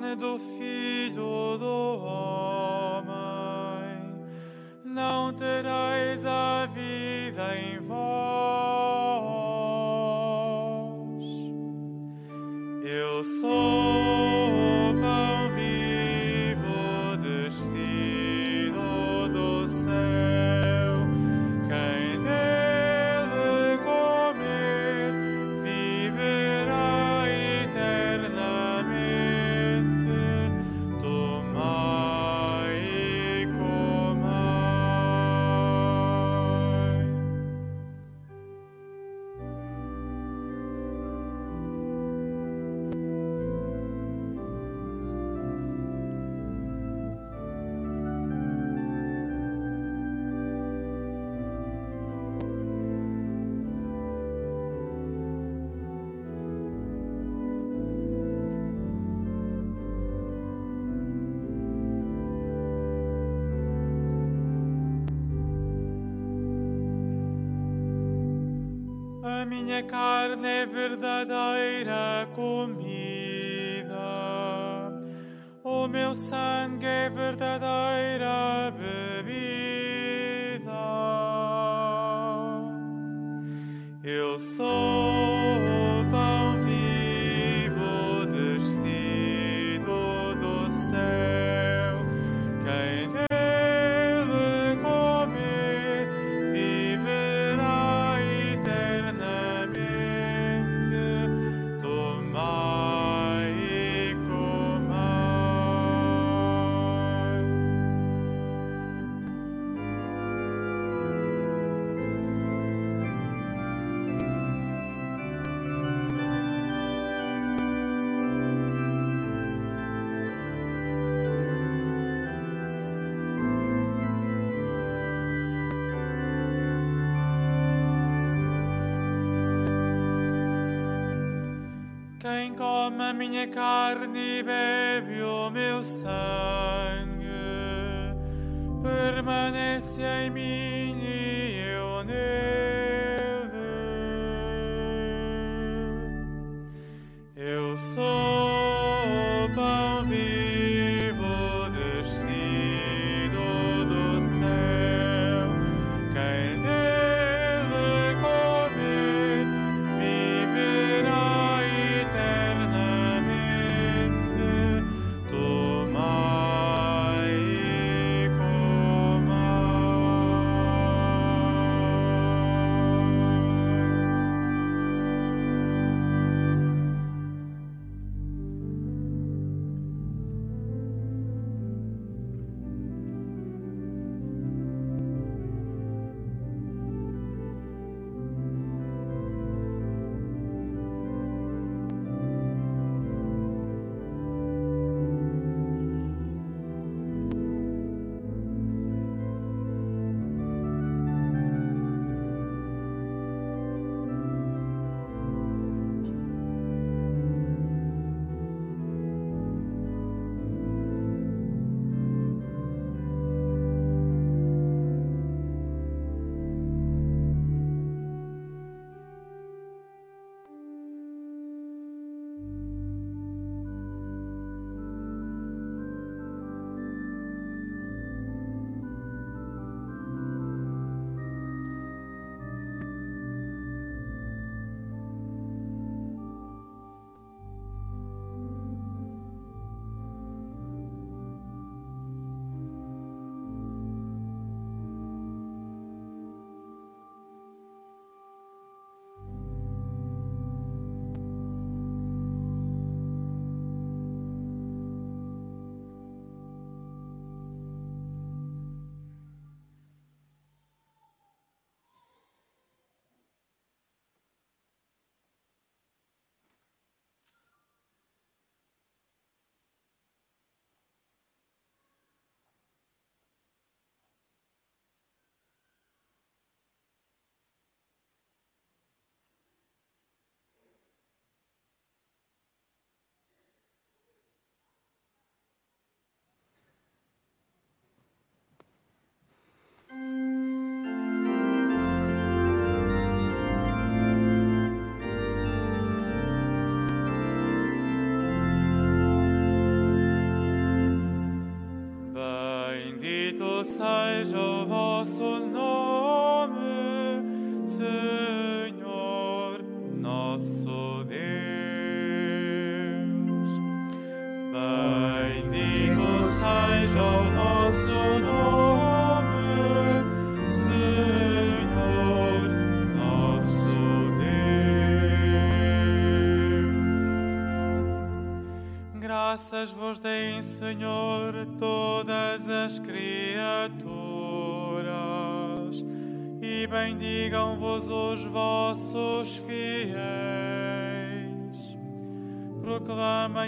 come 133.32 134.16
a 134.16 134.21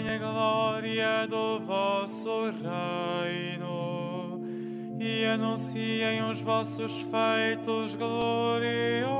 A 0.07 0.17
glória 0.19 1.27
do 1.27 1.59
vosso 1.59 2.51
reino 2.51 4.39
e 4.99 5.25
anunciem 5.25 6.23
os 6.29 6.39
vossos 6.39 6.91
feitos 6.91 7.95
gloriosos. 7.95 9.14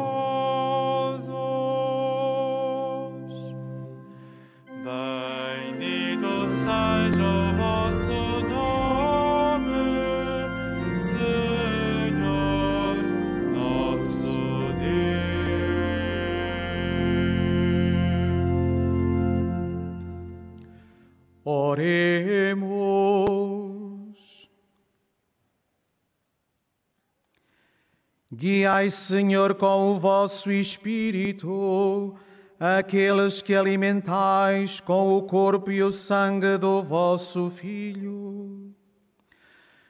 Guiai, 28.46 28.92
Senhor, 28.92 29.56
com 29.56 29.96
o 29.96 30.00
vosso 30.00 30.52
Espírito, 30.52 32.14
aqueles 32.60 33.42
que 33.42 33.56
alimentais 33.56 34.80
com 34.80 35.18
o 35.18 35.24
corpo 35.24 35.72
e 35.72 35.82
o 35.82 35.92
sangue 35.92 36.56
do 36.60 36.84
vosso 36.84 37.50
Filho, 37.50 38.72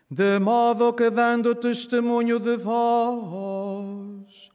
de 0.10 0.39
modo 0.39 0.93
que, 0.93 1.10
dando 1.10 1.53
testemunho 1.53 2.39
de 2.39 2.56
vós, 2.56 4.49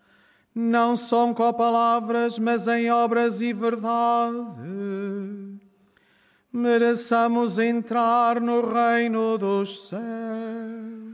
não 0.55 0.96
só 0.96 1.34
com 1.34 1.53
palavras, 1.53 2.38
mas 2.38 2.66
em 2.68 2.90
obras 2.90 3.42
e 3.42 3.53
verdade, 3.53 4.40
mereçamos 6.51 7.59
entrar 7.59 8.40
no 8.40 8.62
reino 8.62 9.36
dos 9.36 9.88
céus. 9.88 11.09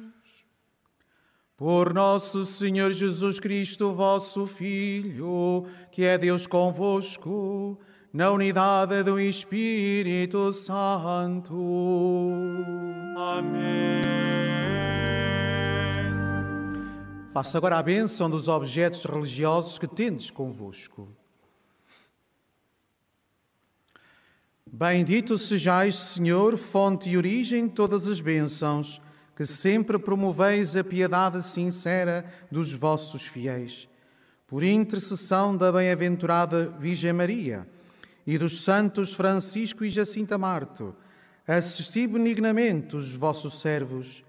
Por 1.56 1.94
nosso 1.94 2.44
Senhor 2.44 2.92
Jesus 2.92 3.40
Cristo, 3.40 3.94
vosso 3.94 4.46
Filho, 4.46 5.64
que 5.90 6.04
é 6.04 6.18
Deus 6.18 6.46
convosco, 6.46 7.78
na 8.12 8.30
unidade 8.30 9.02
do 9.02 9.18
Espírito 9.18 10.52
Santo. 10.52 11.54
Amém. 13.16 14.04
Faça 17.32 17.56
agora 17.56 17.78
a 17.78 17.82
bênção 17.82 18.28
dos 18.28 18.48
objetos 18.48 19.06
religiosos 19.06 19.78
que 19.78 19.86
tendes 19.86 20.30
convosco. 20.30 21.08
Bendito 24.70 25.38
sejais, 25.38 25.96
Senhor, 25.96 26.58
fonte 26.58 27.08
e 27.08 27.16
origem 27.16 27.66
de 27.66 27.74
todas 27.74 28.06
as 28.06 28.20
bênçãos, 28.20 29.00
que 29.36 29.44
sempre 29.44 29.98
promoveis 29.98 30.74
a 30.76 30.82
piedade 30.82 31.42
sincera 31.44 32.24
dos 32.50 32.72
vossos 32.72 33.26
fiéis. 33.26 33.86
Por 34.46 34.62
intercessão 34.62 35.54
da 35.54 35.70
bem-aventurada 35.70 36.74
Virgem 36.80 37.12
Maria 37.12 37.68
e 38.26 38.38
dos 38.38 38.64
santos 38.64 39.12
Francisco 39.12 39.84
e 39.84 39.90
Jacinta 39.90 40.38
Marto, 40.38 40.96
assisti 41.46 42.06
benignamente 42.06 42.96
os 42.96 43.14
vossos 43.14 43.60
servos 43.60 44.24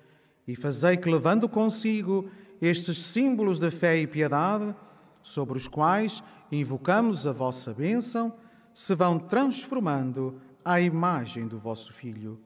e 0.46 0.58
fazei 0.58 0.98
que, 0.98 1.10
levando 1.10 1.48
consigo 1.48 2.30
estes 2.62 2.98
símbolos 2.98 3.60
de 3.60 3.72
fé 3.72 3.98
e 3.98 4.06
piedade, 4.06 4.76
sobre 5.24 5.58
os 5.58 5.70
quais 5.70 6.22
invocamos 6.52 7.26
a 7.26 7.32
vossa 7.32 7.74
bênção, 7.74 8.34
se 8.74 8.94
vão 8.94 9.18
transformando 9.18 10.42
à 10.66 10.82
imagem 10.82 11.48
do 11.48 11.58
vosso 11.58 11.94
Filho. 11.94 12.40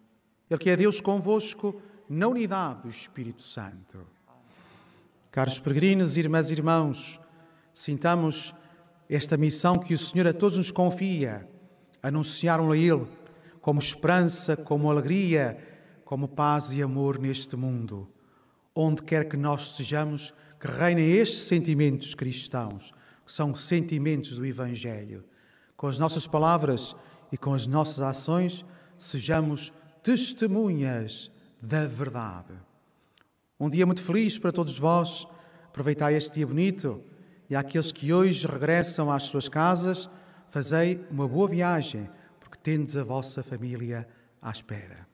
Ele 0.50 0.60
que 0.60 0.70
é 0.70 0.78
Deus 0.78 1.02
convosco, 1.02 1.82
na 2.12 2.28
unidade 2.28 2.82
do 2.82 2.90
Espírito 2.90 3.42
Santo. 3.42 4.06
Caros 5.32 5.60
peregrinos, 5.60 6.18
irmãs 6.18 6.50
e 6.50 6.54
irmãos, 6.54 7.18
sintamos 7.74 8.54
esta 9.10 9.38
missão 9.38 9.80
que 9.80 9.94
o 9.94 9.98
Senhor 9.98 10.28
a 10.28 10.34
todos 10.34 10.58
nos 10.58 10.72
confia, 10.72 11.48
anunciaram 12.04 12.70
a 12.70 12.78
Ele 12.78 13.08
como 13.62 13.80
esperança, 13.80 14.58
como 14.58 14.92
alegria, 14.92 15.58
como 16.04 16.28
paz 16.28 16.74
e 16.74 16.84
amor 16.84 17.18
neste 17.18 17.56
mundo. 17.56 18.10
Onde 18.76 19.04
quer 19.04 19.30
que 19.30 19.38
nós 19.38 19.70
estejamos, 19.70 20.34
que 20.60 20.68
reinem 20.68 21.14
estes 21.14 21.44
sentimentos 21.44 22.14
cristãos, 22.14 22.92
que 23.26 23.32
são 23.32 23.56
sentimentos 23.56 24.36
do 24.36 24.46
Evangelho. 24.46 25.24
Com 25.78 25.88
as 25.88 25.98
nossas 25.98 26.28
palavras 26.28 26.94
e 27.32 27.38
com 27.38 27.54
as 27.54 27.66
nossas 27.68 28.02
ações, 28.02 28.66
sejamos 28.98 29.72
testemunhas 30.04 31.32
da 31.62 31.86
verdade. 31.86 32.54
Um 33.60 33.70
dia 33.70 33.86
muito 33.86 34.02
feliz 34.02 34.38
para 34.38 34.52
todos 34.52 34.80
vós. 34.80 35.28
Aproveitai 35.68 36.16
este 36.16 36.36
dia 36.36 36.48
bonito 36.48 37.04
e 37.50 37.56
àqueles 37.56 37.92
que 37.92 38.14
hoje 38.14 38.48
regressam 38.48 39.12
às 39.12 39.24
suas 39.24 39.50
casas, 39.50 40.10
fazei 40.50 41.06
uma 41.12 41.28
boa 41.28 41.50
viagem, 41.50 42.10
porque 42.40 42.58
tendes 42.58 42.96
a 42.96 43.04
vossa 43.04 43.44
família 43.44 44.08
à 44.42 44.52
espera. 44.52 45.06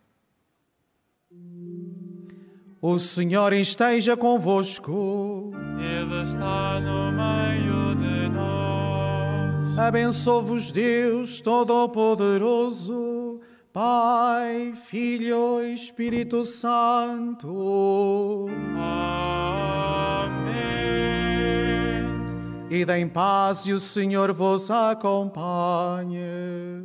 O 2.80 3.00
Senhor 3.00 3.54
esteja 3.54 4.16
convosco. 4.16 5.52
Ele 5.80 6.24
está 6.24 6.80
no 6.80 7.12
meio 7.12 7.96
de 7.96 8.30
nós. 8.30 9.80
Abençoe-vos 9.80 10.70
Deus 10.70 11.42
Todo-Poderoso, 11.42 13.42
Pai, 13.78 14.74
Filho 14.74 15.62
e 15.64 15.76
Espírito 15.76 16.44
Santo. 16.44 18.48
Amém. 18.76 20.58
Ide 22.72 22.98
em 22.98 23.08
paz 23.08 23.68
e 23.68 23.74
o 23.74 23.80
Senhor 23.80 24.34
vos 24.34 24.72
acompanhe. 24.72 26.18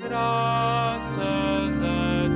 Graças 0.01 1.81
a 1.81 2.29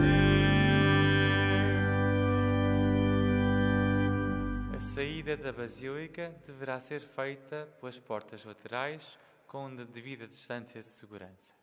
Deus. 4.73 4.75
A 4.75 4.81
saída 4.81 5.37
da 5.37 5.53
Basílica 5.53 6.35
deverá 6.47 6.81
ser 6.81 7.03
feita 7.03 7.69
pelas 7.79 7.99
portas 7.99 8.43
laterais 8.47 9.19
com 9.47 9.67
a 9.67 9.85
devida 9.85 10.27
distância 10.27 10.81
de 10.81 10.89
segurança. 10.89 11.56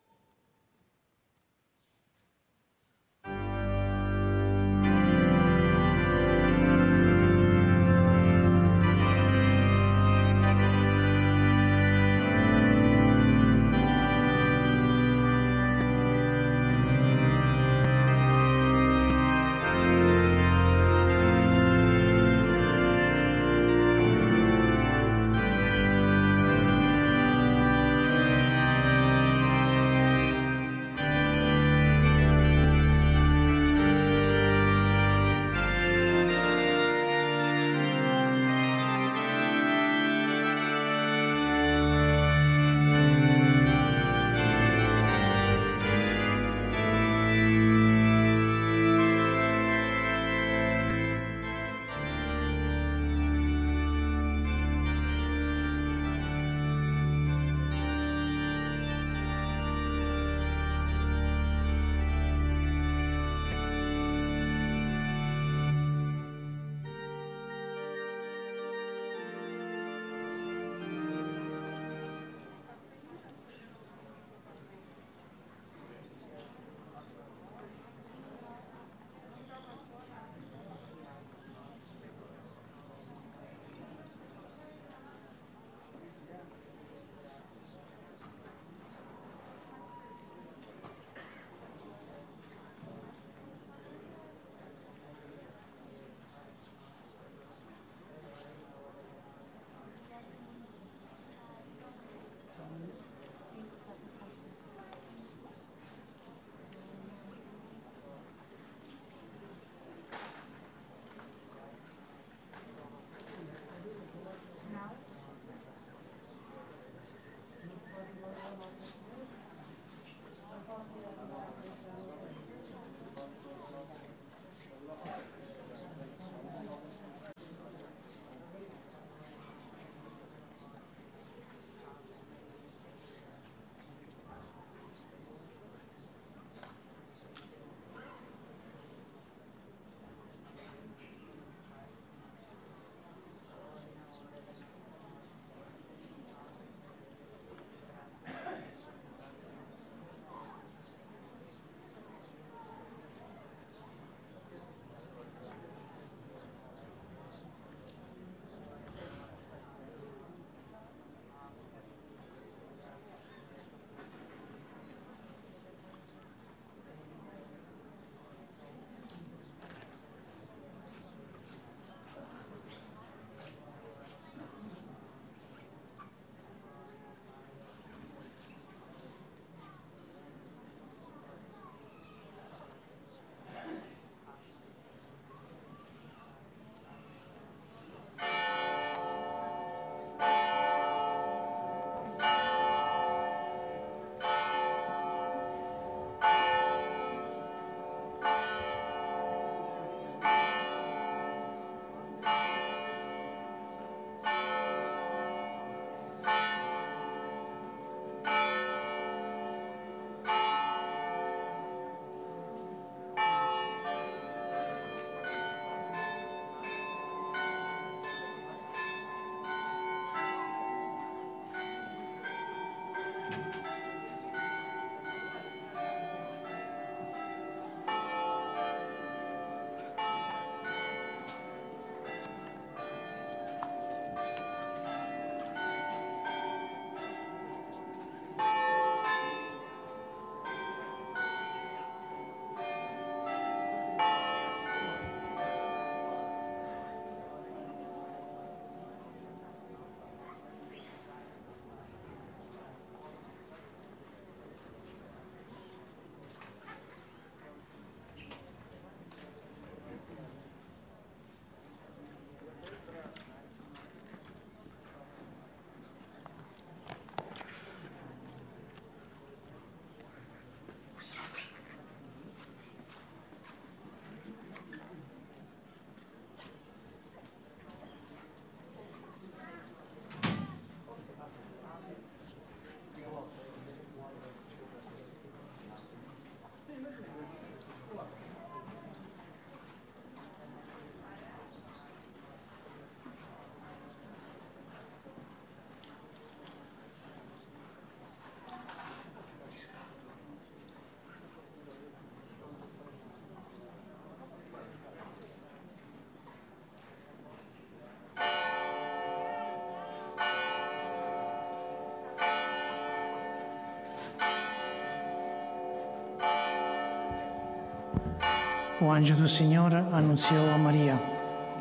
O 318.84 318.90
anjo 318.90 319.14
do 319.14 319.26
Senhor 319.26 319.74
anunciou 319.74 320.50
a 320.50 320.58
Maria 320.58 321.00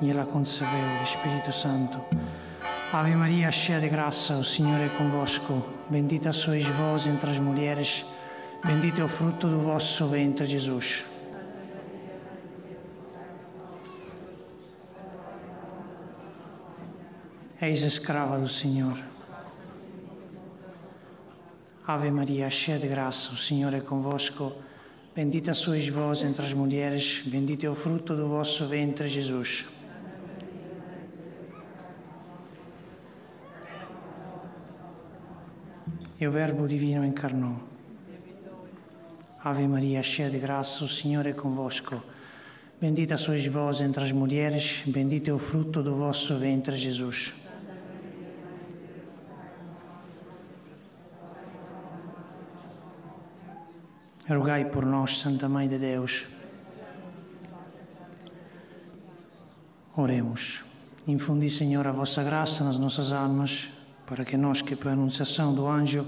e 0.02 0.10
ela 0.12 0.26
concebeu 0.26 1.00
o 1.00 1.04
Espírito 1.04 1.54
Santo. 1.54 1.98
Ave 2.92 3.16
Maria, 3.16 3.50
cheia 3.50 3.80
de 3.80 3.88
graça, 3.88 4.36
o 4.36 4.44
Senhor 4.44 4.78
é 4.82 4.90
convosco. 4.90 5.64
Bendita 5.90 6.34
sois 6.34 6.66
vós 6.66 7.08
entre 7.08 7.30
as 7.30 7.40
mulheres, 7.40 8.06
bendito 8.66 9.00
é 9.00 9.06
o 9.06 9.08
fruto 9.08 9.48
do 9.48 9.62
vosso 9.62 10.06
ventre, 10.08 10.46
Jesus. 10.46 11.06
Eis 17.62 17.86
a 17.86 17.88
escrava 17.88 18.38
do 18.38 18.50
Senhor. 18.50 19.00
Ave 21.88 22.12
Maria, 22.12 22.50
cheia 22.50 22.78
de 22.78 22.88
graça, 22.90 23.32
o 23.32 23.38
Senhor 23.38 23.74
é 23.74 23.80
convosco. 23.80 24.52
Bendita 25.16 25.54
sois 25.54 25.88
vós 25.88 26.24
entre 26.24 26.44
as 26.44 26.54
mulheres, 26.54 27.22
bendito 27.28 27.66
é 27.68 27.70
o 27.70 27.76
fruto 27.76 28.16
do 28.16 28.28
vosso 28.28 28.68
ventre, 28.68 29.08
Jesus. 29.08 29.64
E 36.20 36.28
o 36.28 36.32
Verbo 36.32 36.68
divino 36.68 37.06
encarnou. 37.06 37.58
Ave 39.44 39.68
Maria, 39.68 40.02
cheia 40.02 40.32
de 40.32 40.40
graça, 40.40 40.84
o 40.84 40.88
Senhor 40.88 41.28
é 41.28 41.34
convosco. 41.34 42.02
Bendita 42.82 43.16
sois 43.16 43.46
vós 43.46 43.82
entre 43.82 44.04
as 44.04 44.12
mulheres, 44.12 44.82
bendito 44.88 45.30
é 45.30 45.34
o 45.34 45.38
fruto 45.38 45.84
do 45.84 45.96
vosso 45.96 46.36
ventre, 46.40 46.76
Jesus. 46.76 47.43
Rogai 54.36 54.66
por 54.66 54.86
nós, 54.86 55.20
Santa 55.20 55.48
Mãe 55.48 55.68
de 55.68 55.78
Deus. 55.78 56.26
Oremos. 59.96 60.64
Infundi, 61.08 61.50
Senhor, 61.50 61.86
a 61.86 61.92
vossa 61.92 62.24
graça 62.24 62.64
nas 62.64 62.80
nossas 62.80 63.14
almas, 63.14 63.70
para 64.06 64.26
que 64.26 64.36
nós, 64.36 64.62
que 64.62 64.76
pela 64.76 64.94
anunciação 64.94 65.54
do 65.54 65.68
anjo, 65.68 66.08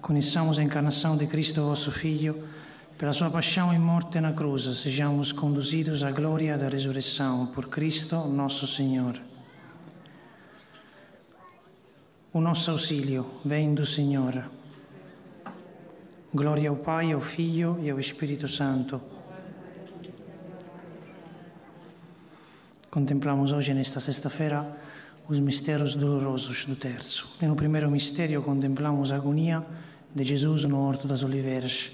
conheçamos 0.00 0.58
a 0.58 0.62
encarnação 0.62 1.16
de 1.16 1.26
Cristo, 1.26 1.62
vosso 1.62 1.90
Filho, 1.90 2.48
pela 2.96 3.12
sua 3.12 3.30
paixão 3.30 3.72
e 3.74 3.78
morte 3.78 4.20
na 4.20 4.32
cruz, 4.32 4.64
sejamos 4.78 5.32
conduzidos 5.32 6.04
à 6.04 6.10
glória 6.10 6.56
da 6.56 6.68
ressurreição 6.68 7.46
por 7.46 7.68
Cristo, 7.68 8.16
nosso 8.28 8.66
Senhor. 8.66 9.20
O 12.32 12.40
nosso 12.40 12.70
auxílio 12.70 13.26
vem 13.44 13.74
do 13.74 13.84
Senhor. 13.84 14.59
Glória 16.32 16.70
ao 16.70 16.76
Pai, 16.76 17.10
ao 17.10 17.20
Filho 17.20 17.76
e 17.82 17.90
ao 17.90 17.98
Espírito 17.98 18.46
Santo. 18.46 19.00
Contemplamos 22.88 23.50
hoje, 23.50 23.74
nesta 23.74 23.98
sexta-feira, 23.98 24.64
os 25.28 25.40
mistérios 25.40 25.96
dolorosos 25.96 26.66
do 26.66 26.76
terço. 26.76 27.36
No 27.42 27.56
primeiro 27.56 27.90
mistério, 27.90 28.44
contemplamos 28.44 29.10
a 29.10 29.16
agonia 29.16 29.66
de 30.14 30.22
Jesus 30.22 30.62
no 30.62 30.78
Horto 30.78 31.08
das 31.08 31.24
Oliveiras. 31.24 31.90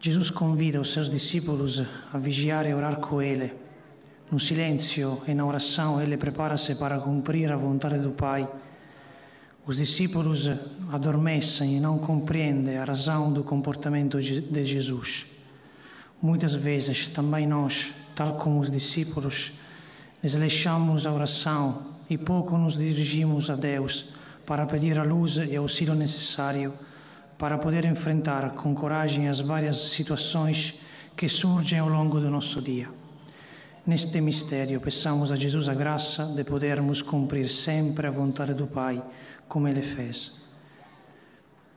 Jesus 0.00 0.28
convida 0.28 0.80
os 0.80 0.92
seus 0.92 1.08
discípulos 1.08 1.84
a 2.12 2.18
vigiar 2.18 2.66
e 2.66 2.74
orar 2.74 2.96
com 2.96 3.22
Ele. 3.22 3.52
No 4.32 4.40
silêncio 4.40 5.22
e 5.28 5.32
na 5.32 5.46
oração, 5.46 6.02
Ele 6.02 6.16
prepara-se 6.16 6.74
para 6.74 6.98
cumprir 6.98 7.52
a 7.52 7.56
vontade 7.56 7.98
do 7.98 8.10
Pai 8.10 8.48
os 9.68 9.76
discípulos 9.76 10.48
adormecem 10.90 11.76
e 11.76 11.80
não 11.80 11.98
compreendem 11.98 12.78
a 12.78 12.84
razão 12.84 13.30
do 13.30 13.44
comportamento 13.44 14.18
de 14.18 14.64
Jesus. 14.64 15.26
Muitas 16.22 16.54
vezes 16.54 17.06
também 17.06 17.46
nós, 17.46 17.92
tal 18.16 18.36
como 18.36 18.60
os 18.60 18.70
discípulos, 18.70 19.52
desleixamos 20.22 21.04
a 21.04 21.12
oração 21.12 21.82
e 22.08 22.16
pouco 22.16 22.56
nos 22.56 22.78
dirigimos 22.78 23.50
a 23.50 23.56
Deus 23.56 24.06
para 24.46 24.64
pedir 24.64 24.98
a 24.98 25.02
luz 25.02 25.36
e 25.36 25.54
auxílio 25.54 25.94
necessário 25.94 26.72
para 27.36 27.58
poder 27.58 27.84
enfrentar 27.84 28.52
com 28.52 28.74
coragem 28.74 29.28
as 29.28 29.38
várias 29.38 29.90
situações 29.90 30.80
que 31.14 31.28
surgem 31.28 31.78
ao 31.78 31.90
longo 31.90 32.18
do 32.18 32.30
nosso 32.30 32.62
dia. 32.62 32.88
Neste 33.88 34.20
mistério, 34.20 34.82
peçamos 34.82 35.32
a 35.32 35.34
Jesus 35.34 35.66
a 35.66 35.72
graça 35.72 36.26
de 36.26 36.44
podermos 36.44 37.00
cumprir 37.00 37.48
sempre 37.48 38.06
a 38.06 38.10
vontade 38.10 38.52
do 38.52 38.66
Pai 38.66 39.02
como 39.48 39.66
ele 39.66 39.80
fez. 39.80 40.42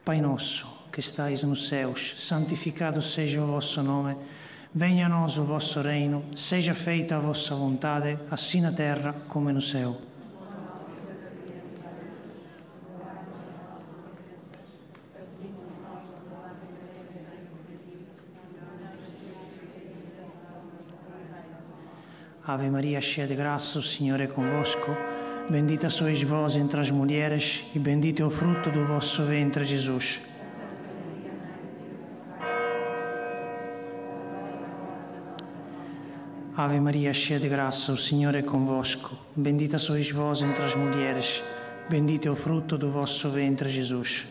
Pai 0.03 0.19
nosso, 0.19 0.67
que 0.91 0.99
estais 0.99 1.41
nos 1.43 1.69
céus, 1.69 2.15
santificado 2.17 3.01
seja 3.01 3.41
o 3.41 3.47
vosso 3.47 3.81
nome. 3.81 4.17
Venha 4.75 5.05
a 5.05 5.09
nós 5.09 5.37
o 5.37 5.45
vosso 5.45 5.79
reino, 5.79 6.25
seja 6.35 6.73
feita 6.73 7.15
a 7.15 7.19
vossa 7.19 7.55
vontade, 7.55 8.19
assim 8.29 8.59
na 8.59 8.73
terra 8.73 9.15
como 9.29 9.49
no 9.49 9.61
céu. 9.61 10.10
Ave 22.53 22.69
Maria, 22.69 22.99
cheia 22.99 23.25
de 23.25 23.33
graça, 23.33 23.79
o 23.79 23.81
Senhor 23.81 24.19
é 24.19 24.27
convosco. 24.27 24.91
Bendita 25.49 25.89
sois 25.89 26.21
vós 26.21 26.57
entre 26.57 26.81
as 26.81 26.91
mulheres, 26.91 27.63
e 27.73 27.79
bendito 27.79 28.21
é 28.21 28.25
o 28.25 28.29
fruto 28.29 28.69
do 28.69 28.85
vosso 28.85 29.23
ventre, 29.23 29.63
Jesus. 29.63 30.19
Ave 36.57 36.77
Maria, 36.81 37.13
cheia 37.13 37.39
de 37.39 37.47
graça, 37.47 37.93
o 37.93 37.97
Senhor 37.97 38.35
é 38.35 38.41
convosco. 38.41 39.17
Bendita 39.33 39.77
sois 39.77 40.11
vós 40.11 40.41
entre 40.41 40.65
as 40.65 40.75
mulheres, 40.75 41.41
bendito 41.89 42.27
é 42.27 42.31
o 42.31 42.35
fruto 42.35 42.77
do 42.77 42.91
vosso 42.91 43.29
ventre, 43.29 43.69
Jesus. 43.69 44.27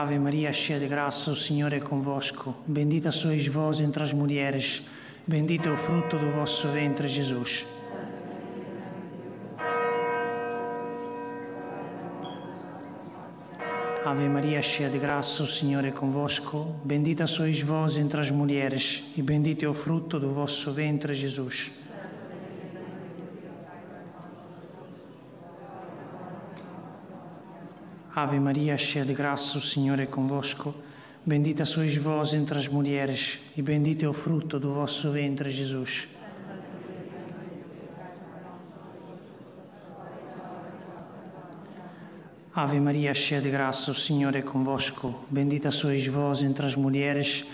Ave 0.00 0.16
Maria, 0.16 0.52
cheia 0.52 0.78
de 0.78 0.86
graça, 0.86 1.32
o 1.32 1.34
Senhor 1.34 1.72
é 1.72 1.80
convosco. 1.80 2.54
Bendita 2.64 3.10
sois 3.10 3.48
vós 3.48 3.80
entre 3.80 4.00
as 4.00 4.12
mulheres, 4.12 4.86
bendito 5.26 5.68
é 5.68 5.72
o 5.72 5.76
fruto 5.76 6.16
do 6.16 6.30
vosso 6.30 6.68
ventre, 6.68 7.08
Jesus. 7.08 7.66
Ave 14.04 14.28
Maria, 14.28 14.62
cheia 14.62 14.88
de 14.88 14.98
graça, 14.98 15.42
o 15.42 15.48
Senhor 15.48 15.84
é 15.84 15.90
convosco. 15.90 16.76
Bendita 16.84 17.26
sois 17.26 17.60
vós 17.60 17.98
entre 17.98 18.20
as 18.20 18.30
mulheres, 18.30 19.02
e 19.16 19.20
bendito 19.20 19.64
é 19.64 19.68
o 19.68 19.74
fruto 19.74 20.20
do 20.20 20.30
vosso 20.30 20.70
ventre, 20.70 21.12
Jesus. 21.12 21.72
Ave 28.20 28.40
Maria, 28.40 28.76
cheia 28.76 29.04
de 29.04 29.14
graça, 29.14 29.58
o 29.58 29.60
Senhor 29.60 30.00
é 30.00 30.04
convosco. 30.04 30.74
Bendita 31.24 31.64
sois 31.64 31.94
vós 31.94 32.34
entre 32.34 32.58
as 32.58 32.66
mulheres, 32.66 33.38
e 33.56 33.62
bendito 33.62 34.04
é 34.04 34.08
o 34.08 34.12
fruto 34.12 34.58
do 34.58 34.74
vosso 34.74 35.12
ventre, 35.12 35.50
Jesus. 35.50 36.08
Ave 42.52 42.80
Maria, 42.80 43.14
cheia 43.14 43.40
de 43.40 43.50
graça, 43.50 43.92
o 43.92 43.94
Senhor 43.94 44.34
é 44.34 44.42
convosco. 44.42 45.14
Bendita 45.30 45.70
sois 45.70 46.04
vós 46.08 46.42
entre 46.42 46.66
as 46.66 46.74
mulheres, 46.74 47.44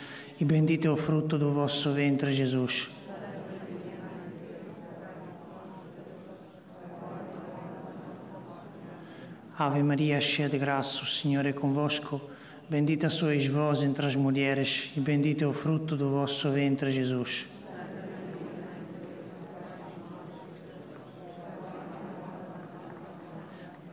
e 0.41 0.47
bendito 0.47 0.89
é 0.89 0.91
o 0.91 0.97
fruto 0.97 1.37
do 1.37 1.53
vosso 1.53 1.93
ventre, 1.93 2.33
Jesus. 2.33 2.89
Ave 9.57 9.85
Maria, 9.85 10.21
cheia 10.21 10.49
de 10.49 10.59
graça, 10.59 11.05
o 11.05 11.07
Senhor 11.07 11.47
é 11.47 11.53
convosco. 11.53 12.21
Bendita 12.69 13.09
sois 13.09 13.47
vós 13.47 13.85
entre 13.85 14.05
as 14.05 14.17
mulheres, 14.17 14.91
e 14.97 15.01
bendito 15.01 15.45
é 15.45 15.47
o 15.47 15.53
fruto 15.53 15.95
do 15.95 16.11
vosso 16.11 16.51
ventre, 16.51 16.91
Jesus. 16.91 17.47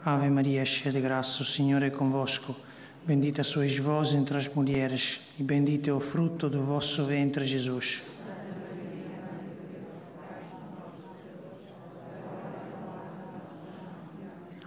Ave 0.04 0.32
Maria, 0.32 0.66
cheia 0.66 0.92
de 0.92 1.00
graça, 1.00 1.44
o 1.44 1.46
Senhor 1.46 1.84
é 1.84 1.92
convosco. 1.92 2.56
Bendita 3.06 3.44
sois 3.44 3.78
vós 3.78 4.16
entre 4.16 4.40
as 4.40 4.50
mulheres, 4.50 5.22
e 5.40 5.44
bendito 5.44 5.92
é 5.92 5.94
o 5.94 6.00
fruto 6.00 6.50
do 6.50 6.64
vosso 6.64 7.06
ventre, 7.06 7.46
Jesus. 7.46 8.02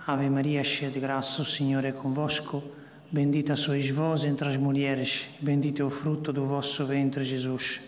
Ave 0.07 0.29
Maria, 0.29 0.63
cheia 0.63 0.91
de 0.91 1.01
graça, 1.01 1.41
o 1.41 1.47
Senhor 1.47 1.83
é 1.83 1.91
convosco. 1.91 2.63
Bendita 3.11 3.57
sois 3.57 3.89
vós 3.89 4.27
entre 4.27 4.47
as 4.47 4.55
mulheres, 4.55 5.29
bendito 5.41 5.81
é 5.81 5.85
o 5.85 5.89
fruto 5.89 6.31
do 6.31 6.45
vosso 6.45 6.85
ventre, 6.85 7.25
Jesus. 7.25 7.81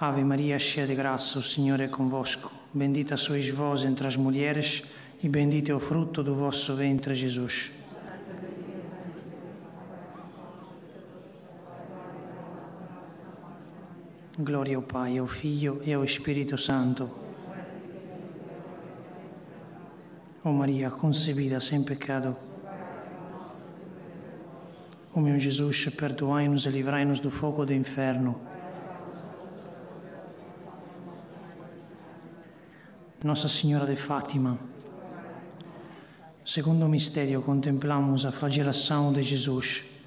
Ave 0.00 0.24
Maria, 0.24 0.58
cheia 0.58 0.88
de 0.88 0.94
graça, 0.96 1.38
o 1.38 1.42
Senhor 1.42 1.80
é 1.80 1.86
convosco. 1.86 2.52
Bendita 2.74 3.16
sois 3.16 3.48
vós 3.48 3.84
entre 3.84 4.08
as 4.08 4.16
mulheres, 4.16 4.82
e 5.22 5.28
bendito 5.28 5.70
é 5.70 5.74
o 5.74 5.78
fruto 5.78 6.20
do 6.20 6.34
vosso 6.34 6.74
ventre, 6.74 7.14
Jesus. 7.14 7.77
Glória 14.40 14.76
ao 14.76 14.82
Pai, 14.82 15.18
ao 15.18 15.26
Filho 15.26 15.82
e 15.84 15.92
ao 15.92 16.04
Espírito 16.04 16.56
Santo. 16.56 17.10
Ó 20.44 20.52
Maria, 20.52 20.92
concebida 20.92 21.58
sem 21.58 21.82
pecado. 21.82 22.36
Ó 25.12 25.18
meu 25.20 25.36
Jesus, 25.40 25.86
perdoai-nos 25.86 26.66
e 26.66 26.68
livrai-nos 26.68 27.18
do 27.18 27.32
fogo 27.32 27.66
do 27.66 27.74
inferno. 27.74 28.40
Nossa 33.24 33.48
Senhora 33.48 33.86
de 33.86 33.96
Fátima. 33.96 34.56
Segundo 36.44 36.86
o 36.86 36.88
mistério, 36.88 37.42
contemplamos 37.42 38.24
a 38.24 38.30
flagelação 38.30 39.12
de 39.12 39.20
Jesus. 39.24 39.97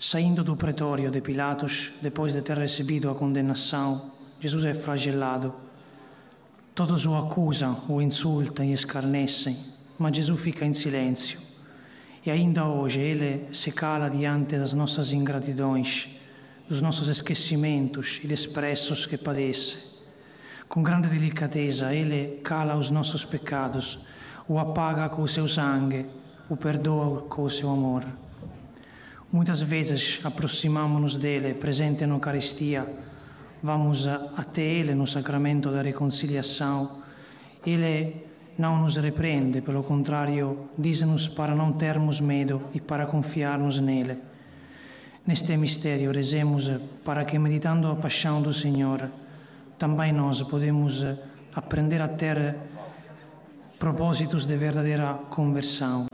Saindo 0.00 0.44
do 0.44 0.54
pretório 0.54 1.10
de 1.10 1.20
Pilatos, 1.20 1.90
depois 2.00 2.32
de 2.32 2.40
ter 2.40 2.56
recebido 2.56 3.10
a 3.10 3.16
condenação, 3.16 4.12
Jesus 4.38 4.64
é 4.64 4.72
flagelado. 4.72 5.52
Todos 6.72 7.04
o 7.04 7.16
acusam, 7.16 7.82
o 7.88 8.00
insultam 8.00 8.64
e 8.64 8.72
escarnecem, 8.72 9.58
mas 9.98 10.14
Jesus 10.14 10.40
fica 10.40 10.64
em 10.64 10.72
silêncio. 10.72 11.40
E 12.24 12.30
ainda 12.30 12.64
hoje 12.64 13.00
ele 13.00 13.52
se 13.52 13.72
cala 13.72 14.08
diante 14.08 14.56
das 14.56 14.72
nossas 14.72 15.12
ingratidões, 15.12 16.08
dos 16.68 16.80
nossos 16.80 17.08
esquecimentos 17.08 18.20
e 18.22 18.28
desprezos 18.28 19.04
que 19.04 19.18
padece. 19.18 19.98
Com 20.68 20.80
grande 20.80 21.08
delicadeza, 21.08 21.92
ele 21.92 22.40
cala 22.44 22.76
os 22.76 22.92
nossos 22.92 23.24
pecados, 23.24 23.98
o 24.46 24.60
apaga 24.60 25.08
com 25.08 25.22
o 25.22 25.28
seu 25.28 25.48
sangue, 25.48 26.06
o 26.48 26.56
perdoa 26.56 27.22
com 27.22 27.42
o 27.42 27.50
seu 27.50 27.68
amor. 27.68 28.04
Muitas 29.30 29.60
vezes 29.60 30.20
aproximamos-nos 30.24 31.16
dele, 31.16 31.52
presente 31.52 32.06
na 32.06 32.14
Eucaristia, 32.14 32.88
vamos 33.62 34.06
até 34.06 34.62
ele 34.62 34.94
no 34.94 35.06
sacramento 35.06 35.70
da 35.70 35.82
reconciliação. 35.82 37.02
Ele 37.66 38.24
não 38.56 38.78
nos 38.78 38.96
repreende, 38.96 39.60
pelo 39.60 39.82
contrário, 39.84 40.70
diz-nos 40.78 41.28
para 41.28 41.54
não 41.54 41.74
termos 41.74 42.22
medo 42.22 42.62
e 42.72 42.80
para 42.80 43.04
confiarmos 43.04 43.78
nele. 43.78 44.16
Neste 45.26 45.54
mistério, 45.58 46.10
rezemos 46.10 46.70
para 47.04 47.26
que, 47.26 47.38
meditando 47.38 47.88
a 47.88 47.96
paixão 47.96 48.40
do 48.40 48.54
Senhor, 48.54 49.10
também 49.78 50.10
nós 50.10 50.42
podemos 50.42 51.04
aprender 51.54 52.00
a 52.00 52.08
ter 52.08 52.56
propósitos 53.78 54.46
de 54.46 54.56
verdadeira 54.56 55.12
conversão. 55.28 56.08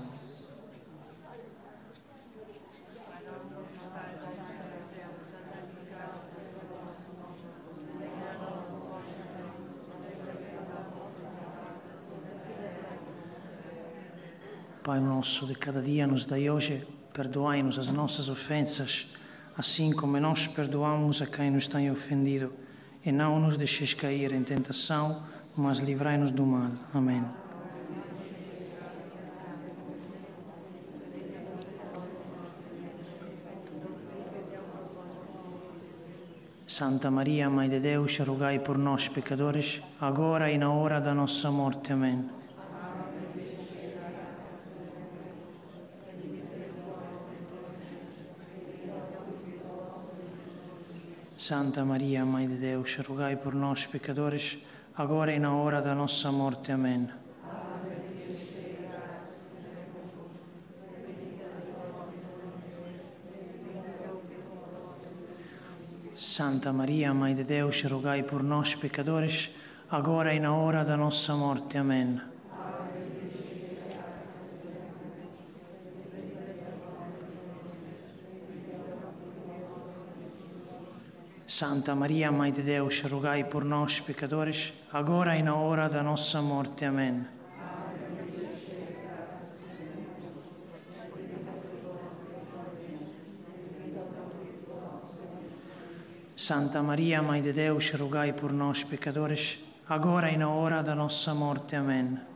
Pai 14.85 15.01
nosso 15.01 15.47
de 15.47 15.55
cada 15.55 15.81
dia 15.81 16.07
nos 16.07 16.27
dai 16.27 16.51
hoje, 16.51 16.87
perdoai-nos 17.15 17.79
as 17.79 17.89
nossas 17.89 18.29
ofensas, 18.29 19.07
assim 19.57 19.91
como 19.91 20.21
nós 20.21 20.47
perdoamos 20.47 21.23
a 21.23 21.27
quem 21.27 21.51
nos 21.51 21.67
tem 21.67 21.91
ofendido, 21.91 22.53
e 23.03 23.11
não 23.11 23.41
nos 23.41 23.57
deixeis 23.57 23.95
cair 23.95 24.31
em 24.35 24.43
tentação, 24.43 25.23
mas 25.57 25.79
livrai-nos 25.79 26.31
do 26.31 26.45
mal. 26.45 26.71
Amém. 26.93 27.25
Santa 36.67 37.11
Maria, 37.11 37.49
Mãe 37.49 37.71
de 37.71 37.81
Deus, 37.81 38.19
rogai 38.19 38.59
por 38.59 38.77
nós, 38.77 39.09
pecadores, 39.09 39.81
agora 39.99 40.53
e 40.53 40.59
na 40.59 40.71
hora 40.71 41.01
da 41.01 41.15
nossa 41.15 41.51
morte. 41.51 41.91
Amém. 41.91 42.44
Santa 51.47 51.85
Maria, 51.85 52.25
Mãe 52.25 52.49
de 52.49 52.57
Deus, 52.57 52.97
rogai 53.07 53.37
por 53.37 53.55
nós, 53.55 53.87
pecadores, 53.87 54.57
agora 54.97 55.31
e 55.31 55.39
na 55.39 55.55
hora 55.55 55.83
da 55.83 55.95
nossa 55.95 56.33
morte. 56.33 56.73
Amém. 56.73 57.07
Santa 66.17 66.73
Maria, 66.73 67.13
Mãe 67.13 67.35
de 67.35 67.45
Deus, 67.45 67.83
rogai 67.83 68.23
por 68.23 68.43
nós, 68.43 68.75
pecadores, 68.75 69.51
agora 69.91 70.33
e 70.33 70.41
na 70.41 70.57
hora 70.57 70.83
da 70.83 70.97
nossa 70.97 71.35
morte. 71.35 71.77
Amém. 71.77 72.34
Santa 81.57 81.95
Maria, 81.95 82.33
Mãe 82.33 82.51
de 82.51 82.63
Deus, 82.63 83.01
rogai 83.03 83.45
por 83.45 83.65
nós, 83.65 84.01
pecadores, 84.01 84.73
agora 84.93 85.37
e 85.37 85.43
na 85.45 85.55
hora 85.55 85.89
da 85.89 86.03
nossa 86.03 86.43
morte. 86.43 86.85
Amém. 86.85 87.25
Santa 96.35 96.83
Maria, 96.83 97.23
Mãe 97.23 97.41
de 97.41 97.53
Deus, 97.53 97.89
rogai 97.93 98.33
por 98.33 98.53
nós, 98.53 98.83
pecadores, 98.83 99.65
agora 99.89 100.33
e 100.33 100.37
na 100.37 100.49
hora 100.49 100.83
da 100.83 100.97
nossa 100.97 101.33
morte. 101.37 101.77
Amém. 101.77 102.34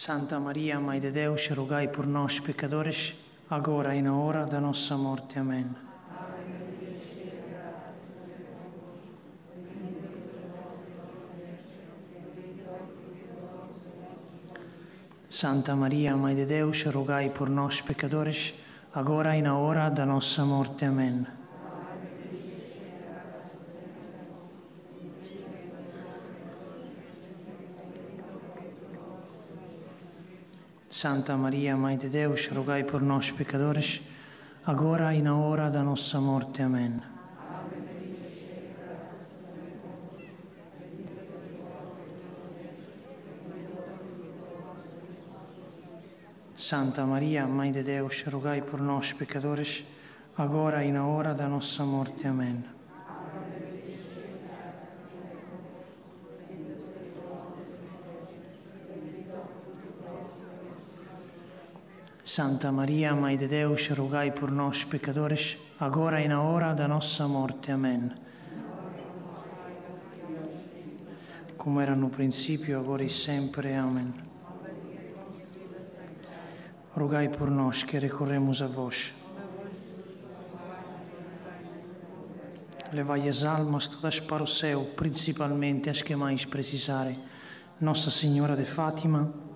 Santa 0.00 0.40
Maria, 0.40 0.80
Mãe 0.80 0.98
de 0.98 1.10
Deus, 1.10 1.46
rogai 1.48 1.86
por 1.88 2.06
nós, 2.06 2.40
pecadores, 2.40 3.14
agora 3.50 3.94
e 3.94 4.00
na 4.00 4.16
hora 4.16 4.46
da 4.46 4.58
nossa 4.58 4.96
morte. 4.96 5.38
Amém. 5.38 5.66
Santa 15.28 15.76
Maria, 15.76 16.16
Mãe 16.16 16.34
de 16.34 16.46
Deus, 16.46 16.82
rogai 16.84 17.28
por 17.28 17.50
nós, 17.50 17.82
pecadores, 17.82 18.54
agora 18.94 19.36
e 19.36 19.42
na 19.42 19.58
hora 19.58 19.90
da 19.90 20.06
nossa 20.06 20.46
morte. 20.46 20.86
Amém. 20.86 21.39
Santa 31.00 31.34
Maria, 31.34 31.74
Mãe 31.78 31.96
de 31.96 32.10
Deus, 32.10 32.46
rogai 32.48 32.84
por 32.84 33.00
nós, 33.00 33.30
pecadores, 33.30 34.02
agora 34.66 35.14
e 35.14 35.22
na 35.22 35.34
hora 35.34 35.70
da 35.70 35.82
nossa 35.82 36.20
morte. 36.20 36.60
Amém. 36.60 37.00
Santa 46.54 47.06
Maria, 47.06 47.46
Mãe 47.46 47.72
de 47.72 47.82
Deus, 47.82 48.22
rogai 48.24 48.60
por 48.60 48.78
nós, 48.78 49.14
pecadores, 49.14 49.82
agora 50.36 50.84
e 50.84 50.92
na 50.92 51.06
hora 51.06 51.32
da 51.32 51.48
nossa 51.48 51.82
morte. 51.82 52.26
Amém. 52.26 52.62
Santa 62.30 62.70
Maria, 62.70 63.12
Mãe 63.12 63.36
de 63.36 63.48
Deus, 63.48 63.88
rogai 63.88 64.30
por 64.30 64.52
nós, 64.52 64.84
pecadores, 64.84 65.58
agora 65.80 66.22
e 66.22 66.28
na 66.28 66.40
hora 66.40 66.72
da 66.72 66.86
nossa 66.86 67.26
morte. 67.26 67.72
Amém. 67.72 68.08
Como 71.58 71.80
era 71.80 71.96
no 71.96 72.08
princípio, 72.08 72.78
agora 72.78 73.02
e 73.02 73.10
sempre. 73.10 73.74
Amém. 73.74 74.14
Rogai 76.94 77.28
por 77.30 77.50
nós 77.50 77.82
que 77.82 77.98
recorremos 77.98 78.62
a 78.62 78.68
vós. 78.68 79.12
Levai 82.92 83.28
as 83.28 83.42
almas 83.42 83.88
todas 83.88 84.20
para 84.20 84.44
o 84.44 84.46
céu, 84.46 84.92
principalmente 84.94 85.90
as 85.90 86.00
que 86.00 86.14
mais 86.14 86.44
precisarem. 86.44 87.18
Nossa 87.80 88.08
Senhora 88.08 88.56
de 88.56 88.64
Fátima, 88.64 89.49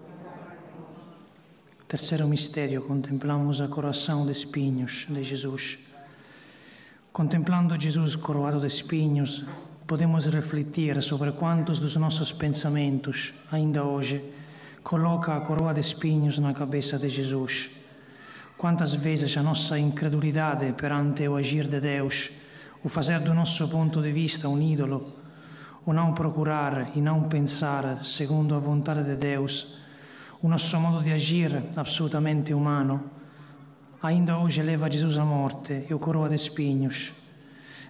Terceiro 1.94 2.26
mistério, 2.26 2.82
contemplamos 2.82 3.60
a 3.60 3.68
coroação 3.68 4.26
de 4.26 4.32
espinhos 4.32 5.06
de 5.08 5.22
Jesus. 5.22 5.78
Contemplando 7.12 7.80
Jesus 7.80 8.16
coroado 8.16 8.58
de 8.58 8.66
espinhos, 8.66 9.44
podemos 9.86 10.26
refletir 10.26 11.00
sobre 11.04 11.30
quantos 11.30 11.78
dos 11.78 11.94
nossos 11.94 12.32
pensamentos, 12.32 13.32
ainda 13.48 13.84
hoje, 13.84 14.20
coloca 14.82 15.36
a 15.36 15.40
coroa 15.42 15.72
de 15.72 15.78
espinhos 15.78 16.36
na 16.40 16.52
cabeça 16.52 16.98
de 16.98 17.08
Jesus. 17.08 17.70
Quantas 18.58 18.92
vezes 18.94 19.36
a 19.36 19.42
nossa 19.44 19.78
incredulidade 19.78 20.72
perante 20.72 21.28
o 21.28 21.36
agir 21.36 21.68
de 21.68 21.78
Deus, 21.78 22.28
o 22.82 22.88
fazer 22.88 23.20
do 23.20 23.32
nosso 23.32 23.68
ponto 23.68 24.02
de 24.02 24.10
vista 24.10 24.48
um 24.48 24.60
ídolo, 24.60 25.14
o 25.86 25.92
não 25.92 26.12
procurar 26.12 26.90
e 26.96 27.00
não 27.00 27.28
pensar 27.28 28.04
segundo 28.04 28.56
a 28.56 28.58
vontade 28.58 29.04
de 29.04 29.14
Deus, 29.14 29.83
o 30.44 30.48
nosso 30.48 30.78
modo 30.78 31.02
de 31.02 31.10
agir 31.10 31.64
absolutamente 31.74 32.52
umano, 32.52 33.10
ainda 34.02 34.36
hoje 34.36 34.60
leva 34.60 34.90
Jesus 34.90 35.16
à 35.16 35.24
morte 35.24 35.86
e 35.88 35.94
o 35.94 35.98
coroa 35.98 36.28
de 36.28 36.34
espinhos. 36.34 37.14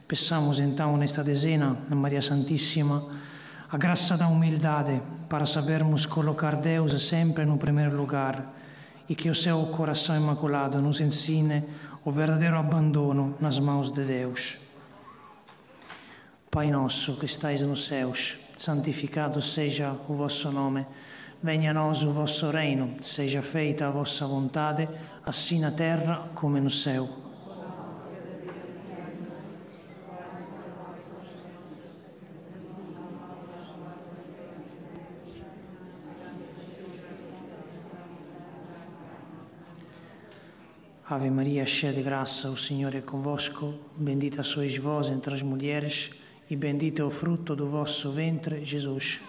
Peçamos 0.06 0.60
então 0.60 0.96
nesta 0.96 1.24
dezena 1.24 1.76
a 1.90 1.94
Maria 1.96 2.22
Santíssima 2.22 3.10
a 3.68 3.76
graça 3.76 4.16
da 4.16 4.28
humildade 4.28 5.02
para 5.28 5.46
sabermos 5.46 6.06
colocar 6.06 6.54
Deus 6.54 7.02
sempre 7.02 7.44
no 7.44 7.58
primeiro 7.58 7.96
lugar 7.96 8.54
e 9.08 9.16
que 9.16 9.28
o 9.28 9.34
seu 9.34 9.60
coração 9.66 10.16
imaculado 10.16 10.80
nos 10.80 11.00
ensine 11.00 11.64
o 12.04 12.12
verdadeiro 12.12 12.56
abandono 12.56 13.36
nas 13.40 13.58
mãos 13.58 13.90
de 13.90 14.04
Deus. 14.04 14.58
Pai 16.52 16.70
nosso 16.70 17.16
que 17.16 17.26
estais 17.26 17.62
nos 17.62 17.84
céus, 17.84 18.36
santificado 18.56 19.42
seja 19.42 19.96
o 20.08 20.14
vosso 20.14 20.52
nome. 20.52 20.86
Venha 21.44 21.72
a 21.72 21.74
nós 21.74 22.02
o 22.02 22.10
vosso 22.10 22.50
reino, 22.50 22.96
seja 23.02 23.42
feita 23.42 23.86
a 23.86 23.90
vossa 23.90 24.26
vontade, 24.26 24.88
assim 25.26 25.60
na 25.60 25.70
terra 25.70 26.30
come 26.34 26.58
no 26.58 26.70
céu. 26.70 27.06
Ave 41.06 41.28
Maria, 41.28 41.66
cheia 41.66 41.92
de 41.92 42.00
graça, 42.00 42.48
o 42.48 42.56
Senhor 42.56 42.94
é 42.94 43.02
convosco. 43.02 43.74
Bendita 43.98 44.42
sois 44.42 44.78
vós 44.78 45.10
entre 45.10 45.34
as 45.34 45.42
mulheres, 45.42 46.10
e 46.48 46.56
bendito 46.56 47.02
é 47.02 47.04
o 47.04 47.10
fruto 47.10 47.54
do 47.54 47.68
vosso 47.68 48.10
ventre, 48.12 48.64
Jesus. 48.64 49.20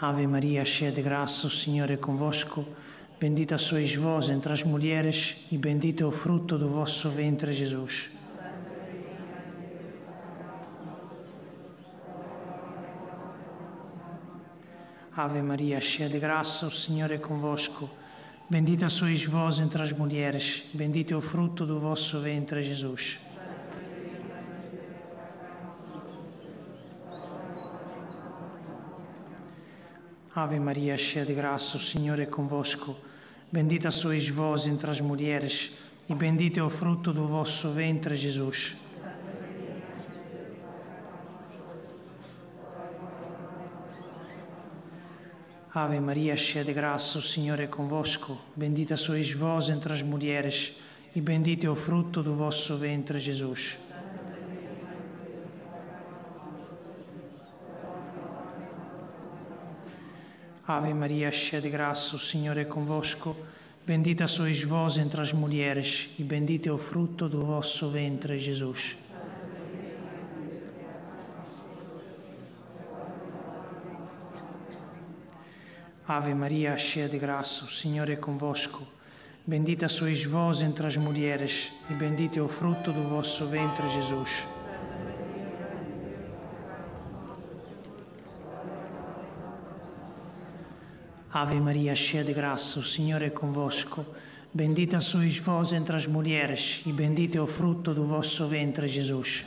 Ave 0.00 0.28
Maria, 0.28 0.64
cheia 0.64 0.92
de 0.92 1.02
graça, 1.02 1.48
o 1.48 1.50
Senhor 1.50 1.90
é 1.90 1.96
convosco. 1.96 2.64
Bendita 3.18 3.58
sois 3.58 3.96
vós 3.96 4.30
entre 4.30 4.52
as 4.52 4.62
mulheres, 4.62 5.44
e 5.50 5.58
bendito 5.58 6.04
é 6.04 6.06
o 6.06 6.12
fruto 6.12 6.56
do 6.56 6.68
vosso 6.68 7.10
ventre, 7.10 7.52
Jesus. 7.52 8.08
Ave 15.16 15.42
Maria, 15.42 15.80
cheia 15.80 16.08
de 16.08 16.20
graça, 16.20 16.68
o 16.68 16.70
Senhor 16.70 17.10
é 17.10 17.18
convosco. 17.18 17.90
Bendita 18.48 18.88
sois 18.88 19.24
vós 19.24 19.58
entre 19.58 19.82
as 19.82 19.90
mulheres, 19.90 20.62
bendito 20.72 21.12
é 21.12 21.16
o 21.16 21.20
fruto 21.20 21.66
do 21.66 21.80
vosso 21.80 22.20
ventre, 22.20 22.62
Jesus. 22.62 23.18
Ave 30.38 30.60
Maria, 30.60 30.96
cheia 30.96 31.26
de 31.26 31.34
graça, 31.34 31.76
o 31.76 31.80
Senhor 31.80 32.20
é 32.20 32.24
convosco. 32.24 32.96
Bendita 33.50 33.90
sois 33.90 34.28
vós 34.28 34.68
entre 34.68 34.88
as 34.88 35.00
mulheres, 35.00 35.76
e 36.08 36.14
bendito 36.14 36.60
é 36.60 36.62
o 36.62 36.70
fruto 36.70 37.12
do 37.12 37.26
vosso 37.26 37.72
ventre, 37.72 38.14
Jesus. 38.14 38.76
Ave 45.74 45.98
Maria, 45.98 46.36
cheia 46.36 46.64
de 46.64 46.72
graça, 46.72 47.18
o 47.18 47.22
Senhor 47.22 47.58
é 47.58 47.66
convosco. 47.66 48.38
Bendita 48.54 48.96
sois 48.96 49.32
vós 49.32 49.68
entre 49.68 49.92
as 49.92 50.02
mulheres, 50.02 50.78
e 51.16 51.20
bendito 51.20 51.66
é 51.66 51.70
o 51.70 51.74
fruto 51.74 52.22
do 52.22 52.36
vosso 52.36 52.76
ventre, 52.76 53.18
Jesus. 53.18 53.76
Ave 60.70 60.92
Maria, 60.92 61.32
cheia 61.32 61.62
de 61.62 61.70
graça, 61.70 62.14
o 62.14 62.18
Senhor 62.18 62.58
é 62.58 62.64
convosco. 62.66 63.34
Bendita 63.86 64.26
sois 64.26 64.62
vós 64.62 64.98
entre 64.98 65.18
as 65.18 65.32
mulheres, 65.32 66.10
e 66.18 66.22
bendito 66.22 66.68
é 66.68 66.72
o 66.72 66.76
fruto 66.76 67.26
do 67.26 67.42
vosso 67.42 67.88
ventre, 67.88 68.38
Jesus. 68.38 68.98
Ave 76.06 76.34
Maria, 76.34 76.76
cheia 76.76 77.08
de 77.08 77.18
graça, 77.18 77.64
o 77.64 77.70
Senhor 77.70 78.10
é 78.10 78.16
convosco. 78.16 78.86
Bendita 79.46 79.88
sois 79.88 80.22
vós 80.22 80.60
entre 80.60 80.86
as 80.86 80.98
mulheres, 80.98 81.72
e 81.88 81.94
bendito 81.94 82.38
é 82.38 82.42
o 82.42 82.48
fruto 82.48 82.92
do 82.92 83.04
vosso 83.04 83.46
ventre, 83.46 83.88
Jesus. 83.88 84.46
Ave 91.30 91.60
Maria, 91.60 91.94
cheia 91.94 92.24
de 92.24 92.32
graça, 92.32 92.80
o 92.80 92.82
Senhor 92.82 93.20
é 93.20 93.28
convosco. 93.28 94.04
Bendita 94.52 94.98
sois 94.98 95.36
vós 95.36 95.74
entre 95.74 95.94
as 95.94 96.06
mulheres, 96.06 96.82
e 96.86 96.92
bendito 96.92 97.36
é 97.36 97.40
o 97.40 97.46
fruto 97.46 97.92
do 97.92 98.06
vosso 98.06 98.46
ventre, 98.46 98.88
Jesus. 98.88 99.44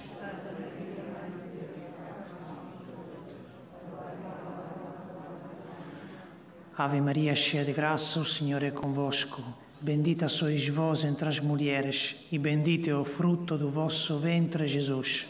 Ave 6.78 7.02
Maria, 7.02 7.34
cheia 7.34 7.66
de 7.66 7.74
graça, 7.74 8.20
o 8.20 8.26
Senhor 8.26 8.62
é 8.62 8.70
convosco. 8.70 9.44
Bendita 9.82 10.28
sois 10.28 10.68
vós 10.68 11.04
entre 11.04 11.28
as 11.28 11.40
mulheres, 11.40 12.16
e 12.32 12.38
bendito 12.38 12.92
é 12.92 12.96
o 12.96 13.04
fruto 13.04 13.58
do 13.58 13.72
vosso 13.72 14.20
ventre, 14.20 14.68
Jesus. 14.68 15.26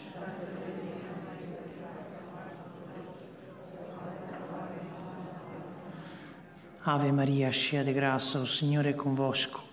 Ave 6.83 7.11
Maria, 7.11 7.51
cheia 7.51 7.83
de 7.83 7.93
graça, 7.93 8.39
o 8.39 8.47
Senhor 8.47 8.87
é 8.87 8.93
convosco. 8.93 9.63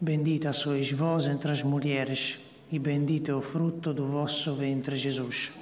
Bendita 0.00 0.54
sois 0.54 0.90
vós 0.90 1.26
entre 1.28 1.52
as 1.52 1.62
mulheres, 1.62 2.38
e 2.72 2.78
bendito 2.78 3.30
é 3.30 3.34
o 3.34 3.42
fruto 3.42 3.92
do 3.92 4.06
vosso 4.06 4.54
ventre, 4.54 4.96
Jesus. 4.96 5.52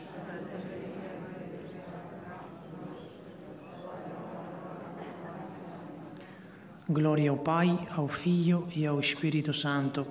Glória 6.88 7.28
ao 7.28 7.38
Pai, 7.38 7.88
ao 7.96 8.06
Filho 8.06 8.68
e 8.72 8.86
ao 8.86 9.00
Espírito 9.00 9.52
Santo. 9.52 10.06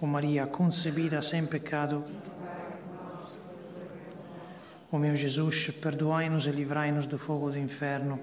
O 0.00 0.06
Maria 0.06 0.46
concebida 0.46 1.20
sem 1.20 1.44
pecado. 1.44 2.02
O 4.92 4.98
meu 4.98 5.16
Jesus, 5.16 5.70
perdoai-nos 5.70 6.46
e 6.46 6.50
livrai-nos 6.50 7.06
do 7.06 7.16
fogo 7.16 7.50
do 7.50 7.58
inferno. 7.58 8.20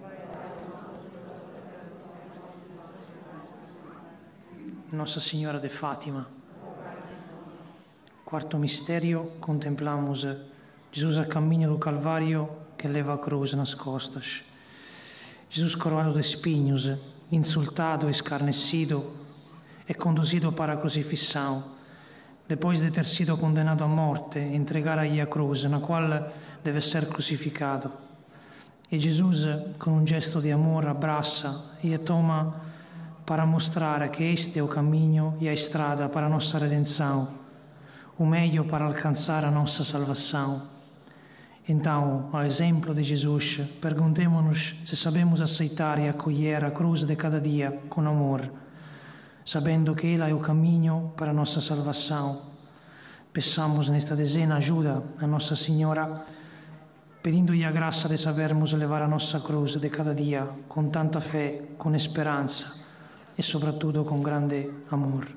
Nossa 4.92 5.20
Senhora 5.20 5.60
de 5.60 5.68
Fátima. 5.68 6.28
Quarto 8.24 8.60
mistério, 8.60 9.32
contemplamos 9.42 10.28
Jesus 10.92 11.18
a 11.18 11.26
caminho 11.26 11.72
do 11.72 11.80
Calvário 11.80 12.48
que 12.78 12.88
leva 12.88 13.16
a 13.16 13.18
cruz 13.18 13.54
nas 13.54 13.74
costas. 13.74 14.44
Jesus 15.50 15.74
coroado 15.74 16.14
de 16.14 16.20
espinhos, 16.20 16.92
insultado, 17.32 18.08
escarnecido, 18.08 19.12
é 19.88 19.94
conduzido 19.96 20.52
para 20.52 20.74
a 20.74 20.78
crucifissão, 20.78 21.80
depois 22.48 22.80
de 22.80 22.92
ter 22.92 23.06
sido 23.06 23.36
condenado 23.38 23.84
à 23.84 23.88
morte, 23.88 24.38
entregar 24.38 25.00
a 25.00 25.26
cruz, 25.26 25.64
na 25.64 25.80
qual 25.80 26.32
deve 26.64 26.82
ser 26.82 27.08
crucificado. 27.08 27.92
E 28.92 29.00
Jesus, 29.00 29.46
com 29.78 29.92
um 29.92 30.08
gesto 30.08 30.42
de 30.42 30.52
amor, 30.52 30.88
abraça 30.88 31.76
e 31.84 31.98
toma 31.98 32.62
para 33.26 33.46
mostrar 33.46 34.08
que 34.10 34.24
este 34.24 34.58
é 34.58 34.64
o 34.64 34.68
caminho 34.68 35.38
e 35.40 35.48
a 35.48 35.54
estrada 35.54 36.10
para 36.10 36.26
a 36.26 36.30
nossa 36.30 36.58
redenção, 36.58 37.30
o 38.18 38.26
meio 38.26 38.66
para 38.66 38.86
alcançar 38.86 39.46
a 39.46 39.52
nossa 39.52 39.84
salvação. 39.84 40.64
Então, 41.68 42.30
ao 42.34 42.44
exemplo 42.44 42.96
de 42.96 43.04
Jesus, 43.04 43.62
perguntemos-nos 43.80 44.76
se 44.84 44.96
sabemos 44.96 45.40
aceitar 45.40 46.00
e 46.00 46.10
acolher 46.10 46.66
a 46.66 46.72
cruz 46.72 47.04
de 47.04 47.16
cada 47.16 47.40
dia 47.40 47.80
com 47.88 48.02
amor, 48.02 48.52
sabendo 49.46 49.94
que 49.94 50.16
ela 50.16 50.28
é 50.28 50.34
o 50.34 50.40
caminho 50.40 51.14
para 51.16 51.30
a 51.30 51.34
nossa 51.34 51.62
salvação. 51.62 52.42
Peçamos 53.32 53.88
nesta 53.88 54.16
dezena 54.16 54.58
ajuda 54.58 55.04
a 55.22 55.28
Nossa 55.28 55.56
Senhora, 55.56 56.26
pedindo-lhe 57.22 57.66
a 57.66 57.72
graça 57.72 58.08
de 58.08 58.18
sabermos 58.18 58.74
levar 58.74 59.02
a 59.02 59.08
nossa 59.08 59.40
cruz 59.40 59.76
de 59.76 59.90
cada 59.90 60.16
dia 60.16 60.48
com 60.68 60.90
tanta 60.90 61.20
fé, 61.20 61.62
com 61.78 61.94
esperança 61.94 62.86
e, 63.38 63.44
sobretudo, 63.44 64.06
com 64.06 64.22
grande 64.22 64.70
amor. 64.90 65.28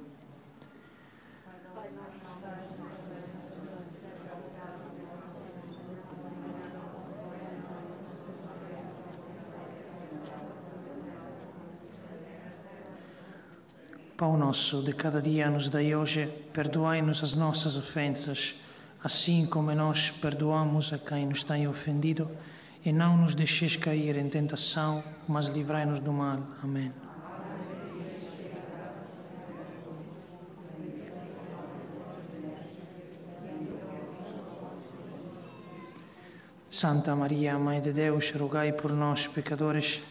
Pão 14.17 14.37
nosso 14.37 14.83
de 14.83 14.93
cada 14.93 15.21
dia 15.21 15.51
nos 15.51 15.69
dai 15.69 15.97
hoje, 15.97 16.29
perdoai-nos 16.53 17.25
as 17.25 17.35
nossas 17.35 17.77
ofensas, 17.77 18.55
assim 19.03 19.47
como 19.47 19.75
nós 19.75 20.11
perdoamos 20.11 20.93
a 20.93 20.99
quem 20.99 21.27
nos 21.27 21.43
tem 21.43 21.67
ofendido, 21.67 22.31
e 22.85 22.93
não 22.93 23.17
nos 23.17 23.35
deixeis 23.35 23.77
cair 23.77 24.17
em 24.17 24.29
tentação, 24.29 25.05
mas 25.29 25.47
livrai-nos 25.47 26.01
do 26.01 26.13
mal. 26.13 26.41
Amém. 26.63 26.93
Santa 36.69 37.15
Maria, 37.15 37.59
Mãe 37.59 37.81
de 37.81 37.93
Deus, 37.93 38.31
rogai 38.33 38.73
por 38.73 38.93
nós, 38.93 39.29
pecadores, 39.29 40.03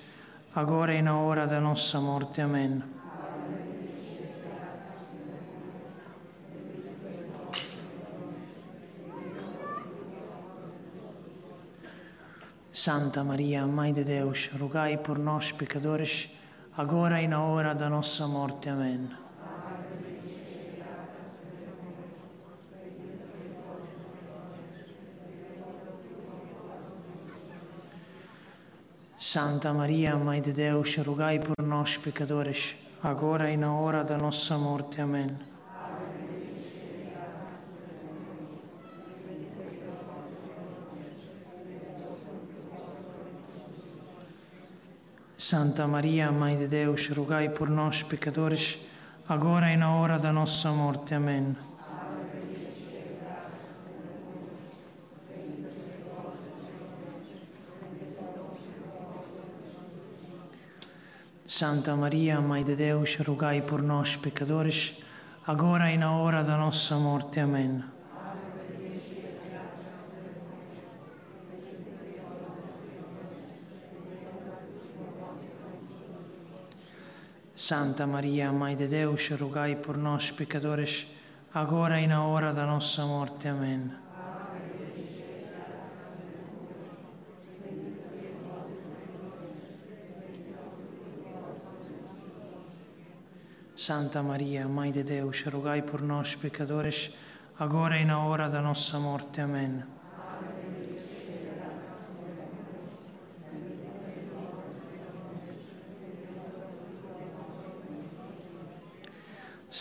agora 0.55 0.93
e 0.93 1.01
na 1.01 1.17
hora 1.17 1.45
da 1.47 1.59
nossa 1.59 1.99
morte. 1.99 2.39
Amém. 2.39 3.00
Santa 12.73 13.21
Maria, 13.21 13.67
Mãe 13.67 13.91
de 13.91 14.01
Deus, 14.01 14.49
rogai 14.57 14.97
por 14.97 15.19
nós, 15.19 15.51
pecadores, 15.51 16.29
agora 16.77 17.21
e 17.21 17.27
na 17.27 17.43
hora 17.43 17.75
da 17.75 17.89
nossa 17.89 18.25
morte. 18.27 18.69
Amém. 18.69 19.09
Santa 29.19 29.73
Maria, 29.73 30.15
Mãe 30.15 30.41
de 30.41 30.53
Deus, 30.53 30.95
rogai 30.95 31.39
por 31.39 31.61
nós, 31.63 31.97
pecadores, 31.97 32.75
agora 33.03 33.51
e 33.51 33.57
na 33.57 33.73
hora 33.73 34.01
da 34.01 34.17
nossa 34.17 34.57
morte. 34.57 35.01
Amém. 35.01 35.50
Santa 45.51 45.85
Maria, 45.85 46.31
Mãe 46.31 46.55
de 46.55 46.65
Deus, 46.65 47.09
rogai 47.09 47.49
por 47.49 47.69
nós, 47.69 48.01
pecadores, 48.01 48.79
agora 49.27 49.69
e 49.69 49.75
na 49.75 49.93
hora 49.93 50.17
da 50.17 50.31
nossa 50.31 50.71
morte. 50.71 51.13
Amém. 51.13 51.57
Santa 61.45 61.97
Maria, 61.97 62.39
Mãe 62.39 62.63
de 62.63 62.73
Deus, 62.73 63.17
rogai 63.17 63.61
por 63.61 63.81
nós, 63.81 64.15
pecadores, 64.15 65.03
agora 65.45 65.91
e 65.91 65.97
na 65.97 66.13
hora 66.13 66.45
da 66.45 66.55
nossa 66.55 66.95
morte. 66.95 67.41
Amém. 67.41 67.83
Santa 77.71 78.05
Maria, 78.05 78.51
Mãe 78.51 78.75
de 78.75 78.85
Deus, 78.85 79.29
rogai 79.29 79.77
por 79.77 79.95
nós, 79.95 80.29
pecadores, 80.29 81.07
agora 81.53 82.01
e 82.01 82.05
na 82.05 82.25
hora 82.25 82.51
da 82.51 82.65
nossa 82.65 83.05
morte. 83.05 83.47
Amém. 83.47 83.89
Santa 93.77 94.21
Maria, 94.21 94.67
Mãe 94.67 94.91
de 94.91 95.03
Deus, 95.03 95.41
rogai 95.43 95.81
por 95.81 96.01
nós, 96.01 96.35
pecadores, 96.35 97.15
agora 97.57 97.97
e 97.97 98.03
na 98.03 98.19
hora 98.19 98.49
da 98.49 98.61
nossa 98.61 98.99
morte. 98.99 99.39
Amém. 99.39 100.00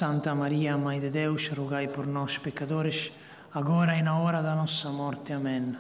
Santa 0.01 0.35
Maria, 0.35 0.79
Mãe 0.79 0.99
de 0.99 1.11
Deus, 1.11 1.49
rogai 1.49 1.87
por 1.87 2.07
nós, 2.07 2.39
pecadores, 2.39 3.13
agora 3.53 3.95
e 3.99 4.03
na 4.03 4.19
hora 4.19 4.41
da 4.41 4.55
nossa 4.55 4.89
morte. 4.89 5.31
Amém. 5.35 5.77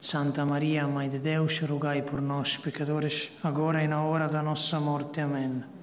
Santa 0.00 0.46
Maria, 0.46 0.86
Mãe 0.86 1.08
de 1.08 1.18
Deus, 1.18 1.58
rogai 1.58 2.02
por 2.02 2.22
nós, 2.22 2.56
pecadores, 2.56 3.32
agora 3.42 3.82
e 3.82 3.88
na 3.88 4.04
hora 4.04 4.28
da 4.28 4.44
nossa 4.44 4.78
morte. 4.78 5.20
Amém. 5.20 5.77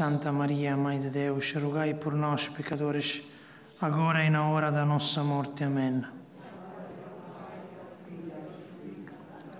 Santa 0.00 0.32
Maria, 0.32 0.74
Mãe 0.78 0.98
de 0.98 1.10
Deus, 1.10 1.52
rogai 1.52 1.92
por 1.92 2.14
nós, 2.14 2.48
pecadores, 2.48 3.22
agora 3.78 4.24
e 4.24 4.30
na 4.30 4.48
hora 4.48 4.72
da 4.72 4.82
nossa 4.82 5.22
morte. 5.22 5.62
Amém. 5.62 6.02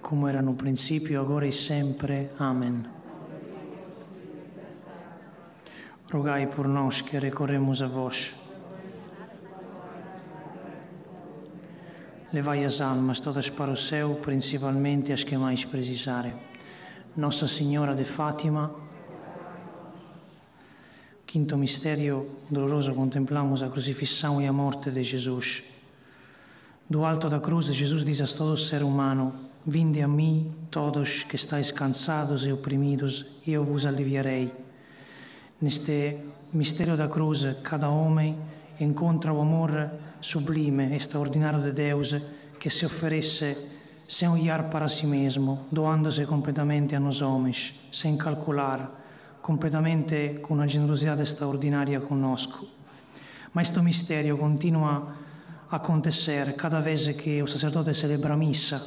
Como 0.00 0.26
era 0.26 0.40
no 0.40 0.54
princípio, 0.54 1.20
agora 1.20 1.46
e 1.46 1.52
sempre. 1.52 2.30
Amém. 2.38 2.82
Rogai 6.10 6.46
por 6.46 6.66
nós 6.66 7.02
que 7.02 7.18
recorremos 7.18 7.82
a 7.82 7.86
vós. 7.86 8.34
Levai 12.32 12.64
as 12.64 12.80
almas 12.80 13.20
todas 13.20 13.50
para 13.50 13.70
o 13.70 13.76
céu, 13.76 14.18
principalmente 14.22 15.12
as 15.12 15.22
que 15.22 15.36
mais 15.36 15.66
precisarem. 15.66 16.32
Nossa 17.14 17.46
Senhora 17.46 17.94
de 17.94 18.06
Fátima, 18.06 18.88
Quinto 21.30 21.56
mistério 21.56 22.42
doloroso 22.50 22.92
contemplamos 22.92 23.62
a 23.62 23.68
crucifixão 23.68 24.42
e 24.42 24.48
a 24.48 24.52
morte 24.52 24.90
de 24.90 25.04
Jesus. 25.04 25.62
Do 26.90 27.04
alto 27.04 27.28
da 27.28 27.38
cruz, 27.38 27.66
Jesus 27.66 28.02
diz 28.02 28.20
a 28.20 28.36
todo 28.36 28.56
ser 28.56 28.82
humano: 28.82 29.32
Vinde 29.64 30.02
a 30.02 30.08
mim, 30.08 30.52
todos 30.72 31.22
que 31.22 31.36
estáis 31.36 31.70
cansados 31.70 32.44
e 32.44 32.50
oprimidos, 32.50 33.26
e 33.46 33.52
eu 33.52 33.62
vos 33.62 33.86
aliviarei. 33.86 34.52
Neste 35.60 36.18
mistério 36.52 36.96
da 36.96 37.06
cruz, 37.06 37.46
cada 37.62 37.88
homem 37.88 38.36
encontra 38.80 39.32
o 39.32 39.40
amor 39.40 39.88
sublime, 40.20 40.96
extraordinário 40.96 41.62
de 41.62 41.70
Deus 41.70 42.12
que 42.58 42.68
se 42.68 42.84
oferece 42.84 43.56
sem 44.08 44.28
olhar 44.28 44.68
para 44.68 44.88
si 44.88 45.06
mesmo, 45.06 45.68
doando-se 45.70 46.26
completamente 46.26 46.96
a 46.96 46.98
nós 46.98 47.22
homens, 47.22 47.72
sem 47.92 48.16
calcular 48.16 48.99
completamente 49.50 50.38
com 50.42 50.54
uma 50.54 50.68
generosidade 50.68 51.22
extraordinária 51.22 51.98
conosco. 52.00 52.68
Mas 53.52 53.68
este 53.68 53.82
mistério 53.82 54.38
continua 54.38 55.12
a 55.68 55.76
acontecer 55.76 56.54
cada 56.54 56.78
vez 56.78 57.08
que 57.16 57.42
o 57.42 57.48
sacerdote 57.48 57.92
celebra 57.92 58.34
a 58.34 58.36
missa. 58.36 58.78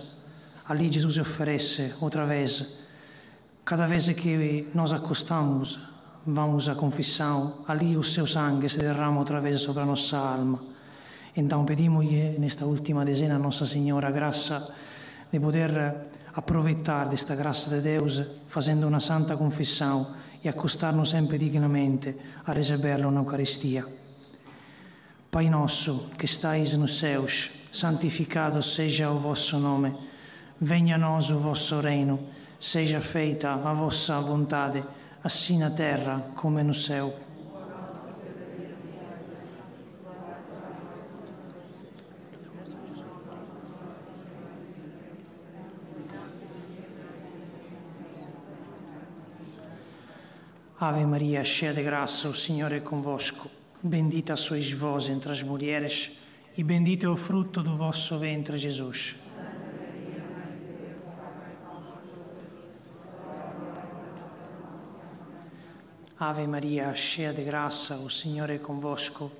Ali 0.69 0.89
Jesus 0.89 1.15
se 1.15 1.19
oferece 1.19 1.95
outra 1.99 2.25
vez. 2.25 2.79
Cada 3.65 3.85
vez 3.85 4.07
que 4.15 4.69
nós 4.73 4.93
acostamos, 4.93 5.79
vamos 6.25 6.69
à 6.69 6.75
confissão, 6.75 7.65
ali 7.67 7.97
o 7.97 8.03
seu 8.03 8.25
sangue 8.25 8.69
se 8.69 8.79
derrama 8.79 9.19
outra 9.19 9.41
vez 9.41 9.59
sobre 9.59 9.83
a 9.83 9.85
nossa 9.85 10.17
alma. 10.17 10.63
Então 11.35 11.65
pedimos-lhe, 11.65 12.39
nesta 12.39 12.65
última 12.65 13.03
dezena, 13.03 13.35
a 13.35 13.39
Nossa 13.39 13.65
Senhora, 13.65 14.07
a 14.07 14.11
graça 14.11 14.73
de 15.29 15.39
poder 15.41 15.71
aproveitar 16.33 17.09
desta 17.09 17.35
graça 17.35 17.69
de 17.69 17.81
Deus, 17.81 18.23
fazendo 18.47 18.87
uma 18.87 19.01
santa 19.01 19.35
confissão 19.35 20.22
e 20.43 20.49
accostarnos 20.49 21.09
sempre 21.09 21.37
dignamente 21.37 22.15
a 22.45 22.51
receberlo 22.51 23.09
na 23.09 23.21
Eucaristia. 23.21 23.85
Pai 25.31 25.49
nosso, 25.49 26.09
que 26.17 26.25
estais 26.25 26.75
nos 26.75 26.99
céus, 26.99 27.49
santificado 27.71 28.61
seja 28.61 29.09
o 29.09 29.17
vosso 29.17 29.57
nome. 29.57 29.95
Venha 30.59 30.95
a 30.95 30.97
nós 30.99 31.31
o 31.31 31.39
vosso 31.39 31.79
reino. 31.79 32.19
Seja 32.59 33.01
feita 33.01 33.53
a 33.53 33.73
vossa 33.73 34.19
vontade, 34.19 34.83
assim 35.23 35.59
na 35.59 35.71
terra 35.71 36.31
come 36.35 36.61
no 36.63 36.73
céu. 36.73 37.22
Ave 50.79 51.05
Maria, 51.05 51.43
cheia 51.45 51.73
de 51.73 51.83
graça, 51.83 52.27
o 52.27 52.33
Senhor 52.33 52.71
é 52.71 52.79
convosco. 52.79 53.49
Bendita 53.81 54.35
sois 54.35 54.71
vós 54.71 55.07
entre 55.07 55.31
as 55.31 55.43
mulheres, 55.43 56.11
e 56.57 56.63
bendito 56.63 57.05
é 57.05 57.09
o 57.09 57.15
fruto 57.15 57.61
do 57.61 57.77
vosso 57.77 58.17
ventre, 58.17 58.57
Jesus. 58.57 59.15
Ave 66.19 66.47
Maria, 66.47 66.95
cheia 66.95 67.33
de 67.33 67.43
graça, 67.43 67.97
o 67.97 68.09
Senhor 68.09 68.49
é 68.49 68.57
convosco. 68.57 69.31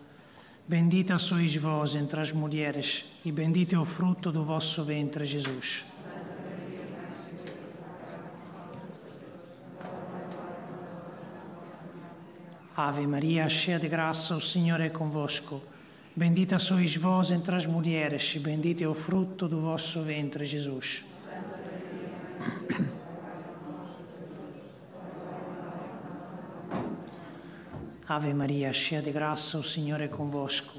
Bendita 0.68 1.18
sois 1.18 1.56
vós 1.56 1.96
entre 1.96 2.22
as 2.22 2.32
mulheres, 2.32 3.06
e 3.26 3.32
bendito 3.32 3.76
é 3.76 3.80
o 3.80 3.86
fruto 3.86 4.32
do 4.32 4.44
vosso 4.44 4.84
ventre, 4.84 5.26
Jesus. 5.26 5.84
Ave 12.76 13.06
Maria, 13.06 13.48
cheia 13.48 13.78
de 13.78 13.88
graça, 13.88 14.36
o 14.36 14.42
Senhor 14.42 14.82
é 14.82 14.90
convosco. 14.90 15.62
Bendita 16.16 16.58
sois 16.58 16.96
vós 16.96 17.30
entre 17.30 17.56
as 17.56 17.68
mulheres, 17.68 18.34
e 18.36 18.40
bendito 18.40 18.84
é 18.84 18.88
o 18.88 18.96
fruto 18.96 19.48
do 19.48 19.62
vosso 19.62 20.02
ventre, 20.02 20.44
Jesus. 20.44 21.06
Ave 28.10 28.34
Maria, 28.34 28.74
cheia 28.74 29.04
de 29.04 29.12
graça, 29.12 29.60
o 29.60 29.64
Senhor 29.64 30.02
é 30.02 30.08
convosco. 30.08 30.74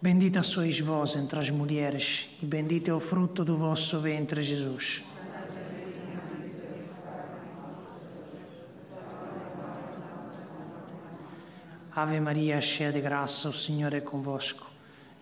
Bendita 0.00 0.42
sois 0.42 0.80
vós 0.80 1.14
entre 1.14 1.38
as 1.38 1.50
mulheres, 1.50 2.30
e 2.42 2.46
bendito 2.46 2.90
é 2.90 2.94
o 2.94 3.00
fruto 3.00 3.44
do 3.44 3.58
vosso 3.58 4.00
ventre, 4.00 4.40
Jesus. 4.40 5.02
Ave 12.00 12.20
Maria, 12.20 12.60
cheia 12.60 12.92
de 12.92 13.00
graça, 13.00 13.48
o 13.48 13.52
Senhor 13.52 13.92
é 13.92 14.00
convosco. 14.00 14.64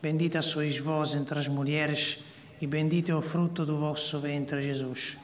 Bendita 0.03 0.43
sois 0.43 0.77
vós 0.77 1.15
entre 1.15 1.39
as 1.39 1.49
mulheres, 1.49 2.23
e 2.61 2.67
bendito 2.67 3.11
é 3.11 3.15
o 3.17 3.23
fruto 3.23 3.65
do 3.65 3.79
vosso 3.79 4.19
ventre, 4.21 4.61
Jesus. 4.61 5.17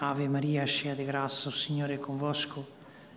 Ave 0.00 0.28
Maria, 0.28 0.66
cheia 0.66 0.96
de 0.96 1.04
graça, 1.04 1.48
o 1.50 1.52
Senhor 1.52 1.88
é 1.88 1.96
convosco. 1.96 2.66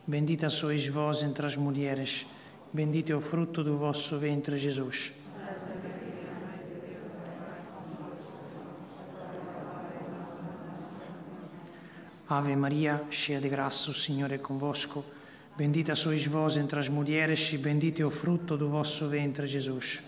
Bendita 0.06 0.48
sois 0.48 0.88
vós 0.88 1.24
entre 1.24 1.44
as 1.48 1.56
mulheres, 1.56 2.28
bendito 2.72 3.12
é 3.12 3.16
o 3.16 3.20
fruto 3.20 3.64
do 3.64 3.80
vosso 3.80 4.16
ventre, 4.20 4.60
Jesus. 4.60 5.12
Ave 12.32 12.56
Maria, 12.56 13.04
cheia 13.10 13.42
de 13.42 13.50
graça, 13.50 13.92
o 13.92 13.94
Senhor 13.94 14.32
é 14.32 14.38
convosco. 14.38 15.04
Bendita 15.58 15.96
sois 15.96 16.26
vós 16.26 16.56
entre 16.56 16.80
as 16.80 16.88
mulheres, 16.88 17.52
e 17.52 17.58
bendito 17.58 18.02
é 18.02 18.06
o 18.06 18.10
fruto 18.10 18.56
do 18.56 18.70
vosso 18.70 19.06
ventre, 19.10 19.46
Jesus. 19.48 20.00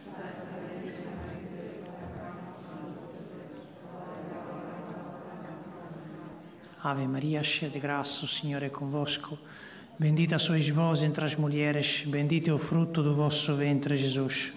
Ave 6.82 7.06
Maria, 7.06 7.44
cheia 7.44 7.70
de 7.70 7.78
graça, 7.78 8.24
o 8.24 8.28
Senhor 8.28 8.64
é 8.64 8.70
convosco. 8.70 9.38
Bendita 10.00 10.40
sois 10.40 10.70
vós 10.70 11.04
entre 11.04 11.26
as 11.26 11.36
mulheres, 11.36 12.04
bendito 12.08 12.50
é 12.50 12.54
o 12.54 12.58
fruto 12.58 13.04
do 13.04 13.14
vosso 13.14 13.54
ventre, 13.54 13.98
Jesus. 13.98 14.54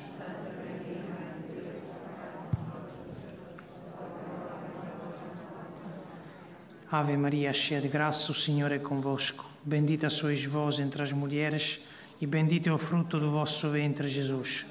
Ave 6.98 7.14
Maria, 7.14 7.52
cheia 7.52 7.78
de 7.78 7.89
graça, 7.89 8.32
o 8.32 8.35
Senhor 8.35 8.73
é 8.73 8.78
convosco. 8.78 9.44
Bendita 9.62 10.09
sois 10.09 10.43
vós 10.47 10.81
entre 10.81 11.02
as 11.02 11.12
mulheres, 11.12 11.78
e 12.18 12.27
bendito 12.27 12.70
é 12.70 12.73
o 12.73 12.78
fruto 12.78 13.20
do 13.20 13.31
vosso 13.31 13.68
ventre, 13.68 14.09
Jesus. 14.09 14.64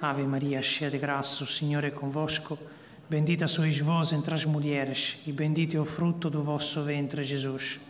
Ave 0.00 0.22
Maria, 0.22 0.62
cheia 0.62 0.88
de 0.88 0.98
graça, 0.98 1.42
o 1.42 1.46
Senhor 1.48 1.82
é 1.82 1.90
convosco. 1.90 2.56
Bendita 3.08 3.48
sois 3.48 3.76
vós 3.76 4.12
entre 4.12 4.32
as 4.32 4.44
mulheres, 4.44 5.20
e 5.26 5.32
bendito 5.32 5.76
é 5.76 5.80
o 5.80 5.84
fruto 5.84 6.30
do 6.30 6.44
vosso 6.44 6.80
ventre, 6.84 7.24
Jesus. 7.24 7.80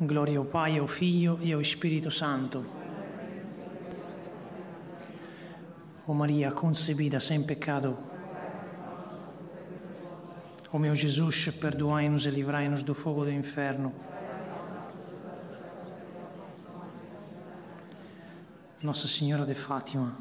Glória 0.00 0.38
ao 0.38 0.44
Pai, 0.44 0.78
ao 0.78 0.86
Filho 0.86 1.40
e 1.42 1.52
ao 1.52 1.60
Espírito 1.60 2.08
Santo. 2.08 2.64
Ó 6.06 6.14
Maria 6.14 6.52
concebida 6.52 7.18
sem 7.18 7.42
pecado, 7.42 7.98
ó 10.72 10.78
meu 10.78 10.94
Jesus, 10.94 11.48
perdoai-nos 11.48 12.26
e 12.26 12.30
livrai-nos 12.30 12.84
do 12.84 12.94
fogo 12.94 13.24
do 13.24 13.32
inferno. 13.32 13.92
Nossa 18.80 19.08
Senhora 19.08 19.44
de 19.44 19.54
Fátima. 19.54 20.16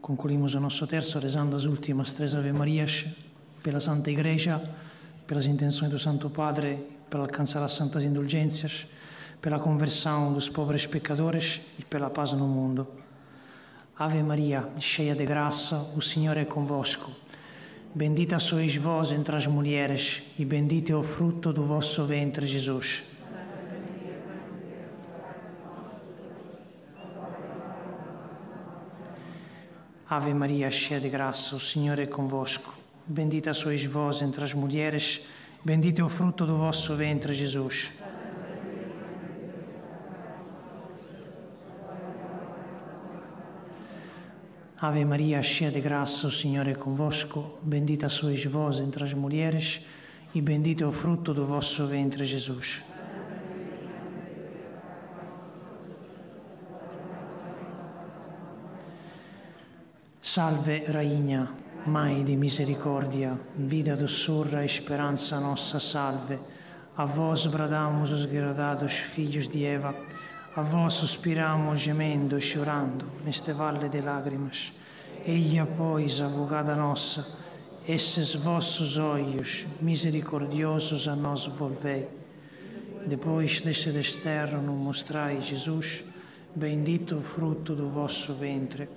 Concluímos 0.00 0.54
o 0.54 0.60
nosso 0.60 0.86
terço 0.86 1.18
rezando 1.18 1.56
as 1.56 1.64
últimas 1.64 2.12
três 2.12 2.36
Ave 2.36 2.52
Marias 2.52 3.04
pela 3.64 3.80
Santa 3.80 4.12
Igreja, 4.12 4.62
pelas 5.26 5.46
intenções 5.46 5.90
do 5.90 5.98
Santo 5.98 6.30
Padre, 6.30 6.93
para 7.14 7.22
alcançar 7.22 7.62
as 7.62 7.70
santas 7.70 8.02
indulgências, 8.02 8.88
pela 9.40 9.60
conversão 9.60 10.32
dos 10.32 10.48
pobres 10.48 10.84
pecadores 10.84 11.60
e 11.78 11.84
pela 11.84 12.10
paz 12.10 12.32
no 12.32 12.44
mundo. 12.44 12.88
Ave 13.96 14.20
Maria, 14.20 14.68
cheia 14.80 15.14
de 15.14 15.24
graça, 15.24 15.92
o 15.96 16.02
Senhor 16.02 16.36
é 16.36 16.44
convosco. 16.44 17.12
Bendita 17.94 18.40
sois 18.40 18.74
vós 18.74 19.12
entre 19.12 19.36
as 19.36 19.46
mulheres, 19.46 20.24
e 20.36 20.44
bendito 20.44 20.90
é 20.90 20.96
o 20.96 21.04
fruto 21.04 21.52
do 21.52 21.62
vosso 21.62 22.04
ventre, 22.04 22.48
Jesus. 22.48 23.04
Ave 30.10 30.34
Maria, 30.34 30.68
cheia 30.68 30.98
de 30.98 31.08
graça, 31.08 31.54
o 31.54 31.60
Senhor 31.60 31.96
é 32.00 32.06
convosco. 32.06 32.74
Bendita 33.06 33.54
sois 33.54 33.84
vós 33.84 34.20
entre 34.20 34.42
as 34.42 34.52
mulheres, 34.52 35.24
bendito 35.64 36.00
é 36.00 36.04
o 36.04 36.08
fruto 36.08 36.44
do 36.44 36.56
vosso 36.56 36.94
ventre, 36.94 37.32
Jesus. 37.32 37.90
Ave 44.80 45.02
Maria, 45.04 45.42
cheia 45.42 45.70
de 45.70 45.80
graça, 45.80 46.26
o 46.26 46.30
Senhor 46.30 46.68
é 46.68 46.74
convosco. 46.74 47.58
Bendita 47.62 48.08
sois 48.10 48.44
vós 48.44 48.80
entre 48.80 49.02
as 49.02 49.14
mulheres, 49.14 49.80
e 50.34 50.42
bendito 50.42 50.84
é 50.84 50.86
o 50.86 50.92
fruto 50.92 51.32
do 51.32 51.46
vosso 51.46 51.86
ventre, 51.86 52.24
Jesus. 52.26 52.82
Salve, 60.20 60.84
Rainha, 60.84 61.63
Mãe 61.86 62.24
de 62.24 62.34
Misericordia, 62.34 63.38
vida, 63.58 63.94
doçura 63.94 64.62
e 64.62 64.66
esperança 64.66 65.38
nossa, 65.38 65.78
salve. 65.78 66.38
A 66.96 67.04
vós 67.04 67.44
bradamos 67.44 68.10
os 68.10 68.24
degradados 68.24 68.94
filhos 68.94 69.46
de 69.46 69.66
Eva, 69.66 69.94
a 70.56 70.62
vós 70.62 70.94
suspiramos 70.94 71.80
gemendo 71.80 72.38
e 72.38 72.40
chorando 72.40 73.04
neste 73.22 73.52
vale 73.52 73.90
de 73.90 74.00
lágrimas. 74.00 74.72
Eia, 75.26 75.66
pois, 75.66 76.22
avogada 76.22 76.74
nossa, 76.74 77.38
esses 77.86 78.34
vossos 78.34 78.96
olhos 78.96 79.66
misericordiosos 79.78 81.06
a 81.06 81.14
nós 81.14 81.44
volvei. 81.44 82.08
Depois 83.06 83.60
deste 83.60 83.90
nos 83.90 84.74
mostrai 84.74 85.42
Jesus, 85.42 86.02
bendito 86.56 87.16
o 87.16 87.20
fruto 87.20 87.74
do 87.74 87.90
vosso 87.90 88.32
ventre. 88.32 88.88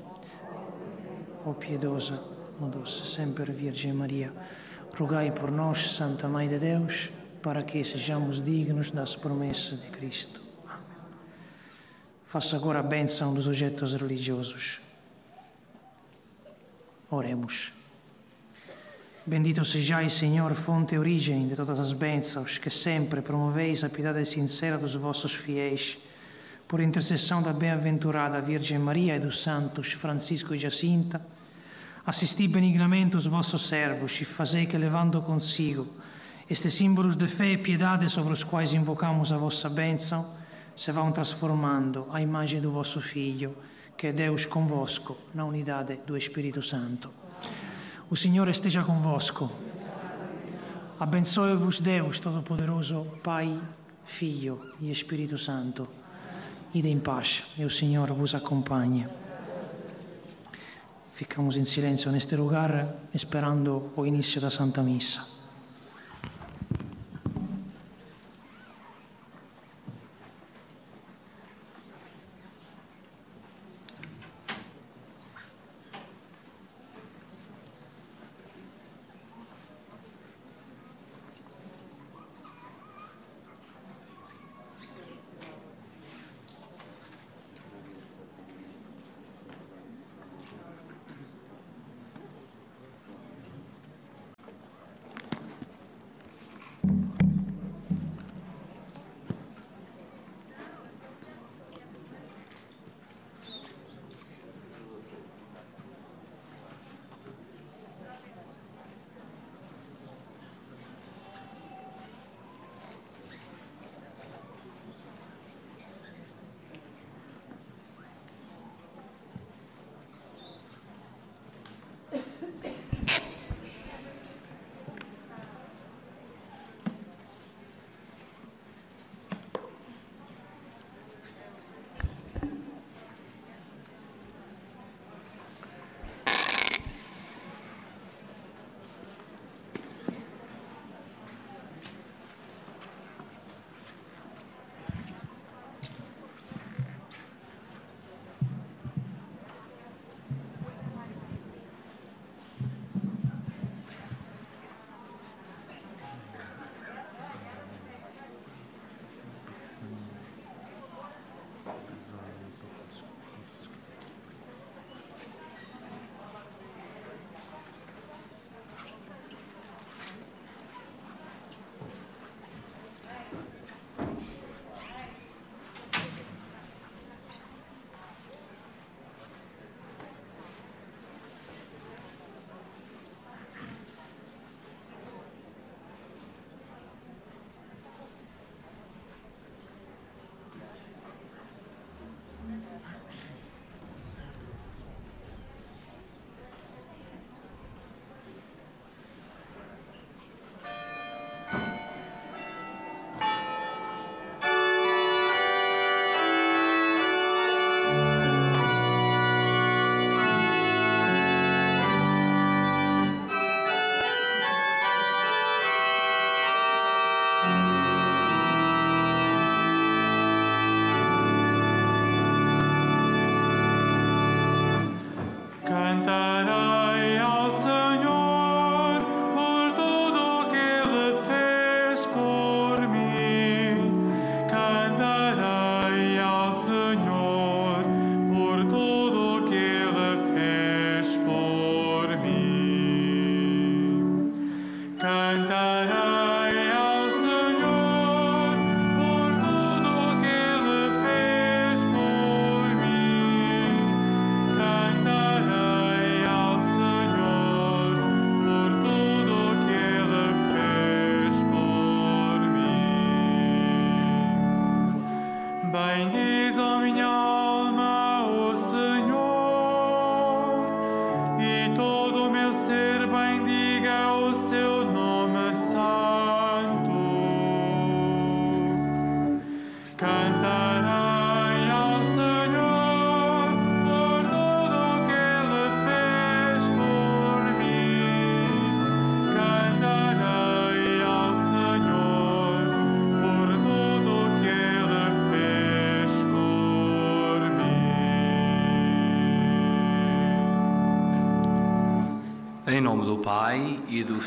Ó 1.45 1.51
piedosa, 1.51 2.36
ó 2.61 2.65
doce, 2.65 3.05
sempre 3.05 3.51
Virgem 3.51 3.93
Maria, 3.93 4.31
rogai 4.97 5.31
por 5.31 5.51
nós, 5.51 5.91
Santa 5.91 6.27
Mãe 6.27 6.47
de 6.47 6.57
Deus, 6.57 7.09
para 7.41 7.63
que 7.63 7.83
sejamos 7.83 8.43
dignos 8.43 8.91
das 8.91 9.15
promessas 9.15 9.81
de 9.81 9.87
Cristo. 9.89 10.41
Amém. 10.65 10.81
Faça 12.25 12.55
agora 12.55 12.79
a 12.79 12.83
bênção 12.83 13.33
dos 13.33 13.47
objetos 13.47 13.93
religiosos. 13.93 14.79
Oremos. 17.09 17.71
Bendito 19.25 19.63
sejais, 19.65 20.13
Senhor, 20.13 20.53
fonte 20.55 20.95
e 20.95 20.97
origem 20.97 21.47
de 21.47 21.55
todas 21.55 21.79
as 21.79 21.93
bênçãos, 21.93 22.57
que 22.57 22.69
sempre 22.69 23.21
promoveis 23.21 23.83
a 23.83 23.89
piedade 23.89 24.25
sincera 24.25 24.77
dos 24.77 24.95
vossos 24.95 25.33
fiéis, 25.33 25.97
por 26.67 26.79
intercessão 26.79 27.41
da 27.41 27.53
bem-aventurada 27.53 28.41
Virgem 28.41 28.79
Maria 28.79 29.15
e 29.15 29.19
dos 29.19 29.41
santos 29.41 29.93
Francisco 29.93 30.55
e 30.55 30.59
Jacinta, 30.59 31.21
assisti 32.07 32.47
benignamente 32.47 33.17
os 33.17 33.27
vossos 33.27 33.67
servos 33.67 34.19
e 34.19 34.25
fazei 34.25 34.65
que, 34.65 34.77
levando 34.77 35.21
consigo 35.21 35.87
Estes 36.49 36.75
símbolos 36.75 37.17
de 37.17 37.27
fé 37.27 37.51
e 37.51 37.57
piedade 37.57 38.09
sobre 38.09 38.31
os 38.31 38.41
quais 38.41 38.73
invocamos 38.73 39.33
a 39.33 39.37
vossa 39.37 39.69
bênção 39.69 40.31
se 40.73 40.93
vão 40.93 41.11
transformando 41.11 42.07
à 42.09 42.21
imagem 42.21 42.61
do 42.61 42.71
vosso 42.71 43.01
Filho, 43.01 43.53
que 43.97 44.07
é 44.07 44.13
Deus 44.13 44.45
convosco, 44.45 45.17
na 45.33 45.43
unidade 45.43 45.99
do 46.07 46.15
Espírito 46.15 46.63
Santo. 46.63 47.09
O 48.09 48.15
Senhor 48.15 48.47
esteja 48.47 48.81
convosco. 48.81 49.51
Abençoe-vos 50.97 51.81
Deus 51.81 52.21
Todo-Poderoso, 52.21 53.05
Pai, 53.21 53.59
Filho 54.05 54.71
e 54.79 54.89
Espírito 54.89 55.37
Santo. 55.37 55.85
Ide 56.73 56.87
em 56.87 56.99
paz 56.99 57.43
e 57.57 57.65
o 57.65 57.69
Senhor 57.69 58.13
vos 58.13 58.33
acompanhe. 58.33 59.05
Ficamos 61.17 61.57
em 61.57 61.65
silêncio 61.65 62.11
neste 62.11 62.35
lugar, 62.35 62.93
esperando 63.11 63.91
o 63.95 64.05
início 64.05 64.39
da 64.39 64.51
Santa 64.51 64.83
Missa. 64.83 65.36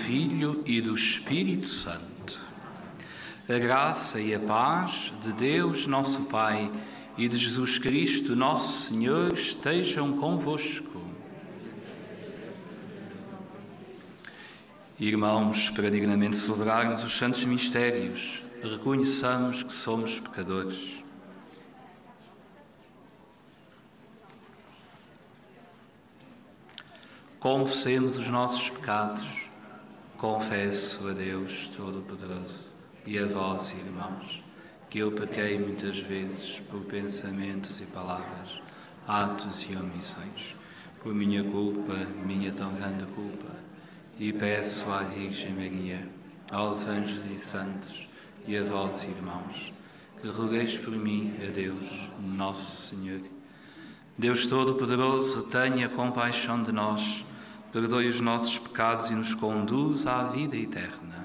Filho 0.04 0.62
e 0.66 0.80
do 0.80 0.94
Espírito 0.94 1.68
Santo. 1.68 2.38
A 3.48 3.58
graça 3.58 4.20
e 4.20 4.34
a 4.34 4.38
paz 4.38 5.12
de 5.22 5.32
Deus, 5.32 5.86
nosso 5.86 6.22
Pai, 6.22 6.70
e 7.18 7.28
de 7.28 7.36
Jesus 7.36 7.78
Cristo, 7.78 8.34
nosso 8.34 8.88
Senhor, 8.88 9.32
estejam 9.34 10.16
convosco. 10.16 11.00
Irmãos, 14.98 15.70
para 15.70 15.90
dignamente 15.90 16.36
celebrarmos 16.36 17.04
os 17.04 17.12
santos 17.12 17.44
mistérios, 17.44 18.42
reconheçamos 18.62 19.62
que 19.62 19.72
somos 19.72 20.18
pecadores. 20.18 21.00
confessemos 27.40 28.18
os 28.18 28.28
nossos 28.28 28.68
pecados, 28.68 29.48
Confesso 30.20 31.08
a 31.08 31.12
Deus 31.14 31.70
Todo-Poderoso 31.74 32.70
e 33.06 33.18
a 33.18 33.24
vós, 33.24 33.70
irmãos, 33.70 34.44
que 34.90 34.98
eu 34.98 35.10
pequei 35.12 35.58
muitas 35.58 35.98
vezes 36.00 36.60
por 36.60 36.82
pensamentos 36.82 37.80
e 37.80 37.86
palavras, 37.86 38.60
atos 39.08 39.62
e 39.62 39.74
omissões, 39.74 40.56
por 41.02 41.14
minha 41.14 41.42
culpa, 41.42 41.94
minha 42.26 42.52
tão 42.52 42.74
grande 42.74 43.06
culpa, 43.14 43.48
e 44.18 44.30
peço 44.30 44.92
à 44.92 44.98
Virgem 45.04 45.54
Maria, 45.54 46.06
aos 46.50 46.86
anjos 46.86 47.24
e 47.24 47.38
santos 47.38 48.06
e 48.46 48.58
a 48.58 48.62
vós, 48.62 49.04
irmãos, 49.04 49.72
que 50.20 50.28
rogueis 50.28 50.76
por 50.76 50.92
mim 50.92 51.34
a 51.42 51.50
Deus, 51.50 52.10
nosso 52.20 52.90
Senhor. 52.90 53.22
Deus 54.18 54.44
Todo-Poderoso, 54.44 55.44
tenha 55.44 55.88
compaixão 55.88 56.62
de 56.62 56.72
nós 56.72 57.24
perdoe 57.72 58.08
os 58.08 58.20
nossos 58.20 58.58
pecados 58.58 59.10
e 59.10 59.14
nos 59.14 59.34
conduz 59.34 60.06
à 60.06 60.24
vida 60.24 60.56
eterna. 60.56 61.19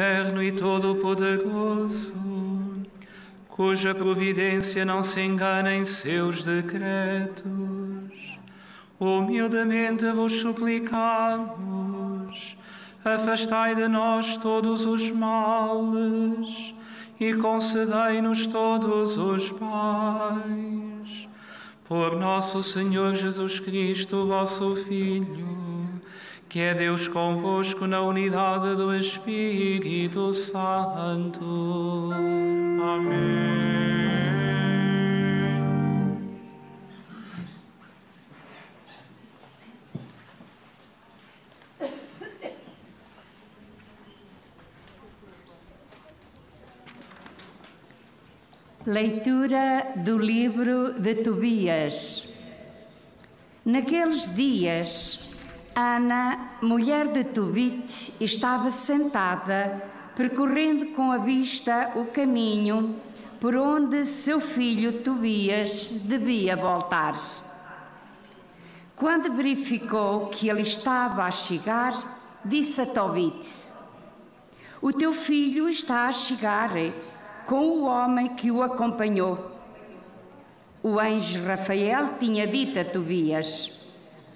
Eterno 0.00 0.42
e 0.42 0.50
todo-poderoso, 0.50 2.16
cuja 3.50 3.94
providência 3.94 4.82
não 4.82 5.02
se 5.02 5.20
engana 5.20 5.74
em 5.74 5.84
seus 5.84 6.42
decretos, 6.42 7.44
humildemente 8.98 10.10
vos 10.12 10.40
suplicamos, 10.40 11.36
afastai 13.04 13.74
de 13.74 13.86
nós 13.88 14.38
todos 14.38 14.86
os 14.86 15.10
males 15.10 16.74
e 17.20 17.34
concedei-nos 17.34 18.46
todos 18.46 19.18
os 19.18 19.52
pais. 19.52 21.28
Por 21.84 22.18
nosso 22.18 22.62
Senhor 22.62 23.14
Jesus 23.14 23.60
Cristo, 23.60 24.26
vosso 24.26 24.76
Filho, 24.76 25.69
que 26.50 26.58
é 26.58 26.74
Deus 26.74 27.06
convosco 27.06 27.86
na 27.86 28.02
unidade 28.02 28.74
do 28.74 28.92
Espírito 28.92 30.34
Santo. 30.34 32.10
Amém. 32.82 33.60
Leitura 48.84 49.92
do 49.98 50.18
livro 50.18 50.94
de 50.98 51.14
Tobias. 51.14 52.28
Naqueles 53.64 54.28
dias, 54.34 55.29
Ana, 55.74 56.56
mulher 56.60 57.08
de 57.08 57.24
Tobit, 57.24 58.14
estava 58.20 58.70
sentada, 58.70 59.82
percorrendo 60.16 60.86
com 60.94 61.12
a 61.12 61.18
vista 61.18 61.92
o 61.94 62.06
caminho 62.06 62.96
por 63.40 63.54
onde 63.54 64.04
seu 64.04 64.40
filho 64.40 65.02
Tobias 65.02 65.92
devia 65.92 66.56
voltar. 66.56 67.18
Quando 68.96 69.32
verificou 69.32 70.26
que 70.26 70.48
ele 70.48 70.62
estava 70.62 71.24
a 71.24 71.30
chegar, 71.30 71.94
disse 72.44 72.80
a 72.80 72.86
Tobit: 72.86 73.72
O 74.82 74.92
teu 74.92 75.12
filho 75.12 75.68
está 75.68 76.08
a 76.08 76.12
chegar 76.12 76.72
com 77.46 77.64
o 77.66 77.84
homem 77.84 78.34
que 78.34 78.50
o 78.50 78.62
acompanhou. 78.62 79.52
O 80.82 80.98
anjo 80.98 81.44
Rafael 81.44 82.18
tinha 82.18 82.46
dito 82.46 82.78
a 82.78 82.84
Tobias: 82.84 83.80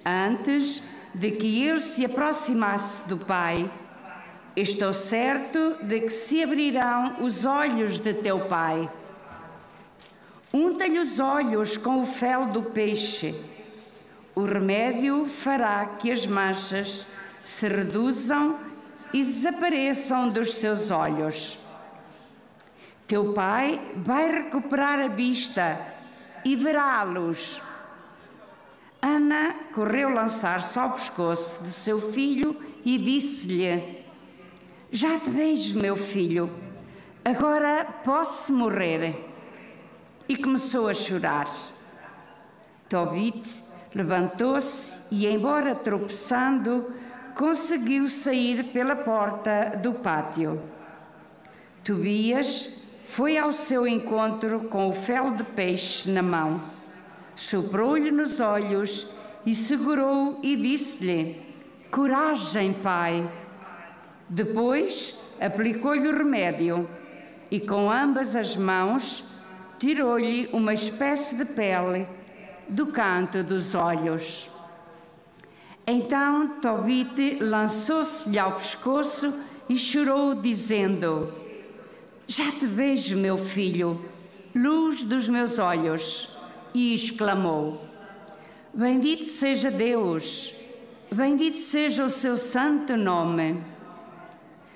Antes 0.03 0.81
de 1.15 1.31
que 1.31 1.65
ele 1.65 1.79
se 1.79 2.05
aproximasse 2.05 3.03
do 3.05 3.17
Pai, 3.17 3.71
estou 4.55 4.93
certo 4.93 5.77
de 5.83 6.01
que 6.01 6.09
se 6.09 6.43
abrirão 6.43 7.23
os 7.23 7.45
olhos 7.45 7.97
de 7.97 8.13
teu 8.13 8.41
Pai. 8.47 8.89
Unta-lhe 10.53 10.99
os 10.99 11.19
olhos 11.19 11.75
com 11.75 12.03
o 12.03 12.05
fel 12.05 12.47
do 12.47 12.63
peixe. 12.63 13.35
O 14.33 14.43
remédio 14.43 15.25
fará 15.25 15.85
que 15.85 16.11
as 16.11 16.25
manchas 16.25 17.07
se 17.43 17.67
reduzam 17.67 18.59
e 19.13 19.23
desapareçam 19.23 20.29
dos 20.29 20.55
seus 20.55 20.91
olhos. 20.91 21.59
Teu 23.07 23.33
pai 23.33 23.79
vai 23.95 24.31
recuperar 24.31 24.99
a 24.99 25.07
vista 25.07 25.79
e 26.43 26.55
verá 26.55 26.99
a 26.99 27.03
luz. 27.03 27.61
Ana 29.05 29.53
correu 29.71 30.09
lançar-se 30.09 30.79
ao 30.79 30.89
pescoço 30.89 31.61
de 31.61 31.69
seu 31.69 32.11
filho 32.11 32.59
e 32.83 32.97
disse-lhe: 32.97 34.03
Já 34.91 35.19
te 35.19 35.29
vejo, 35.29 35.79
meu 35.79 35.95
filho, 35.95 36.49
agora 37.23 37.85
posso 38.03 38.51
morrer. 38.51 39.29
E 40.27 40.35
começou 40.35 40.89
a 40.89 40.93
chorar. 40.95 41.47
Tobit 42.89 43.63
levantou-se 43.93 45.03
e, 45.11 45.27
embora 45.27 45.75
tropeçando, 45.75 46.91
conseguiu 47.35 48.07
sair 48.07 48.71
pela 48.73 48.95
porta 48.95 49.77
do 49.83 49.93
pátio. 49.93 50.59
Tobias 51.83 52.71
foi 53.07 53.37
ao 53.37 53.53
seu 53.53 53.87
encontro 53.87 54.61
com 54.61 54.89
o 54.89 54.93
fel 54.93 55.29
de 55.29 55.43
peixe 55.43 56.09
na 56.09 56.23
mão 56.23 56.74
soprou-lhe 57.35 58.11
nos 58.11 58.39
olhos 58.39 59.07
e 59.45 59.53
segurou 59.53 60.39
e 60.41 60.55
disse-lhe: 60.55 61.41
Coragem, 61.91 62.73
pai. 62.73 63.29
Depois 64.27 65.17
aplicou-lhe 65.39 66.07
o 66.07 66.17
remédio 66.17 66.89
e 67.51 67.59
com 67.59 67.91
ambas 67.91 68.35
as 68.35 68.55
mãos 68.55 69.23
tirou-lhe 69.77 70.49
uma 70.51 70.73
espécie 70.73 71.35
de 71.35 71.45
pele 71.45 72.07
do 72.67 72.87
canto 72.87 73.43
dos 73.43 73.75
olhos. 73.75 74.49
Então 75.85 76.47
Tobite 76.59 77.37
lançou-se-lhe 77.39 78.39
ao 78.39 78.53
pescoço 78.53 79.31
e 79.69 79.77
chorou, 79.77 80.33
dizendo: 80.33 81.31
Já 82.27 82.51
te 82.51 82.65
vejo, 82.65 83.15
meu 83.15 83.37
filho, 83.37 84.03
luz 84.55 85.03
dos 85.03 85.29
meus 85.29 85.59
olhos 85.59 86.34
e 86.75 86.93
exclamou: 86.93 87.81
Bendito 88.73 89.23
seja 89.23 89.71
Deus, 89.71 90.53
bendito 91.09 91.57
seja 91.57 92.03
o 92.03 92.09
seu 92.09 92.37
santo 92.37 92.97
nome, 92.97 93.63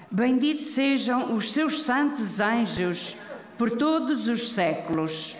bendito 0.09 0.63
sejam 0.63 1.35
os 1.35 1.51
seus 1.51 1.83
santos 1.83 2.39
anjos 2.39 3.17
por 3.57 3.71
todos 3.71 4.29
os 4.29 4.53
séculos. 4.53 5.35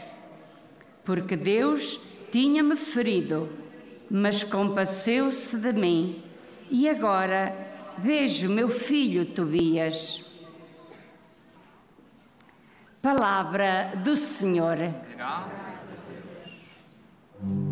Porque 1.06 1.38
Deus 1.38 1.98
tinha-me 2.30 2.76
ferido, 2.76 3.50
mas 4.12 4.44
compadeceu-se 4.44 5.58
de 5.58 5.72
mim, 5.72 6.22
e 6.70 6.90
agora 6.90 7.56
vejo 7.98 8.50
meu 8.50 8.68
filho 8.70 9.26
Tobias. 9.26 10.26
Palavra 13.02 13.94
do 14.04 14.18
Senhor. 14.18 14.78
Graças. 15.16 15.79
Mm-hmm. 17.44 17.69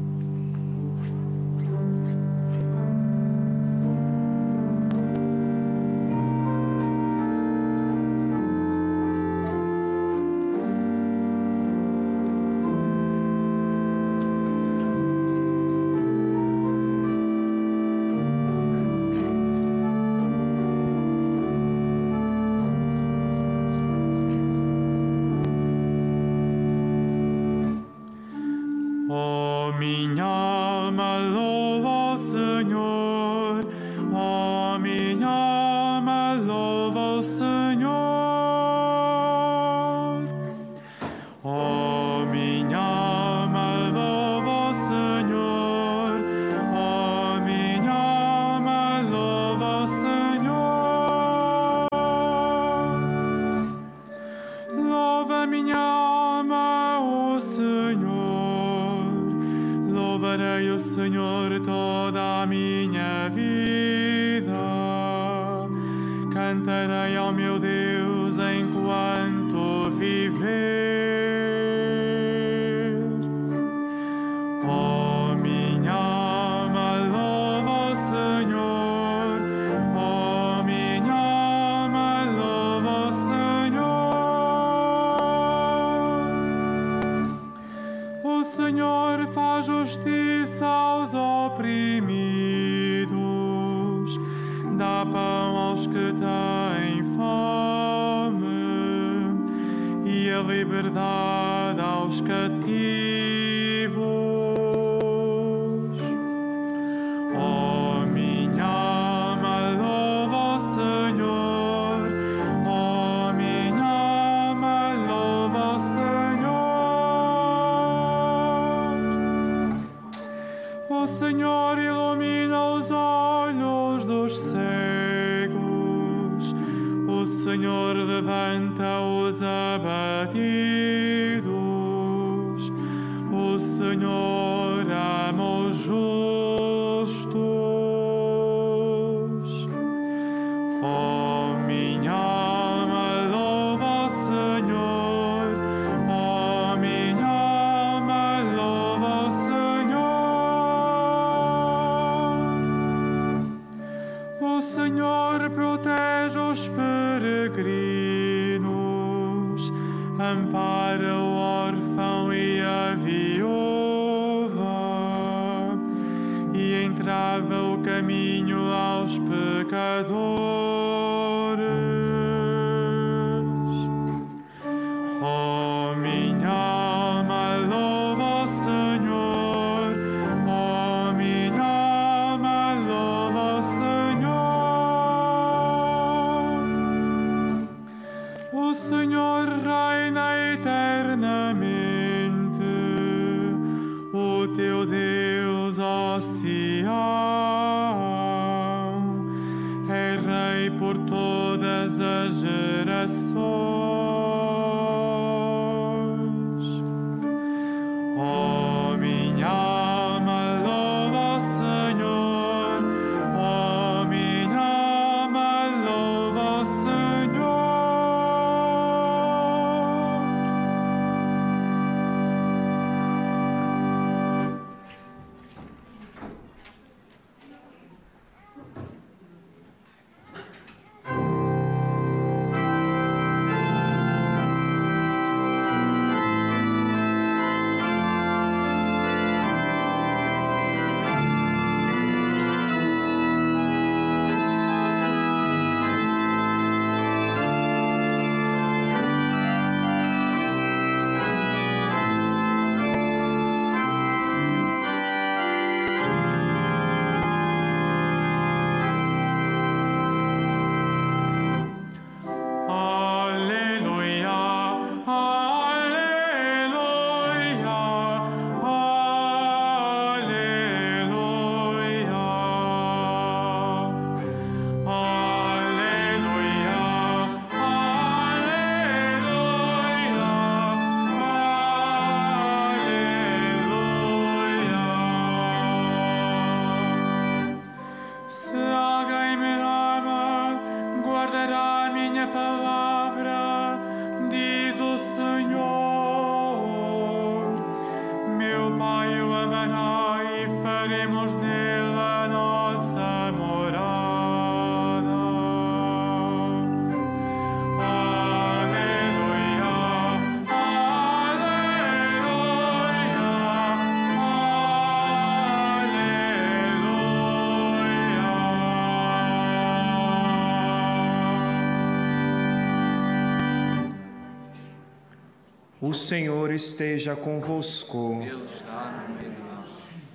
Senhor 326.08 326.54
esteja 326.54 327.18
convosco. 327.18 328.22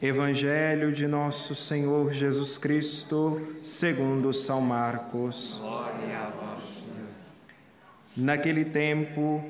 Evangelho 0.00 0.90
de 0.90 1.06
nosso 1.06 1.54
Senhor 1.54 2.14
Jesus 2.14 2.56
Cristo, 2.56 3.58
segundo 3.62 4.32
São 4.32 4.58
Marcos. 4.62 5.58
Glória 5.60 6.18
a 6.18 6.30
vós, 6.30 6.60
Naquele 8.16 8.64
tempo, 8.64 9.44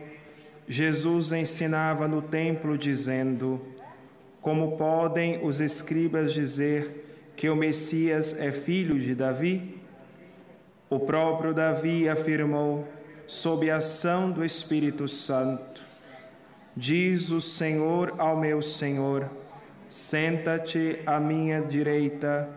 Jesus 0.66 1.31
ensinava 1.31 2.09
no 2.09 2.20
templo 2.20 2.77
dizendo: 2.77 3.64
Como 4.40 4.77
podem 4.77 5.47
os 5.47 5.60
escribas 5.60 6.32
dizer 6.32 7.31
que 7.36 7.48
o 7.48 7.55
Messias 7.55 8.35
é 8.36 8.51
filho 8.51 8.98
de 8.98 9.14
Davi? 9.14 9.81
O 10.90 10.98
próprio 10.98 11.55
Davi 11.55 12.09
afirmou, 12.09 12.89
sob 13.28 13.70
a 13.70 13.77
ação 13.77 14.32
do 14.32 14.44
Espírito 14.44 15.06
Santo, 15.06 15.72
Diz 16.77 17.31
o 17.31 17.40
Senhor 17.40 18.15
ao 18.19 18.36
meu 18.36 18.62
Senhor: 18.62 19.28
Senta-te 19.90 21.01
à 21.05 21.20
minha 21.20 21.61
direita, 21.61 22.49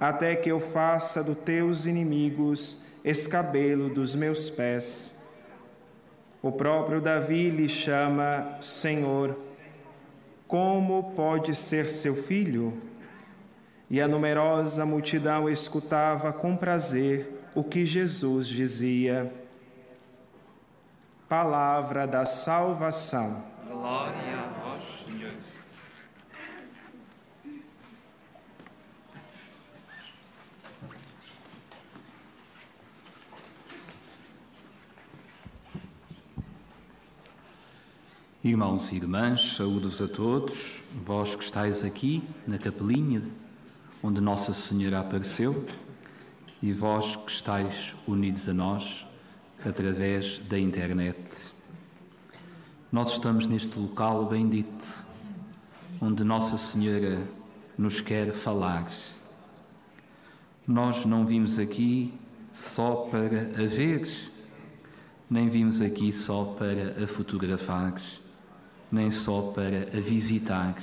até 0.00 0.36
que 0.36 0.50
eu 0.50 0.60
faça 0.60 1.24
dos 1.24 1.38
teus 1.38 1.86
inimigos 1.86 2.84
escabelo 3.04 3.88
dos 3.88 4.14
meus 4.14 4.48
pés. 4.48 5.20
O 6.40 6.52
próprio 6.52 7.00
Davi 7.00 7.50
lhe 7.50 7.68
chama 7.68 8.58
Senhor. 8.60 9.36
Como 10.46 11.12
pode 11.14 11.54
ser 11.54 11.88
seu 11.88 12.14
filho? 12.14 12.80
E 13.90 14.00
a 14.00 14.06
numerosa 14.06 14.86
multidão 14.86 15.48
escutava 15.48 16.32
com 16.32 16.56
prazer 16.56 17.42
o 17.54 17.64
que 17.64 17.84
Jesus 17.84 18.46
dizia. 18.46 19.32
Palavra 21.28 22.06
da 22.06 22.24
salvação. 22.24 23.53
Glória 23.84 24.40
a 24.40 24.46
vós, 24.46 24.82
Senhor. 25.04 25.34
Irmãos 38.42 38.90
e 38.90 38.96
irmãs, 38.96 39.52
saúdos 39.52 40.00
a 40.00 40.08
todos, 40.08 40.80
vós 41.04 41.36
que 41.36 41.44
estáis 41.44 41.84
aqui 41.84 42.26
na 42.46 42.56
capelinha 42.56 43.22
onde 44.02 44.18
Nossa 44.18 44.54
Senhora 44.54 45.00
apareceu 45.00 45.66
e 46.62 46.72
vós 46.72 47.16
que 47.16 47.30
estáis 47.30 47.94
unidos 48.08 48.48
a 48.48 48.54
nós 48.54 49.06
através 49.62 50.38
da 50.38 50.58
internet. 50.58 51.53
Nós 52.94 53.10
estamos 53.10 53.48
neste 53.48 53.76
local 53.76 54.24
bendito 54.26 55.04
onde 56.00 56.22
Nossa 56.22 56.56
Senhora 56.56 57.26
nos 57.76 58.00
quer 58.00 58.32
falar. 58.32 58.88
Nós 60.64 61.04
não 61.04 61.26
vimos 61.26 61.58
aqui 61.58 62.14
só 62.52 63.08
para 63.10 63.50
a 63.60 63.66
ver, 63.66 64.08
nem 65.28 65.48
vimos 65.48 65.80
aqui 65.80 66.12
só 66.12 66.44
para 66.56 67.02
a 67.02 67.08
fotografar 67.08 68.00
nem 68.92 69.10
só 69.10 69.50
para 69.50 69.88
a 69.92 70.00
visitar. 70.00 70.80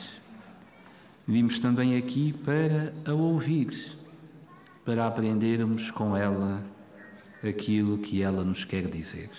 Vimos 1.26 1.60
também 1.60 1.96
aqui 1.96 2.34
para 2.34 2.94
a 3.10 3.14
ouvir, 3.14 3.98
para 4.84 5.08
aprendermos 5.08 5.90
com 5.90 6.18
ela 6.18 6.62
aquilo 7.42 8.00
que 8.00 8.22
ela 8.22 8.44
nos 8.44 8.66
quer 8.66 8.88
dizer. 8.90 9.30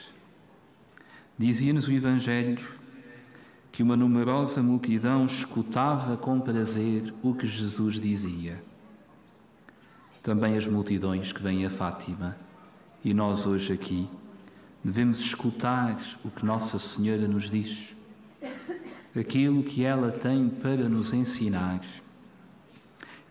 Dizia-nos 1.42 1.88
o 1.88 1.92
Evangelho 1.92 2.64
que 3.72 3.82
uma 3.82 3.96
numerosa 3.96 4.62
multidão 4.62 5.26
escutava 5.26 6.16
com 6.16 6.38
prazer 6.38 7.12
o 7.20 7.34
que 7.34 7.48
Jesus 7.48 7.98
dizia. 7.98 8.62
Também 10.22 10.56
as 10.56 10.68
multidões 10.68 11.32
que 11.32 11.42
vêm 11.42 11.66
a 11.66 11.70
Fátima 11.70 12.36
e 13.04 13.12
nós 13.12 13.44
hoje 13.44 13.72
aqui 13.72 14.08
devemos 14.84 15.18
escutar 15.18 16.00
o 16.24 16.30
que 16.30 16.46
Nossa 16.46 16.78
Senhora 16.78 17.26
nos 17.26 17.50
diz 17.50 17.92
aquilo 19.18 19.64
que 19.64 19.82
ela 19.82 20.12
tem 20.12 20.48
para 20.48 20.88
nos 20.88 21.12
ensinar. 21.12 21.80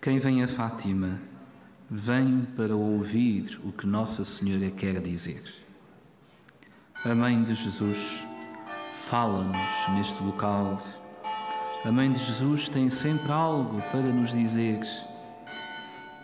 Quem 0.01 0.19
vem 0.19 0.43
a 0.43 0.49
Fátima 0.49 1.17
vem 1.89 2.45
para 2.57 2.75
ouvir 2.75 3.57
o 3.63 3.71
que 3.71 3.88
Nossa 3.88 4.25
Senhora 4.25 4.69
quer 4.69 4.99
dizer. 4.99 5.60
A 7.03 7.15
Mãe 7.15 7.41
de 7.44 7.56
Jesus 7.56 8.26
fala-nos 8.94 9.95
neste 9.95 10.23
local. 10.23 10.82
A 11.84 11.91
Mãe 11.91 12.11
de 12.11 12.19
Jesus 12.19 12.69
tem 12.69 12.90
sempre 12.90 13.32
algo 13.32 13.82
para 13.91 14.14
nos 14.14 14.32
dizer. 14.32 14.80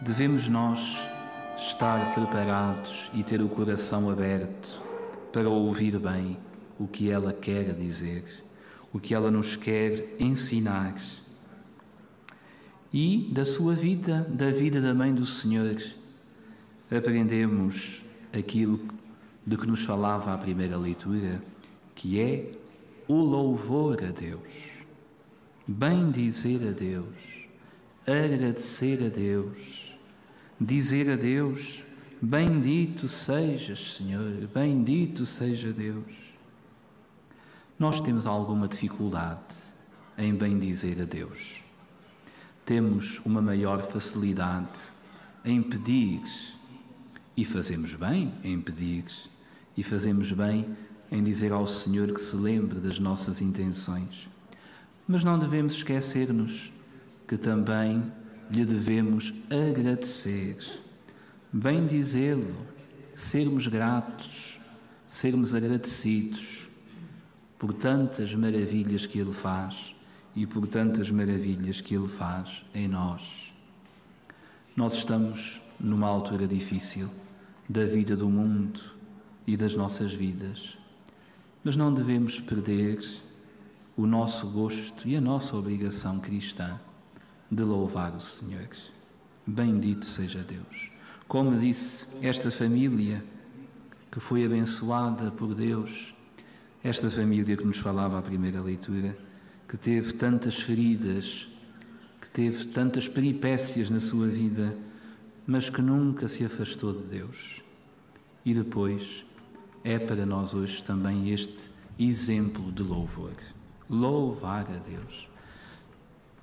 Devemos 0.02 0.48
nós 0.48 0.98
estar 1.58 2.14
preparados 2.14 3.10
e 3.14 3.24
ter 3.24 3.42
o 3.42 3.50
coração 3.50 4.10
aberto 4.10 4.80
para 5.34 5.50
ouvir 5.50 5.98
bem 6.00 6.38
o 6.80 6.88
que 6.88 7.10
ela 7.10 7.34
quer 7.34 7.74
dizer 7.74 8.48
o 8.92 9.00
que 9.00 9.14
ela 9.14 9.30
nos 9.30 9.56
quer 9.56 10.16
ensinar. 10.20 10.96
E 12.92 13.30
da 13.32 13.46
sua 13.46 13.76
vida, 13.76 14.28
da 14.30 14.50
vida 14.50 14.82
da 14.82 14.94
Mãe 14.94 15.14
do 15.14 15.26
Senhor, 15.26 15.78
aprendemos 16.90 18.02
aquilo 18.34 18.80
de 19.48 19.56
que 19.56 19.66
nos 19.66 19.86
falava 19.86 20.34
a 20.34 20.38
primeira 20.38 20.78
leitura, 20.78 21.42
que 21.96 22.20
é 22.20 22.52
o 23.08 23.16
louvor 23.16 24.04
a 24.04 24.12
Deus, 24.12 24.84
bem 25.66 26.12
dizer 26.12 26.68
a 26.68 26.72
Deus, 26.72 27.16
agradecer 28.06 29.06
a 29.06 29.08
Deus, 29.08 29.96
dizer 30.60 31.10
a 31.10 31.16
Deus: 31.16 31.82
Bendito 32.22 33.08
sejas, 33.08 33.96
Senhor, 33.96 34.50
bendito 34.54 35.26
seja 35.26 35.72
Deus. 35.72 36.14
Nós 37.80 38.02
temos 38.02 38.26
alguma 38.26 38.68
dificuldade 38.68 39.56
em 40.18 40.36
bem 40.36 40.60
dizer 40.60 41.02
a 41.02 41.06
Deus. 41.06 41.64
Temos 42.66 43.22
uma 43.24 43.42
maior 43.42 43.82
facilidade 43.82 44.92
em 45.46 45.62
pedir 45.62 46.22
e 47.38 47.46
fazemos 47.46 47.94
bem 47.94 48.34
em 48.44 48.60
pedir 48.60 49.06
e 49.78 49.84
fazemos 49.84 50.32
bem 50.32 50.66
em 51.12 51.24
dizer 51.24 51.52
ao 51.52 51.68
Senhor 51.68 52.12
que 52.12 52.20
se 52.20 52.36
lembre 52.36 52.80
das 52.80 53.00
nossas 53.00 53.40
intenções. 53.40 54.28
Mas 55.08 55.24
não 55.24 55.38
devemos 55.38 55.74
esquecer-nos 55.74 56.74
que 57.28 57.38
também 57.38 58.12
lhe 58.50 58.66
devemos 58.66 59.34
agradecer, 59.50 60.58
bem 61.54 61.86
dizê-lo, 61.86 62.56
sermos 63.14 63.68
gratos, 63.68 64.60
sermos 65.08 65.54
agradecidos 65.54 66.70
por 67.60 67.74
tantas 67.74 68.34
maravilhas 68.34 69.06
que 69.06 69.20
Ele 69.20 69.34
faz 69.34 69.96
e 70.36 70.46
por 70.46 70.68
tantas 70.68 71.10
maravilhas 71.10 71.82
que 71.82 71.96
Ele 71.96 72.08
faz 72.08 72.66
em 72.74 72.88
nós. 72.88 73.54
Nós 74.76 74.94
estamos 74.94 75.62
numa 75.80 76.08
altura 76.08 76.48
difícil 76.48 77.10
da 77.68 77.86
vida 77.86 78.16
do 78.16 78.30
mundo 78.30 78.97
e 79.48 79.58
das 79.58 79.74
nossas 79.74 80.14
vidas, 80.14 80.78
mas 81.64 81.76
não 81.76 81.92
devemos 81.94 82.40
perder 82.40 83.00
o 83.96 84.06
nosso 84.06 84.52
gosto 84.52 85.08
e 85.08 85.16
a 85.16 85.22
nossa 85.22 85.56
obrigação 85.56 86.20
cristã 86.20 86.80
de 87.50 87.64
louvar 87.64 88.14
o 88.16 88.22
Senhor. 88.22 88.68
Bendito 89.46 90.06
seja 90.06 90.44
Deus. 90.44 90.92
Como 91.28 91.58
disse 91.58 92.06
esta 92.22 92.52
família 92.52 93.24
que 94.12 94.20
foi 94.20 94.46
abençoada 94.46 95.32
por 95.32 95.56
Deus 95.56 96.14
esta 96.84 97.10
família 97.10 97.58
que 97.58 97.66
nos 97.66 97.78
falava 97.78 98.18
a 98.18 98.22
primeira 98.22 98.62
leitura, 98.62 99.18
que 99.68 99.76
teve 99.76 100.14
tantas 100.14 100.56
feridas, 100.56 101.48
que 102.22 102.30
teve 102.30 102.66
tantas 102.68 103.08
peripécias 103.08 103.90
na 103.90 104.00
sua 104.00 104.28
vida, 104.28 104.78
mas 105.46 105.70
que 105.70 105.82
nunca 105.82 106.28
se 106.28 106.46
afastou 106.46 106.94
de 106.94 107.04
Deus. 107.04 107.62
E 108.46 108.54
depois 108.54 109.26
é 109.88 109.98
para 109.98 110.26
nós 110.26 110.54
hoje 110.54 110.84
também 110.84 111.30
este 111.30 111.70
exemplo 111.98 112.74
de 112.74 112.84
louvor. 112.84 113.32
Louvar 113.90 114.70
a 114.70 114.78
Deus. 114.80 115.30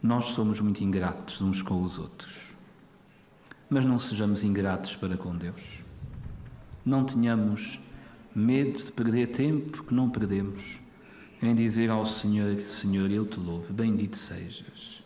Nós 0.02 0.28
somos 0.28 0.60
muito 0.60 0.82
ingratos 0.82 1.42
uns 1.42 1.60
com 1.60 1.82
os 1.82 1.98
outros, 1.98 2.54
mas 3.68 3.84
não 3.84 3.98
sejamos 3.98 4.42
ingratos 4.42 4.96
para 4.96 5.18
com 5.18 5.36
Deus. 5.36 5.60
Não 6.86 7.04
tenhamos 7.04 7.78
medo 8.34 8.82
de 8.82 8.90
perder 8.90 9.26
tempo 9.26 9.84
que 9.84 9.92
não 9.92 10.08
perdemos 10.08 10.80
em 11.42 11.54
dizer 11.54 11.90
ao 11.90 12.06
Senhor: 12.06 12.62
Senhor, 12.62 13.10
eu 13.10 13.26
te 13.26 13.38
louvo, 13.38 13.74
bendito 13.74 14.16
sejas. 14.16 15.02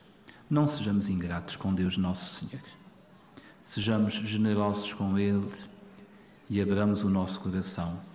Não 0.49 0.69
sejamos 0.69 1.09
ingratos 1.09 1.57
com 1.57 1.75
Deus 1.75 1.97
Nosso 1.97 2.47
Senhor. 2.47 2.65
Sejamos 3.65 4.15
generosos 4.15 4.93
com 4.93 5.19
Ele 5.19 5.51
e 6.49 6.61
abramos 6.61 7.03
o 7.03 7.11
nosso 7.11 7.41
coração 7.41 8.07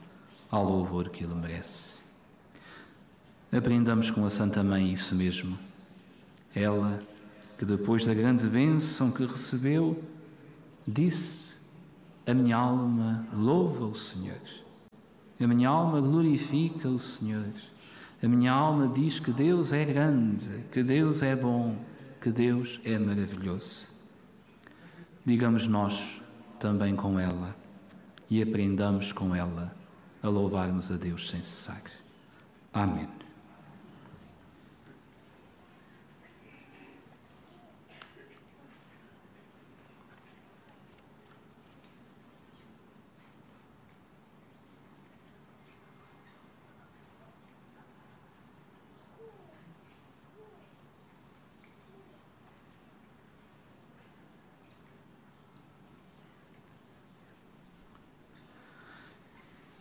ao 0.53 0.63
louvor 0.63 1.09
que 1.09 1.23
Ele 1.23 1.33
merece. 1.33 1.97
Aprendamos 3.51 4.11
com 4.11 4.23
a 4.23 4.29
Santa 4.29 4.63
Mãe 4.63 4.91
isso 4.91 5.15
mesmo. 5.15 5.57
Ela, 6.53 6.99
que 7.57 7.65
depois 7.65 8.05
da 8.05 8.13
grande 8.13 8.47
bênção 8.47 9.09
que 9.09 9.25
recebeu, 9.25 10.03
disse: 10.87 11.55
A 12.27 12.35
minha 12.35 12.55
alma 12.55 13.27
louva 13.33 13.85
o 13.85 13.95
Senhor. 13.95 14.37
A 15.41 15.47
minha 15.47 15.69
alma 15.69 15.99
glorifica 15.99 16.87
o 16.87 16.99
Senhor. 16.99 17.51
A 18.21 18.27
minha 18.27 18.51
alma 18.51 18.87
diz 18.87 19.19
que 19.19 19.31
Deus 19.31 19.73
é 19.73 19.83
grande, 19.83 20.65
que 20.71 20.83
Deus 20.83 21.23
é 21.23 21.35
bom, 21.35 21.75
que 22.21 22.29
Deus 22.31 22.79
é 22.85 22.99
maravilhoso. 22.99 23.87
Digamos 25.25 25.65
nós 25.65 26.21
também 26.59 26.95
com 26.95 27.19
ela 27.19 27.55
e 28.29 28.39
aprendamos 28.39 29.11
com 29.11 29.35
ela 29.35 29.82
a 30.23 30.29
louvarmos 30.29 30.89
a 30.89 30.95
Deus 30.95 31.29
sem 31.29 31.41
cessar. 31.43 31.83
Amém. 32.73 33.07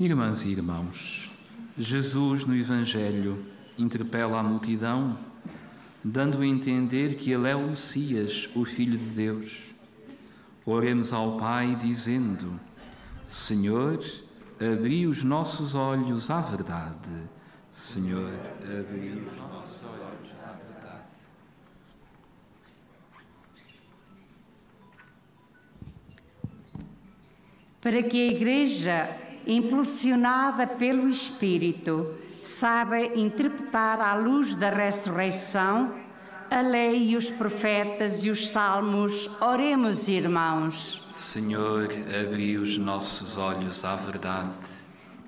Irmãs 0.03 0.43
e 0.43 0.49
irmãos, 0.49 1.31
Jesus 1.79 2.45
no 2.45 2.57
Evangelho 2.57 3.47
interpela 3.79 4.41
a 4.41 4.43
multidão, 4.43 5.17
dando 6.03 6.43
a 6.43 6.47
entender 6.47 7.15
que 7.15 7.31
Ele 7.31 7.49
é 7.49 7.55
o 7.55 7.69
Messias, 7.69 8.51
o 8.53 8.65
Filho 8.65 8.99
de 8.99 9.05
Deus. 9.05 9.59
Oremos 10.67 11.13
ao 11.13 11.39
Pai 11.39 11.77
dizendo: 11.77 12.59
Senhor, 13.25 14.05
abri 14.57 15.07
os 15.07 15.23
nossos 15.23 15.77
olhos 15.77 16.31
à 16.33 16.41
verdade. 16.41 17.29
Senhor, 17.71 18.33
abri 18.61 19.25
os 19.25 19.39
nossos 19.39 19.85
olhos 19.85 20.43
à 20.43 20.51
verdade. 20.51 21.21
Para 27.81 28.03
que 28.03 28.21
a 28.21 28.33
Igreja 28.33 29.22
impulsionada 29.47 30.67
pelo 30.67 31.09
Espírito, 31.09 32.15
sabe 32.43 33.19
interpretar 33.21 34.01
à 34.01 34.15
luz 34.15 34.55
da 34.55 34.71
ressurreição 34.71 36.03
a 36.51 36.61
lei 36.61 37.09
e 37.09 37.17
os 37.17 37.31
profetas 37.31 38.25
e 38.25 38.31
os 38.31 38.51
salmos. 38.51 39.31
Oremos, 39.41 40.07
irmãos. 40.07 41.03
Senhor, 41.11 41.89
abri 42.21 42.59
os 42.59 42.77
nossos 42.77 43.39
olhos 43.39 43.85
à 43.87 43.97
verdade. 43.97 44.69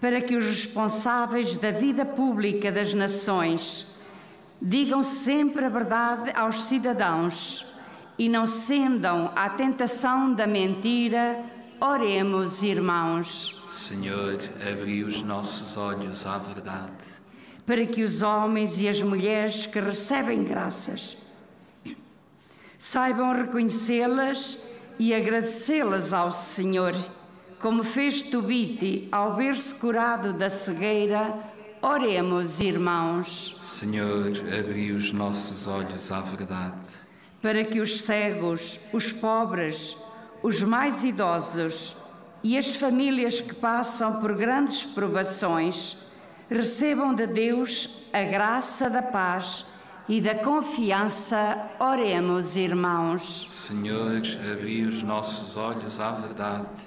Para 0.00 0.20
que 0.20 0.36
os 0.36 0.44
responsáveis 0.44 1.56
da 1.56 1.70
vida 1.70 2.04
pública 2.04 2.70
das 2.70 2.92
nações 2.92 3.86
digam 4.60 5.02
sempre 5.02 5.64
a 5.64 5.70
verdade 5.70 6.30
aos 6.34 6.64
cidadãos 6.64 7.66
e 8.18 8.28
não 8.28 8.46
cedam 8.46 9.32
à 9.34 9.48
tentação 9.48 10.32
da 10.32 10.46
mentira 10.46 11.42
Oremos, 11.80 12.62
irmãos. 12.62 13.62
Senhor, 13.66 14.38
abri 14.70 15.04
os 15.04 15.20
nossos 15.22 15.76
olhos 15.76 16.24
à 16.26 16.38
verdade. 16.38 17.04
Para 17.66 17.84
que 17.86 18.02
os 18.02 18.22
homens 18.22 18.80
e 18.80 18.88
as 18.88 19.02
mulheres 19.02 19.66
que 19.66 19.80
recebem 19.80 20.44
graças 20.44 21.16
saibam 22.84 23.32
reconhecê-las 23.32 24.58
e 24.98 25.14
agradecê-las 25.14 26.12
ao 26.12 26.30
Senhor, 26.30 26.94
como 27.58 27.82
fez 27.82 28.22
Tobite 28.22 29.08
ao 29.10 29.36
ver-se 29.36 29.74
curado 29.76 30.34
da 30.34 30.50
cegueira. 30.50 31.34
Oremos, 31.80 32.60
irmãos. 32.60 33.56
Senhor, 33.62 34.32
abri 34.58 34.92
os 34.92 35.12
nossos 35.12 35.66
olhos 35.66 36.12
à 36.12 36.20
verdade. 36.20 36.88
Para 37.40 37.64
que 37.64 37.80
os 37.80 38.02
cegos, 38.02 38.78
os 38.92 39.12
pobres, 39.12 39.96
os 40.44 40.62
mais 40.62 41.02
idosos 41.02 41.96
e 42.42 42.58
as 42.58 42.76
famílias 42.76 43.40
que 43.40 43.54
passam 43.54 44.20
por 44.20 44.36
grandes 44.36 44.84
provações 44.84 45.96
recebam 46.50 47.14
de 47.14 47.26
Deus 47.26 47.88
a 48.12 48.22
graça 48.24 48.90
da 48.90 49.00
paz 49.00 49.64
e 50.06 50.20
da 50.20 50.34
confiança. 50.34 51.70
Oremos, 51.80 52.58
irmãos. 52.58 53.46
Senhor, 53.48 54.20
abri 54.52 54.84
os 54.84 55.02
nossos 55.02 55.56
olhos 55.56 55.98
à 55.98 56.10
verdade. 56.12 56.78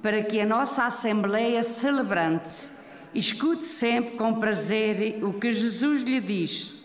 Para 0.00 0.22
que 0.22 0.40
a 0.40 0.46
nossa 0.46 0.86
Assembleia 0.86 1.62
celebrante 1.62 2.70
escute 3.14 3.66
sempre 3.66 4.16
com 4.16 4.40
prazer 4.40 5.22
o 5.22 5.34
que 5.34 5.52
Jesus 5.52 6.02
lhe 6.02 6.18
diz 6.18 6.82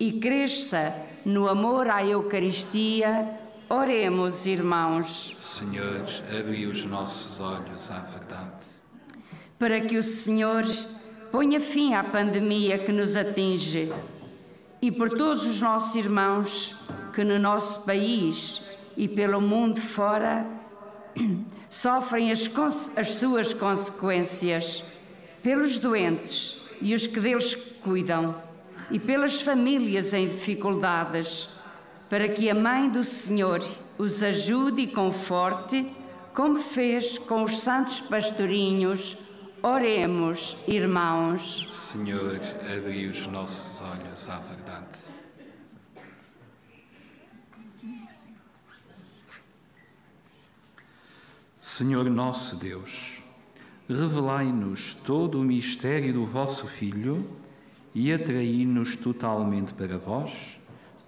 e 0.00 0.20
cresça 0.20 0.94
no 1.22 1.46
amor 1.46 1.86
à 1.90 2.02
Eucaristia 2.02 3.44
Oremos, 3.68 4.46
irmãos. 4.46 5.34
Senhor, 5.40 6.06
abri 6.38 6.66
os 6.66 6.84
nossos 6.84 7.40
olhos 7.40 7.90
à 7.90 7.98
verdade. 7.98 8.64
Para 9.58 9.80
que 9.80 9.96
o 9.96 10.04
Senhor 10.04 10.64
ponha 11.32 11.58
fim 11.58 11.92
à 11.92 12.04
pandemia 12.04 12.78
que 12.78 12.92
nos 12.92 13.16
atinge 13.16 13.92
e 14.80 14.92
por 14.92 15.10
todos 15.10 15.44
os 15.46 15.60
nossos 15.60 15.96
irmãos 15.96 16.76
que 17.12 17.24
no 17.24 17.40
nosso 17.40 17.82
país 17.82 18.62
e 18.96 19.08
pelo 19.08 19.40
mundo 19.40 19.80
fora 19.80 20.46
sofrem 21.68 22.30
as, 22.30 22.48
as 22.94 23.14
suas 23.14 23.52
consequências, 23.52 24.84
pelos 25.42 25.76
doentes 25.76 26.62
e 26.80 26.94
os 26.94 27.08
que 27.08 27.18
deles 27.18 27.56
cuidam, 27.82 28.40
e 28.92 29.00
pelas 29.00 29.40
famílias 29.40 30.14
em 30.14 30.28
dificuldades 30.28 31.55
para 32.08 32.28
que 32.28 32.48
a 32.48 32.54
Mãe 32.54 32.88
do 32.88 33.02
Senhor 33.02 33.60
os 33.98 34.22
ajude 34.22 34.82
e 34.82 34.86
conforte, 34.86 35.92
como 36.34 36.60
fez 36.60 37.18
com 37.18 37.42
os 37.42 37.60
santos 37.60 38.00
pastorinhos. 38.00 39.16
Oremos, 39.62 40.56
irmãos. 40.68 41.66
Senhor, 41.70 42.40
abri 42.60 43.08
os 43.08 43.26
nossos 43.26 43.80
olhos 43.80 44.28
à 44.28 44.38
verdade. 44.38 45.16
Senhor 51.58 52.08
nosso 52.08 52.54
Deus, 52.56 53.22
revelai-nos 53.88 54.94
todo 54.94 55.40
o 55.40 55.44
mistério 55.44 56.12
do 56.12 56.24
vosso 56.24 56.68
Filho 56.68 57.28
e 57.92 58.12
atraí-nos 58.12 58.94
totalmente 58.94 59.74
para 59.74 59.98
vós 59.98 60.55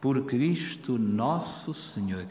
por 0.00 0.24
Cristo 0.26 0.98
nosso 0.98 1.74
Senhor. 1.74 2.26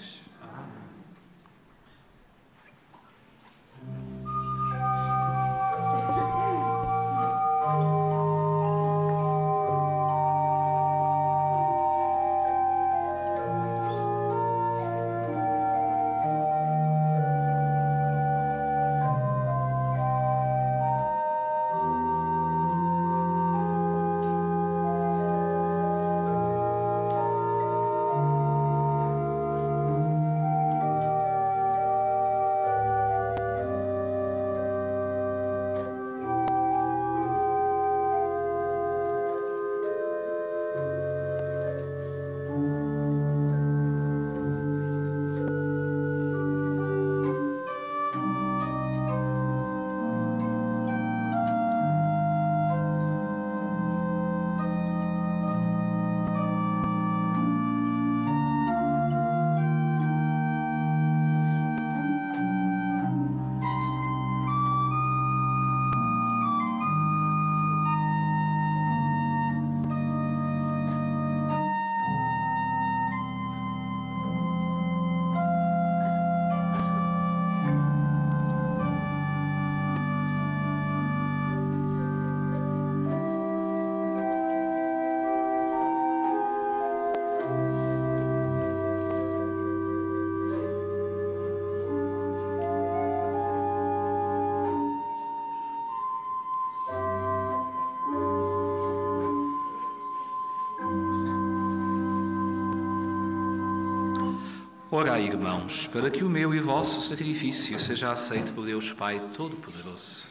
Orai, 105.08 105.24
irmãos, 105.24 105.88
para 105.88 106.10
que 106.10 106.22
o 106.22 106.30
meu 106.30 106.54
e 106.54 106.60
vosso 106.60 107.00
sacrifício 107.00 107.80
seja 107.80 108.12
aceito 108.12 108.52
por 108.52 108.66
Deus 108.66 108.92
Pai 108.92 109.22
Todo-Poderoso. 109.34 110.28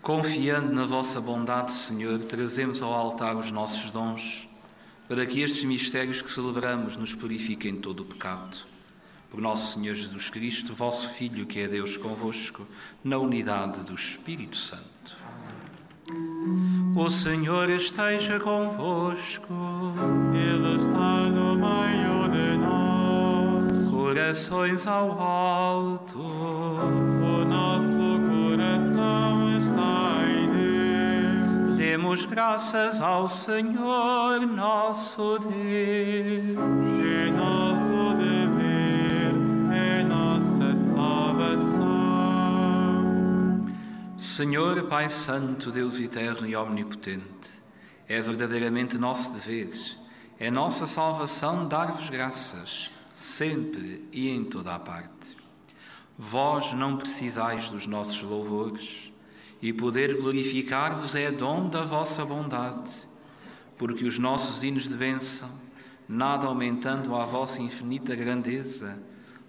Confiando 0.00 0.72
na 0.72 0.86
vossa 0.86 1.20
bondade, 1.20 1.72
Senhor, 1.72 2.20
trazemos 2.20 2.80
ao 2.82 2.94
altar 2.94 3.34
os 3.34 3.50
nossos 3.50 3.90
dons, 3.90 4.48
para 5.08 5.26
que 5.26 5.40
estes 5.40 5.64
mistérios 5.64 6.22
que 6.22 6.30
celebramos 6.30 6.96
nos 6.96 7.16
purifiquem 7.16 7.74
de 7.74 7.80
todo 7.80 8.04
o 8.04 8.06
pecado. 8.06 8.58
Por 9.28 9.40
nosso 9.40 9.74
Senhor 9.74 9.96
Jesus 9.96 10.30
Cristo, 10.30 10.72
vosso 10.72 11.08
Filho, 11.14 11.44
que 11.46 11.58
é 11.58 11.66
Deus 11.66 11.96
convosco, 11.96 12.64
na 13.02 13.18
unidade 13.18 13.80
do 13.80 13.94
Espírito 13.94 14.56
Santo. 14.56 15.25
O 16.96 17.10
Senhor 17.10 17.68
esteja 17.68 18.40
convosco. 18.40 19.52
Ele 20.32 20.76
está 20.76 21.28
no 21.28 21.54
meio 21.54 22.26
de 22.30 22.56
nós. 22.56 23.90
Corações 23.90 24.86
ao 24.86 25.10
alto. 25.20 26.18
O 26.18 27.44
nosso 27.44 28.00
coração 28.30 29.58
está 29.58 30.24
em 30.26 30.48
Deus. 31.66 31.76
Demos 31.76 32.24
graças 32.24 33.02
ao 33.02 33.28
Senhor 33.28 34.40
nosso 34.46 35.38
Deus. 35.38 36.56
Senhor 44.36 44.82
Pai 44.82 45.08
Santo, 45.08 45.70
Deus 45.70 45.98
eterno 45.98 46.46
e 46.46 46.54
omnipotente, 46.54 47.48
é 48.06 48.20
verdadeiramente 48.20 48.98
nosso 48.98 49.32
dever, 49.32 49.72
é 50.38 50.50
nossa 50.50 50.86
salvação 50.86 51.66
dar-vos 51.66 52.10
graças, 52.10 52.90
sempre 53.14 54.06
e 54.12 54.28
em 54.28 54.44
toda 54.44 54.74
a 54.74 54.78
parte. 54.78 55.34
Vós 56.18 56.74
não 56.74 56.98
precisais 56.98 57.70
dos 57.70 57.86
nossos 57.86 58.20
louvores, 58.20 59.10
e 59.62 59.72
poder 59.72 60.20
glorificar-vos 60.20 61.14
é 61.14 61.30
dom 61.30 61.70
da 61.70 61.84
vossa 61.86 62.22
bondade, 62.22 62.92
porque 63.78 64.04
os 64.04 64.18
nossos 64.18 64.62
hinos 64.62 64.86
de 64.86 64.98
bênção, 64.98 65.48
nada 66.06 66.46
aumentando 66.46 67.16
à 67.16 67.24
vossa 67.24 67.62
infinita 67.62 68.14
grandeza, 68.14 69.02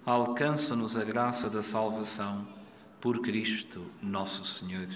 alcançam-nos 0.06 0.96
a 0.96 1.04
graça 1.04 1.50
da 1.50 1.62
salvação 1.62 2.56
por 3.00 3.20
Cristo 3.20 3.82
nosso 4.02 4.44
Senhor. 4.44 4.88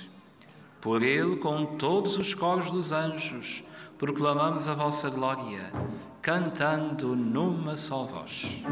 Por 0.80 1.02
Ele, 1.02 1.36
com 1.36 1.76
todos 1.76 2.16
os 2.16 2.34
coros 2.34 2.70
dos 2.70 2.90
anjos, 2.90 3.62
proclamamos 3.98 4.66
a 4.66 4.74
vossa 4.74 5.08
glória, 5.08 5.72
cantando 6.20 7.14
numa 7.14 7.76
só 7.76 8.04
voz. 8.04 8.62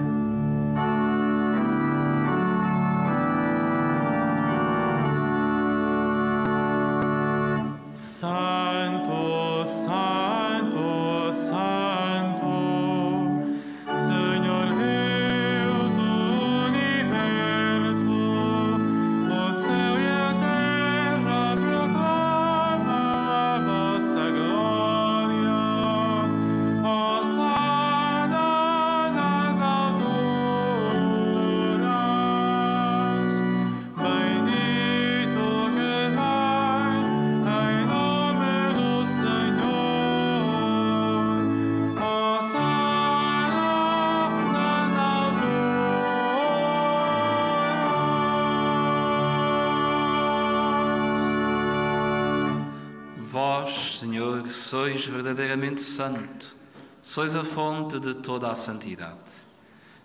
Sois 55.01 55.07
verdadeiramente 55.07 55.81
santo, 55.81 56.55
sois 57.01 57.35
a 57.35 57.43
fonte 57.43 57.99
de 57.99 58.13
toda 58.15 58.51
a 58.51 58.55
santidade. 58.55 59.49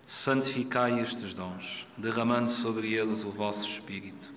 Santificai 0.06 1.00
estes 1.00 1.34
dons, 1.34 1.86
derramando 1.98 2.48
sobre 2.48 2.94
eles 2.94 3.22
o 3.22 3.30
vosso 3.30 3.68
Espírito, 3.68 4.32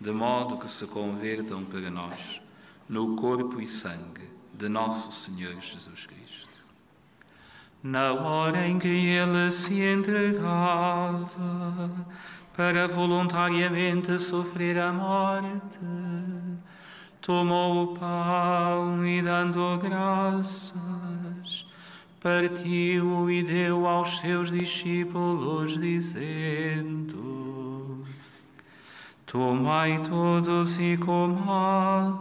de 0.00 0.12
modo 0.12 0.56
que 0.58 0.70
se 0.70 0.86
convertam 0.86 1.64
para 1.64 1.90
nós 1.90 2.40
no 2.88 3.16
corpo 3.16 3.60
e 3.60 3.66
sangue 3.66 4.30
de 4.52 4.68
nosso 4.68 5.10
Senhor 5.10 5.60
Jesus 5.60 6.06
Cristo. 6.06 6.48
Na 7.82 8.12
hora 8.12 8.68
em 8.68 8.78
que 8.78 8.86
ele 8.86 9.50
se 9.50 9.82
entregava 9.82 11.28
para 12.56 12.86
voluntariamente 12.86 14.16
sofrer 14.20 14.78
a 14.78 14.92
morte, 14.92 15.80
tomou 17.24 17.84
o 17.84 17.86
pão 17.96 19.04
e, 19.06 19.22
dando 19.22 19.78
graças, 19.78 20.74
partiu 22.20 23.30
e 23.30 23.42
deu 23.42 23.86
aos 23.86 24.18
seus 24.18 24.50
discípulos, 24.50 25.80
dizendo: 25.80 27.24
Tomai 29.24 29.98
todos 30.06 30.78
e 30.78 30.98
comai, 30.98 32.12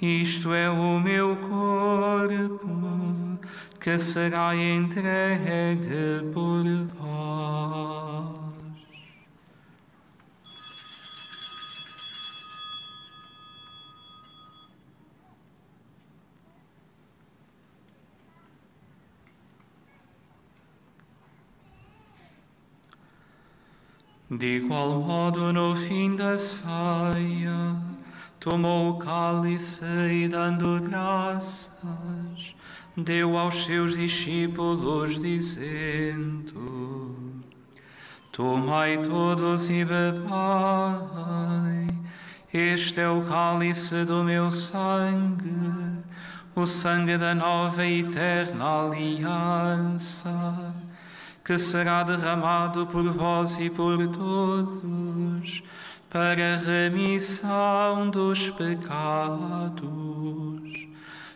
isto 0.00 0.54
é 0.54 0.70
o 0.70 0.98
meu 0.98 1.36
corpo, 1.36 3.38
que 3.78 3.98
será 3.98 4.56
entregue 4.56 6.24
por 6.32 6.64
vós. 6.96 8.31
De 24.34 24.56
igual 24.56 24.98
modo, 24.98 25.52
no 25.52 25.76
fim 25.76 26.16
da 26.16 26.38
saia, 26.38 27.76
tomou 28.40 28.88
o 28.88 28.98
cálice 28.98 29.84
e, 30.10 30.26
dando 30.26 30.80
graças, 30.80 32.56
deu 32.96 33.36
aos 33.36 33.64
seus 33.64 33.94
discípulos, 33.94 35.20
dizendo: 35.20 36.64
Tomai 38.32 38.96
todos 38.96 39.68
e 39.68 39.84
bebai, 39.84 40.30
este 42.54 43.00
é 43.00 43.08
o 43.10 43.20
cálice 43.24 44.06
do 44.06 44.24
meu 44.24 44.50
sangue, 44.50 45.52
o 46.54 46.64
sangue 46.64 47.18
da 47.18 47.34
nova 47.34 47.84
e 47.84 48.00
eterna 48.00 48.86
aliança 48.86 50.72
que 51.44 51.58
será 51.58 52.02
derramado 52.02 52.86
por 52.86 53.02
vós 53.12 53.58
e 53.58 53.68
por 53.68 54.06
todos 54.08 55.62
para 56.08 56.54
a 56.54 56.58
remissão 56.58 58.10
dos 58.10 58.50
pecados. 58.50 59.82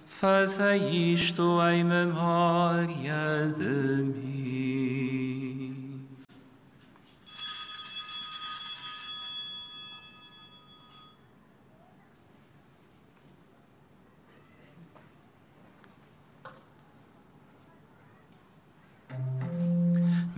Fazei 0.06 1.12
isto 1.12 1.58
em 1.70 1.82
memória 1.84 3.52
de 3.56 4.02
mim. 4.02 5.75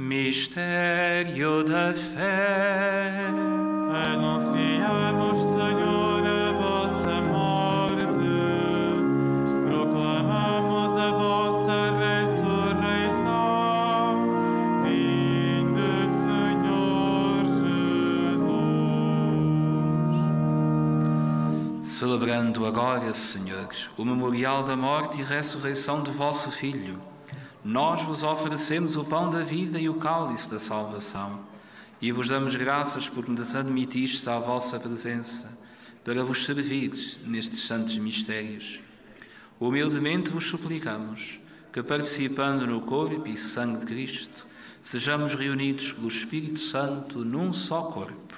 Mistério 0.08 1.62
da 1.62 1.92
fé. 1.92 3.28
Anunciamos, 4.10 5.36
Senhor, 5.36 6.26
a 6.26 6.52
vossa 6.52 7.20
morte, 7.20 8.06
proclamamos 9.66 10.96
a 10.96 11.10
vossa 11.10 11.90
ressurreição. 11.98 13.26
Vinde, 14.82 16.08
Senhor 16.24 17.44
Jesus. 21.82 21.86
Celebrando 21.86 22.64
agora, 22.64 23.12
Senhor, 23.12 23.68
o 23.98 24.06
memorial 24.06 24.64
da 24.64 24.74
morte 24.74 25.20
e 25.20 25.22
ressurreição 25.22 26.02
de 26.02 26.10
vosso 26.10 26.50
Filho, 26.50 26.98
nós 27.64 28.02
vos 28.02 28.22
oferecemos 28.22 28.96
o 28.96 29.04
pão 29.04 29.30
da 29.30 29.42
vida 29.42 29.78
e 29.78 29.88
o 29.88 29.94
cálice 29.94 30.50
da 30.50 30.58
salvação 30.58 31.40
e 32.00 32.12
vos 32.12 32.28
damos 32.28 32.54
graças 32.54 33.08
por 33.08 33.28
nos 33.28 33.54
admitistes 33.54 34.26
à 34.28 34.38
vossa 34.38 34.78
presença 34.78 35.58
para 36.04 36.22
vos 36.22 36.44
servir 36.44 36.92
nestes 37.24 37.66
santos 37.66 37.98
mistérios. 37.98 38.80
Humildemente 39.60 40.30
vos 40.30 40.46
suplicamos 40.46 41.40
que, 41.72 41.82
participando 41.82 42.66
no 42.66 42.80
corpo 42.82 43.26
e 43.26 43.36
sangue 43.36 43.80
de 43.80 43.86
Cristo, 43.86 44.46
sejamos 44.80 45.34
reunidos 45.34 45.92
pelo 45.92 46.08
Espírito 46.08 46.60
Santo 46.60 47.24
num 47.24 47.52
só 47.52 47.82
corpo. 47.90 48.34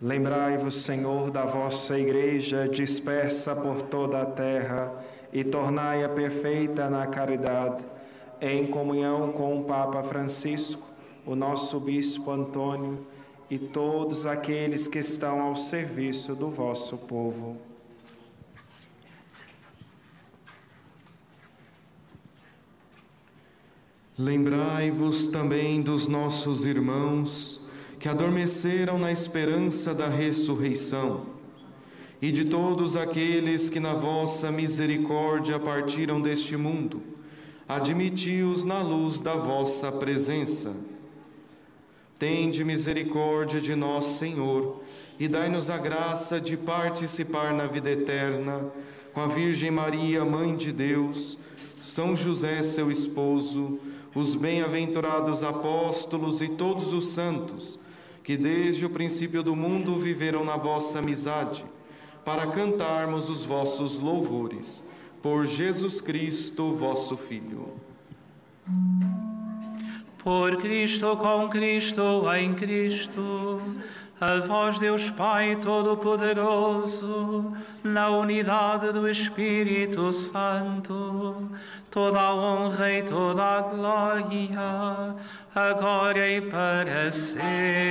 Lembrai-vos, 0.00 0.76
Senhor, 0.76 1.30
da 1.30 1.44
vossa 1.44 1.98
Igreja 1.98 2.68
dispersa 2.68 3.56
por 3.56 3.82
toda 3.82 4.22
a 4.22 4.26
terra 4.26 4.92
e 5.32 5.44
tornai-a 5.44 6.08
perfeita 6.08 6.88
na 6.88 7.06
caridade, 7.06 7.84
em 8.40 8.66
comunhão 8.66 9.32
com 9.32 9.60
o 9.60 9.64
Papa 9.64 10.02
Francisco, 10.02 10.86
o 11.26 11.34
nosso 11.34 11.78
Bispo 11.80 12.30
Antônio 12.30 13.06
e 13.50 13.58
todos 13.58 14.26
aqueles 14.26 14.88
que 14.88 14.98
estão 14.98 15.40
ao 15.40 15.56
serviço 15.56 16.34
do 16.34 16.48
vosso 16.48 16.96
povo. 16.98 17.56
Lembrai-vos 24.16 25.28
também 25.28 25.80
dos 25.80 26.08
nossos 26.08 26.66
irmãos 26.66 27.64
que 28.00 28.08
adormeceram 28.08 28.98
na 28.98 29.12
esperança 29.12 29.94
da 29.94 30.08
ressurreição, 30.08 31.37
e 32.20 32.32
de 32.32 32.44
todos 32.44 32.96
aqueles 32.96 33.70
que 33.70 33.78
na 33.78 33.94
vossa 33.94 34.50
misericórdia 34.50 35.58
partiram 35.58 36.20
deste 36.20 36.56
mundo, 36.56 37.00
admiti-os 37.68 38.64
na 38.64 38.82
luz 38.82 39.20
da 39.20 39.34
vossa 39.34 39.92
presença. 39.92 40.74
Tende 42.18 42.64
misericórdia 42.64 43.60
de 43.60 43.76
nós, 43.76 44.04
Senhor, 44.06 44.82
e 45.20 45.28
dai-nos 45.28 45.70
a 45.70 45.78
graça 45.78 46.40
de 46.40 46.56
participar 46.56 47.54
na 47.54 47.66
vida 47.66 47.90
eterna 47.90 48.66
com 49.12 49.20
a 49.20 49.28
Virgem 49.28 49.70
Maria, 49.70 50.24
Mãe 50.24 50.56
de 50.56 50.72
Deus, 50.72 51.38
São 51.82 52.16
José, 52.16 52.62
seu 52.62 52.90
esposo, 52.90 53.78
os 54.14 54.34
bem-aventurados 54.34 55.44
apóstolos 55.44 56.42
e 56.42 56.48
todos 56.48 56.92
os 56.92 57.08
santos 57.08 57.78
que 58.28 58.36
desde 58.36 58.84
o 58.84 58.90
princípio 58.90 59.42
do 59.42 59.56
mundo 59.56 59.96
viveram 59.96 60.44
na 60.44 60.54
vossa 60.54 60.98
amizade, 60.98 61.64
para 62.28 62.46
cantarmos 62.48 63.30
os 63.30 63.42
vossos 63.42 63.98
louvores. 63.98 64.84
Por 65.22 65.46
Jesus 65.46 65.98
Cristo, 65.98 66.74
vosso 66.74 67.16
Filho. 67.16 67.72
Por 70.18 70.58
Cristo, 70.58 71.16
com 71.16 71.48
Cristo, 71.48 72.30
em 72.36 72.52
Cristo, 72.52 73.62
a 74.20 74.40
vós, 74.40 74.78
Deus 74.78 75.08
Pai 75.08 75.56
Todo-Poderoso, 75.56 77.56
na 77.82 78.10
unidade 78.10 78.92
do 78.92 79.08
Espírito 79.08 80.12
Santo, 80.12 81.48
toda 81.90 82.20
a 82.20 82.34
honra 82.34 82.92
e 82.92 83.02
toda 83.04 83.42
a 83.42 83.62
glória, 83.62 85.16
agora 85.54 86.30
e 86.30 86.42
para 86.42 87.10
sempre. 87.10 87.88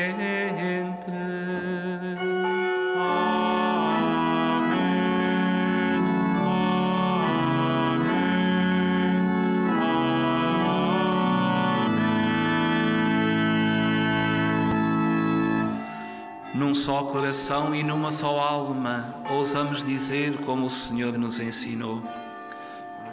Num 16.57 16.73
só 16.73 17.03
coração 17.03 17.75
e 17.75 17.83
numa 17.83 18.09
só 18.09 18.39
alma, 18.39 19.13
ousamos 19.29 19.85
dizer 19.85 20.37
como 20.37 20.65
o 20.65 20.69
Senhor 20.71 21.15
nos 21.15 21.39
ensinou: 21.39 22.01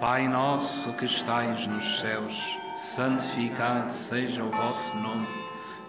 Pai 0.00 0.26
nosso 0.26 0.96
que 0.96 1.04
estais 1.04 1.66
nos 1.66 2.00
céus, 2.00 2.56
santificado 2.74 3.92
seja 3.92 4.42
o 4.42 4.50
vosso 4.50 4.96
nome. 4.96 5.28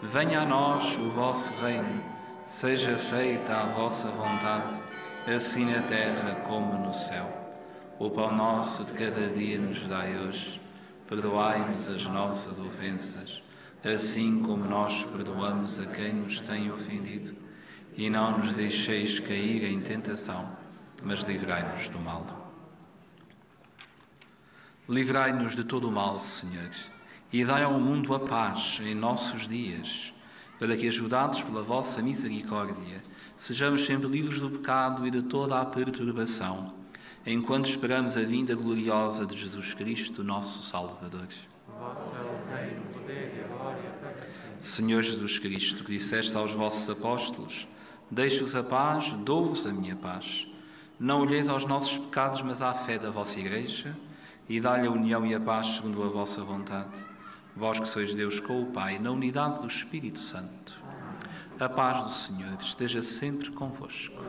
Venha 0.03 0.41
a 0.41 0.45
nós 0.45 0.97
o 0.97 1.09
vosso 1.11 1.53
reino. 1.61 2.03
Seja 2.43 2.97
feita 2.97 3.55
a 3.55 3.67
vossa 3.67 4.09
vontade, 4.09 4.77
assim 5.25 5.63
na 5.63 5.81
terra 5.83 6.35
como 6.45 6.77
no 6.85 6.93
céu. 6.93 7.25
O 7.97 8.09
pão 8.09 8.35
nosso 8.35 8.83
de 8.83 8.91
cada 8.91 9.29
dia 9.29 9.57
nos 9.57 9.81
dai 9.87 10.13
hoje. 10.17 10.59
Perdoai-nos 11.07 11.87
as 11.87 12.05
nossas 12.05 12.59
ofensas, 12.59 13.41
assim 13.81 14.43
como 14.43 14.65
nós 14.65 15.05
perdoamos 15.05 15.79
a 15.79 15.85
quem 15.85 16.15
nos 16.15 16.41
tem 16.41 16.69
ofendido. 16.69 17.44
E 17.97 18.09
não 18.09 18.37
nos 18.37 18.51
deixeis 18.53 19.19
cair 19.19 19.63
em 19.63 19.79
tentação, 19.79 20.49
mas 21.03 21.21
livrai-nos 21.21 21.87
do 21.87 21.99
mal. 21.99 22.51
Livrai-nos 24.87 25.55
de 25.55 25.63
todo 25.63 25.87
o 25.87 25.91
mal, 25.91 26.19
Senhor, 26.19 26.69
e 27.31 27.43
dai 27.43 27.63
ao 27.63 27.79
mundo 27.79 28.13
a 28.13 28.19
paz 28.19 28.79
em 28.83 28.93
nossos 28.93 29.47
dias, 29.47 30.13
para 30.59 30.75
que, 30.75 30.87
ajudados 30.87 31.41
pela 31.41 31.63
vossa 31.63 32.01
misericórdia, 32.01 33.03
sejamos 33.35 33.85
sempre 33.85 34.07
livres 34.07 34.39
do 34.39 34.49
pecado 34.49 35.07
e 35.07 35.11
de 35.11 35.23
toda 35.23 35.59
a 35.59 35.65
perturbação, 35.65 36.73
enquanto 37.25 37.69
esperamos 37.69 38.15
a 38.15 38.21
vinda 38.21 38.55
gloriosa 38.55 39.25
de 39.25 39.35
Jesus 39.35 39.73
Cristo, 39.73 40.23
nosso 40.23 40.61
Salvador. 40.63 41.27
Vosso 41.79 42.11
é 42.15 42.21
o 42.21 42.55
reino, 42.55 42.81
o 42.81 42.93
poder 42.93 43.33
e 43.35 43.43
a 43.43 43.47
glória 43.47 43.89
para 43.99 44.13
sempre. 44.21 44.29
Senhor 44.59 45.03
Jesus 45.03 45.39
Cristo, 45.39 45.83
que 45.83 45.91
disseste 45.91 46.37
aos 46.37 46.51
vossos 46.51 46.89
apóstolos: 46.89 47.67
Deixo-vos 48.09 48.55
a 48.55 48.63
paz, 48.63 49.11
dou-vos 49.11 49.65
a 49.65 49.71
minha 49.71 49.95
paz. 49.95 50.47
Não 50.99 51.21
olheis 51.21 51.49
aos 51.49 51.65
nossos 51.65 51.97
pecados, 51.97 52.41
mas 52.41 52.61
à 52.61 52.73
fé 52.73 52.97
da 52.97 53.09
vossa 53.09 53.39
Igreja, 53.39 53.95
e 54.47 54.59
dá-lhe 54.59 54.87
a 54.87 54.91
união 54.91 55.25
e 55.25 55.33
a 55.33 55.39
paz 55.39 55.75
segundo 55.75 56.03
a 56.03 56.07
vossa 56.07 56.43
vontade. 56.43 56.97
Vós 57.55 57.79
que 57.79 57.89
sois 57.89 58.13
Deus 58.13 58.39
com 58.39 58.61
o 58.61 58.67
Pai, 58.67 58.99
na 58.99 59.11
unidade 59.11 59.59
do 59.59 59.67
Espírito 59.67 60.19
Santo. 60.19 60.77
A 61.59 61.69
paz 61.69 62.03
do 62.03 62.11
Senhor 62.11 62.57
esteja 62.61 63.01
sempre 63.01 63.49
convosco. 63.51 64.21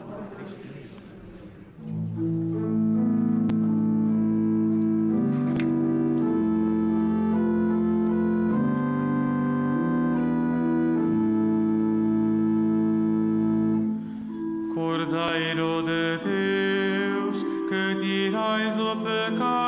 Cordeiro 15.37 15.83
de 15.83 16.19
Deus, 16.25 17.45
que 17.69 17.95
tirais 18.01 18.79
o 18.79 18.97
pecado 18.97 19.66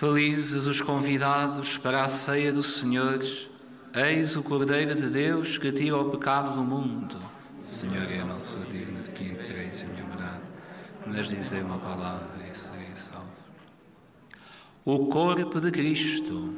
Felizes 0.00 0.64
os 0.64 0.80
convidados 0.80 1.76
para 1.76 2.02
a 2.02 2.08
ceia 2.08 2.50
do 2.50 2.62
Senhor. 2.62 3.22
Eis 3.94 4.34
o 4.34 4.42
Cordeiro 4.42 4.94
de 4.94 5.10
Deus 5.10 5.58
que 5.58 5.70
tira 5.70 5.98
o 5.98 6.10
pecado 6.10 6.54
do 6.54 6.62
mundo. 6.62 7.18
Senhor, 7.54 8.10
eu 8.10 8.24
não 8.24 8.34
sou 8.36 8.64
digno 8.64 9.02
de 9.02 9.10
que 9.10 9.24
entreis 9.24 9.82
em 9.82 9.88
minha 9.88 10.04
morada, 10.04 10.40
mas 11.06 11.28
dizei 11.28 11.60
uma 11.60 11.76
palavra 11.76 12.30
e 12.38 12.56
serei 12.56 12.86
salvo. 12.96 13.28
O 14.86 15.08
corpo 15.08 15.60
de 15.60 15.70
Cristo. 15.70 16.54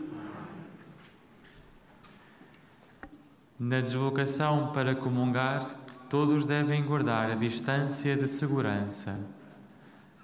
Na 3.58 3.80
deslocação 3.80 4.70
para 4.72 4.94
comungar, 4.94 5.68
todos 6.08 6.46
devem 6.46 6.84
guardar 6.84 7.28
a 7.32 7.34
distância 7.34 8.16
de 8.16 8.28
segurança. 8.28 9.18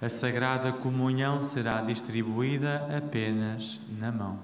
A 0.01 0.07
sagrada 0.07 0.71
comunhão 0.71 1.43
será 1.43 1.81
distribuída 1.81 2.87
apenas 2.95 3.81
na 3.99 4.11
mão. 4.11 4.39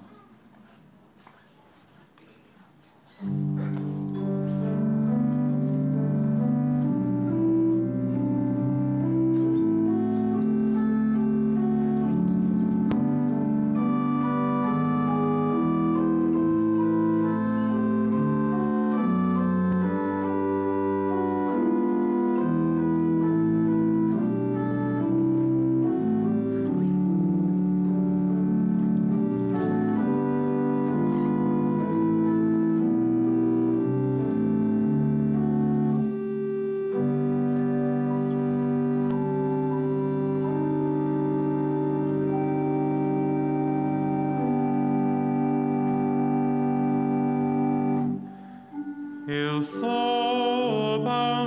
Eu 49.26 49.60
sou 49.60 51.00
o 51.00 51.02
pão. 51.02 51.45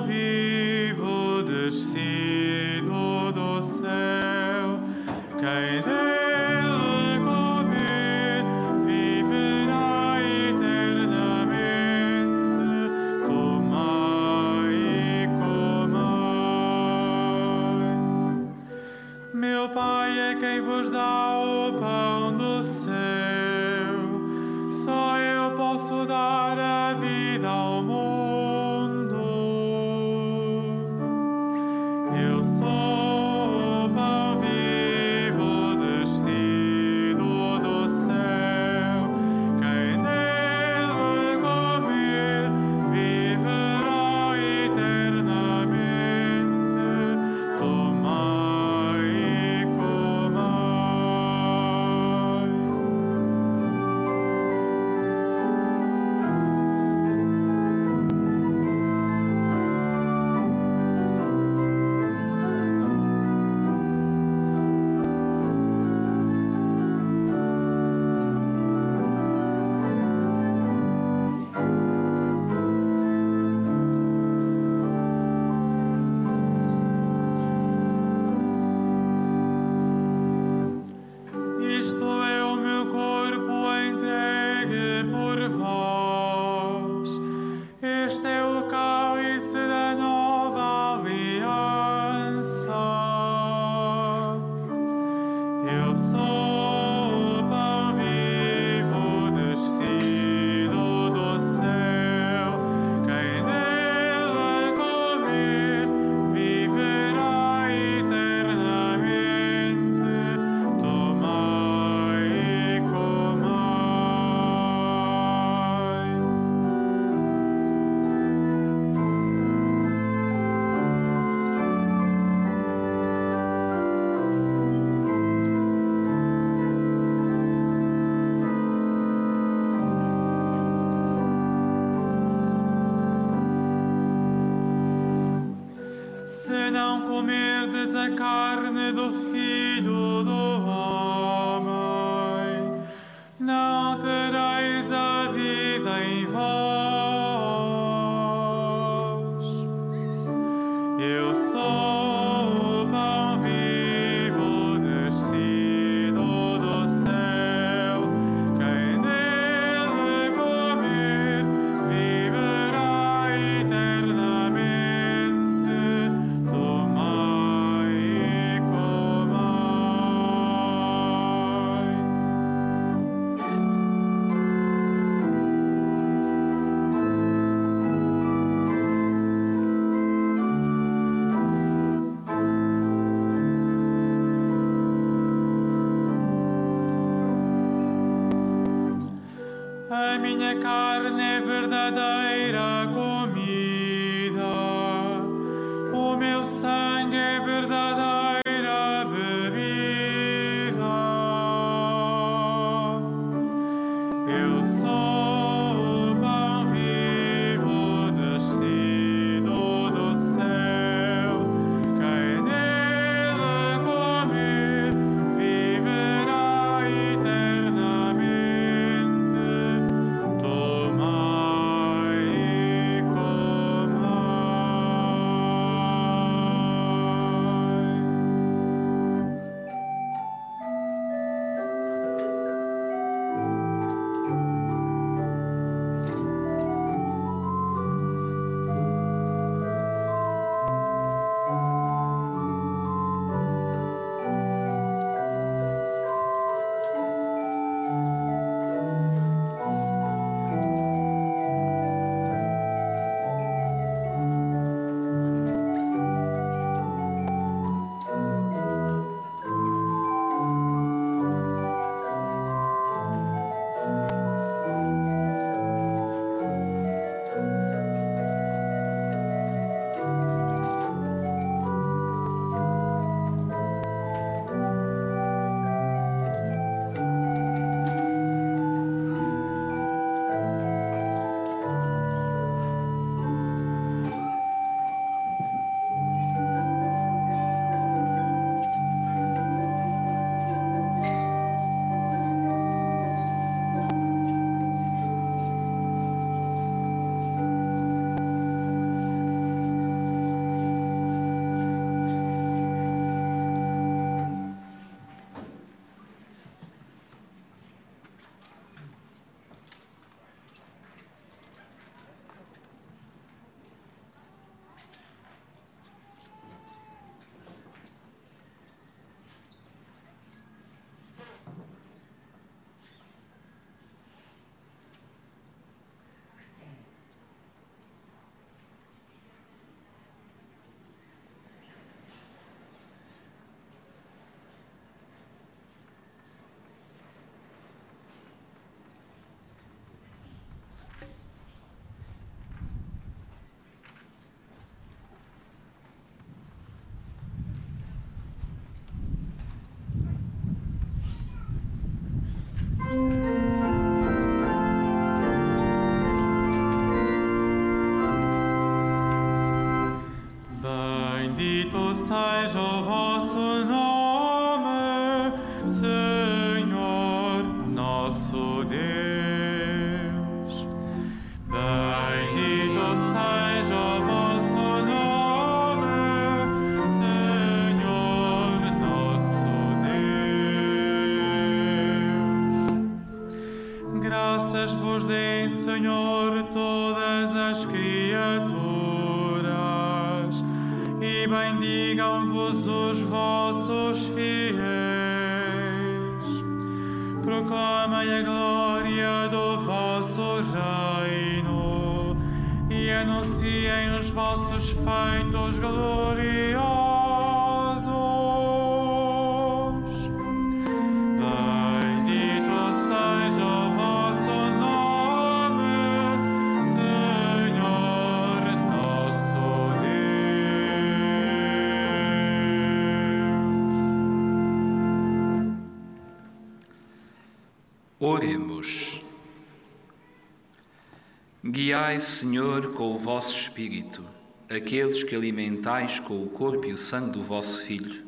Espírito, 433.49 434.05
aqueles 434.47 435.03
que 435.03 435.15
alimentais 435.15 435.99
com 435.99 436.21
o 436.23 436.29
corpo 436.29 436.67
e 436.67 436.73
o 436.73 436.77
sangue 436.77 437.13
do 437.13 437.23
vosso 437.23 437.59
Filho, 437.63 438.05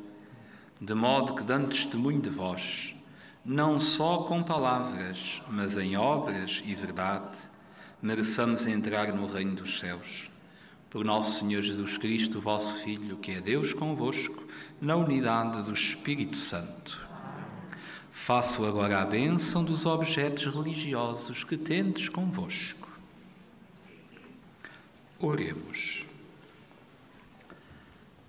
de 0.80 0.94
modo 0.94 1.34
que, 1.34 1.44
dando 1.44 1.70
testemunho 1.70 2.22
de 2.22 2.30
vós, 2.30 2.96
não 3.44 3.80
só 3.80 4.20
com 4.20 4.44
palavras, 4.44 5.42
mas 5.50 5.78
em 5.78 5.98
obras 5.98 6.62
e 6.64 6.76
verdade, 6.76 7.40
mereçamos 8.00 8.68
entrar 8.68 9.12
no 9.12 9.26
reino 9.26 9.56
dos 9.56 9.80
céus. 9.80 10.30
Por 10.92 11.04
nosso 11.04 11.40
Senhor 11.40 11.62
Jesus 11.62 11.98
Cristo, 11.98 12.40
vosso 12.40 12.76
Filho, 12.76 13.18
que 13.18 13.32
é 13.32 13.42
Deus 13.42 13.74
convosco, 13.74 14.44
na 14.80 14.96
unidade 14.96 15.64
do 15.64 15.74
Espírito 15.74 16.38
Santo. 16.38 17.02
Faço 18.12 18.64
agora 18.64 19.02
a 19.02 19.06
bênção 19.06 19.64
dos 19.64 19.88
objetos 19.88 20.46
religiosos 20.46 21.44
que 21.44 21.58
tendes 21.58 22.10
convosco. 22.10 22.81
Oremos. 25.24 26.04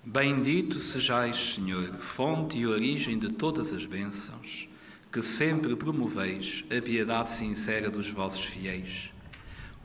Bendito 0.04 0.78
sejais, 0.78 1.54
Senhor, 1.54 1.94
fonte 1.94 2.58
e 2.58 2.66
origem 2.66 3.18
de 3.18 3.30
todas 3.30 3.72
as 3.72 3.86
bênçãos, 3.86 4.68
que 5.10 5.22
sempre 5.22 5.74
promoveis 5.74 6.66
a 6.70 6.82
piedade 6.82 7.30
sincera 7.30 7.88
dos 7.88 8.10
vossos 8.10 8.44
fiéis. 8.44 9.10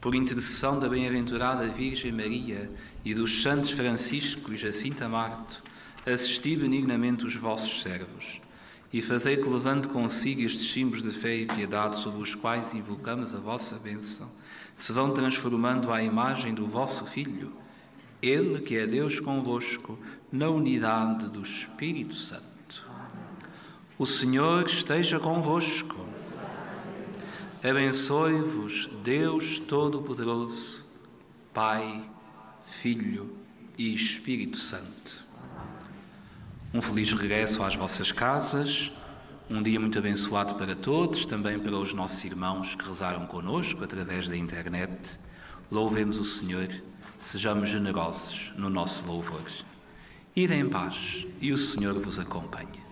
Por 0.01 0.15
intercessão 0.15 0.77
da 0.77 0.89
bem-aventurada 0.89 1.69
Virgem 1.69 2.11
Maria 2.11 2.69
e 3.05 3.13
dos 3.13 3.41
santos 3.41 3.71
Francisco 3.71 4.51
e 4.51 4.57
Jacinta 4.57 5.07
Marto, 5.07 5.63
assisti 6.05 6.57
benignamente 6.57 7.25
os 7.25 7.35
vossos 7.35 7.81
servos 7.81 8.41
e 8.91 9.01
fazei 9.01 9.37
que, 9.37 9.47
levando 9.47 9.87
consigo 9.89 10.41
estes 10.41 10.71
símbolos 10.71 11.03
de 11.03 11.11
fé 11.11 11.37
e 11.37 11.45
piedade 11.45 11.97
sobre 11.99 12.21
os 12.21 12.35
quais 12.35 12.73
invocamos 12.73 13.33
a 13.33 13.39
vossa 13.39 13.77
bênção, 13.77 14.29
se 14.77 14.93
vão 14.93 15.11
transformando 15.11 15.91
à 15.91 16.03
imagem 16.03 16.53
do 16.53 16.67
vosso 16.67 17.03
Filho, 17.03 17.51
Ele 18.21 18.59
que 18.59 18.77
é 18.77 18.85
Deus 18.85 19.19
convosco, 19.19 19.97
na 20.31 20.47
unidade 20.49 21.29
do 21.29 21.41
Espírito 21.41 22.13
Santo. 22.13 22.85
O 23.97 24.05
Senhor 24.05 24.67
esteja 24.67 25.19
convosco. 25.19 26.05
Abençoe-vos, 27.67 28.87
Deus 29.03 29.57
Todo-Poderoso, 29.57 30.85
Pai, 31.51 32.07
Filho 32.79 33.35
e 33.79 33.95
Espírito 33.95 34.57
Santo. 34.57 35.25
Um 36.71 36.83
feliz 36.83 37.11
regresso 37.11 37.63
às 37.63 37.73
vossas 37.73 38.11
casas, 38.11 38.91
um 39.49 39.63
dia 39.63 39.79
muito 39.79 39.97
abençoado 39.97 40.55
para 40.55 40.75
todos, 40.75 41.25
também 41.25 41.57
para 41.57 41.75
os 41.75 41.93
nossos 41.93 42.23
irmãos 42.25 42.75
que 42.75 42.85
rezaram 42.85 43.25
conosco 43.25 43.83
através 43.83 44.27
da 44.27 44.35
internet. 44.35 45.17
Louvemos 45.71 46.19
o 46.19 46.25
Senhor, 46.25 46.67
sejamos 47.21 47.69
generosos 47.69 48.51
no 48.57 48.69
nosso 48.69 49.05
louvor. 49.05 49.45
Ide 50.35 50.53
em 50.53 50.69
paz 50.69 51.25
e 51.39 51.53
o 51.53 51.57
Senhor 51.57 51.93
vos 51.99 52.19
acompanhe. 52.19 52.86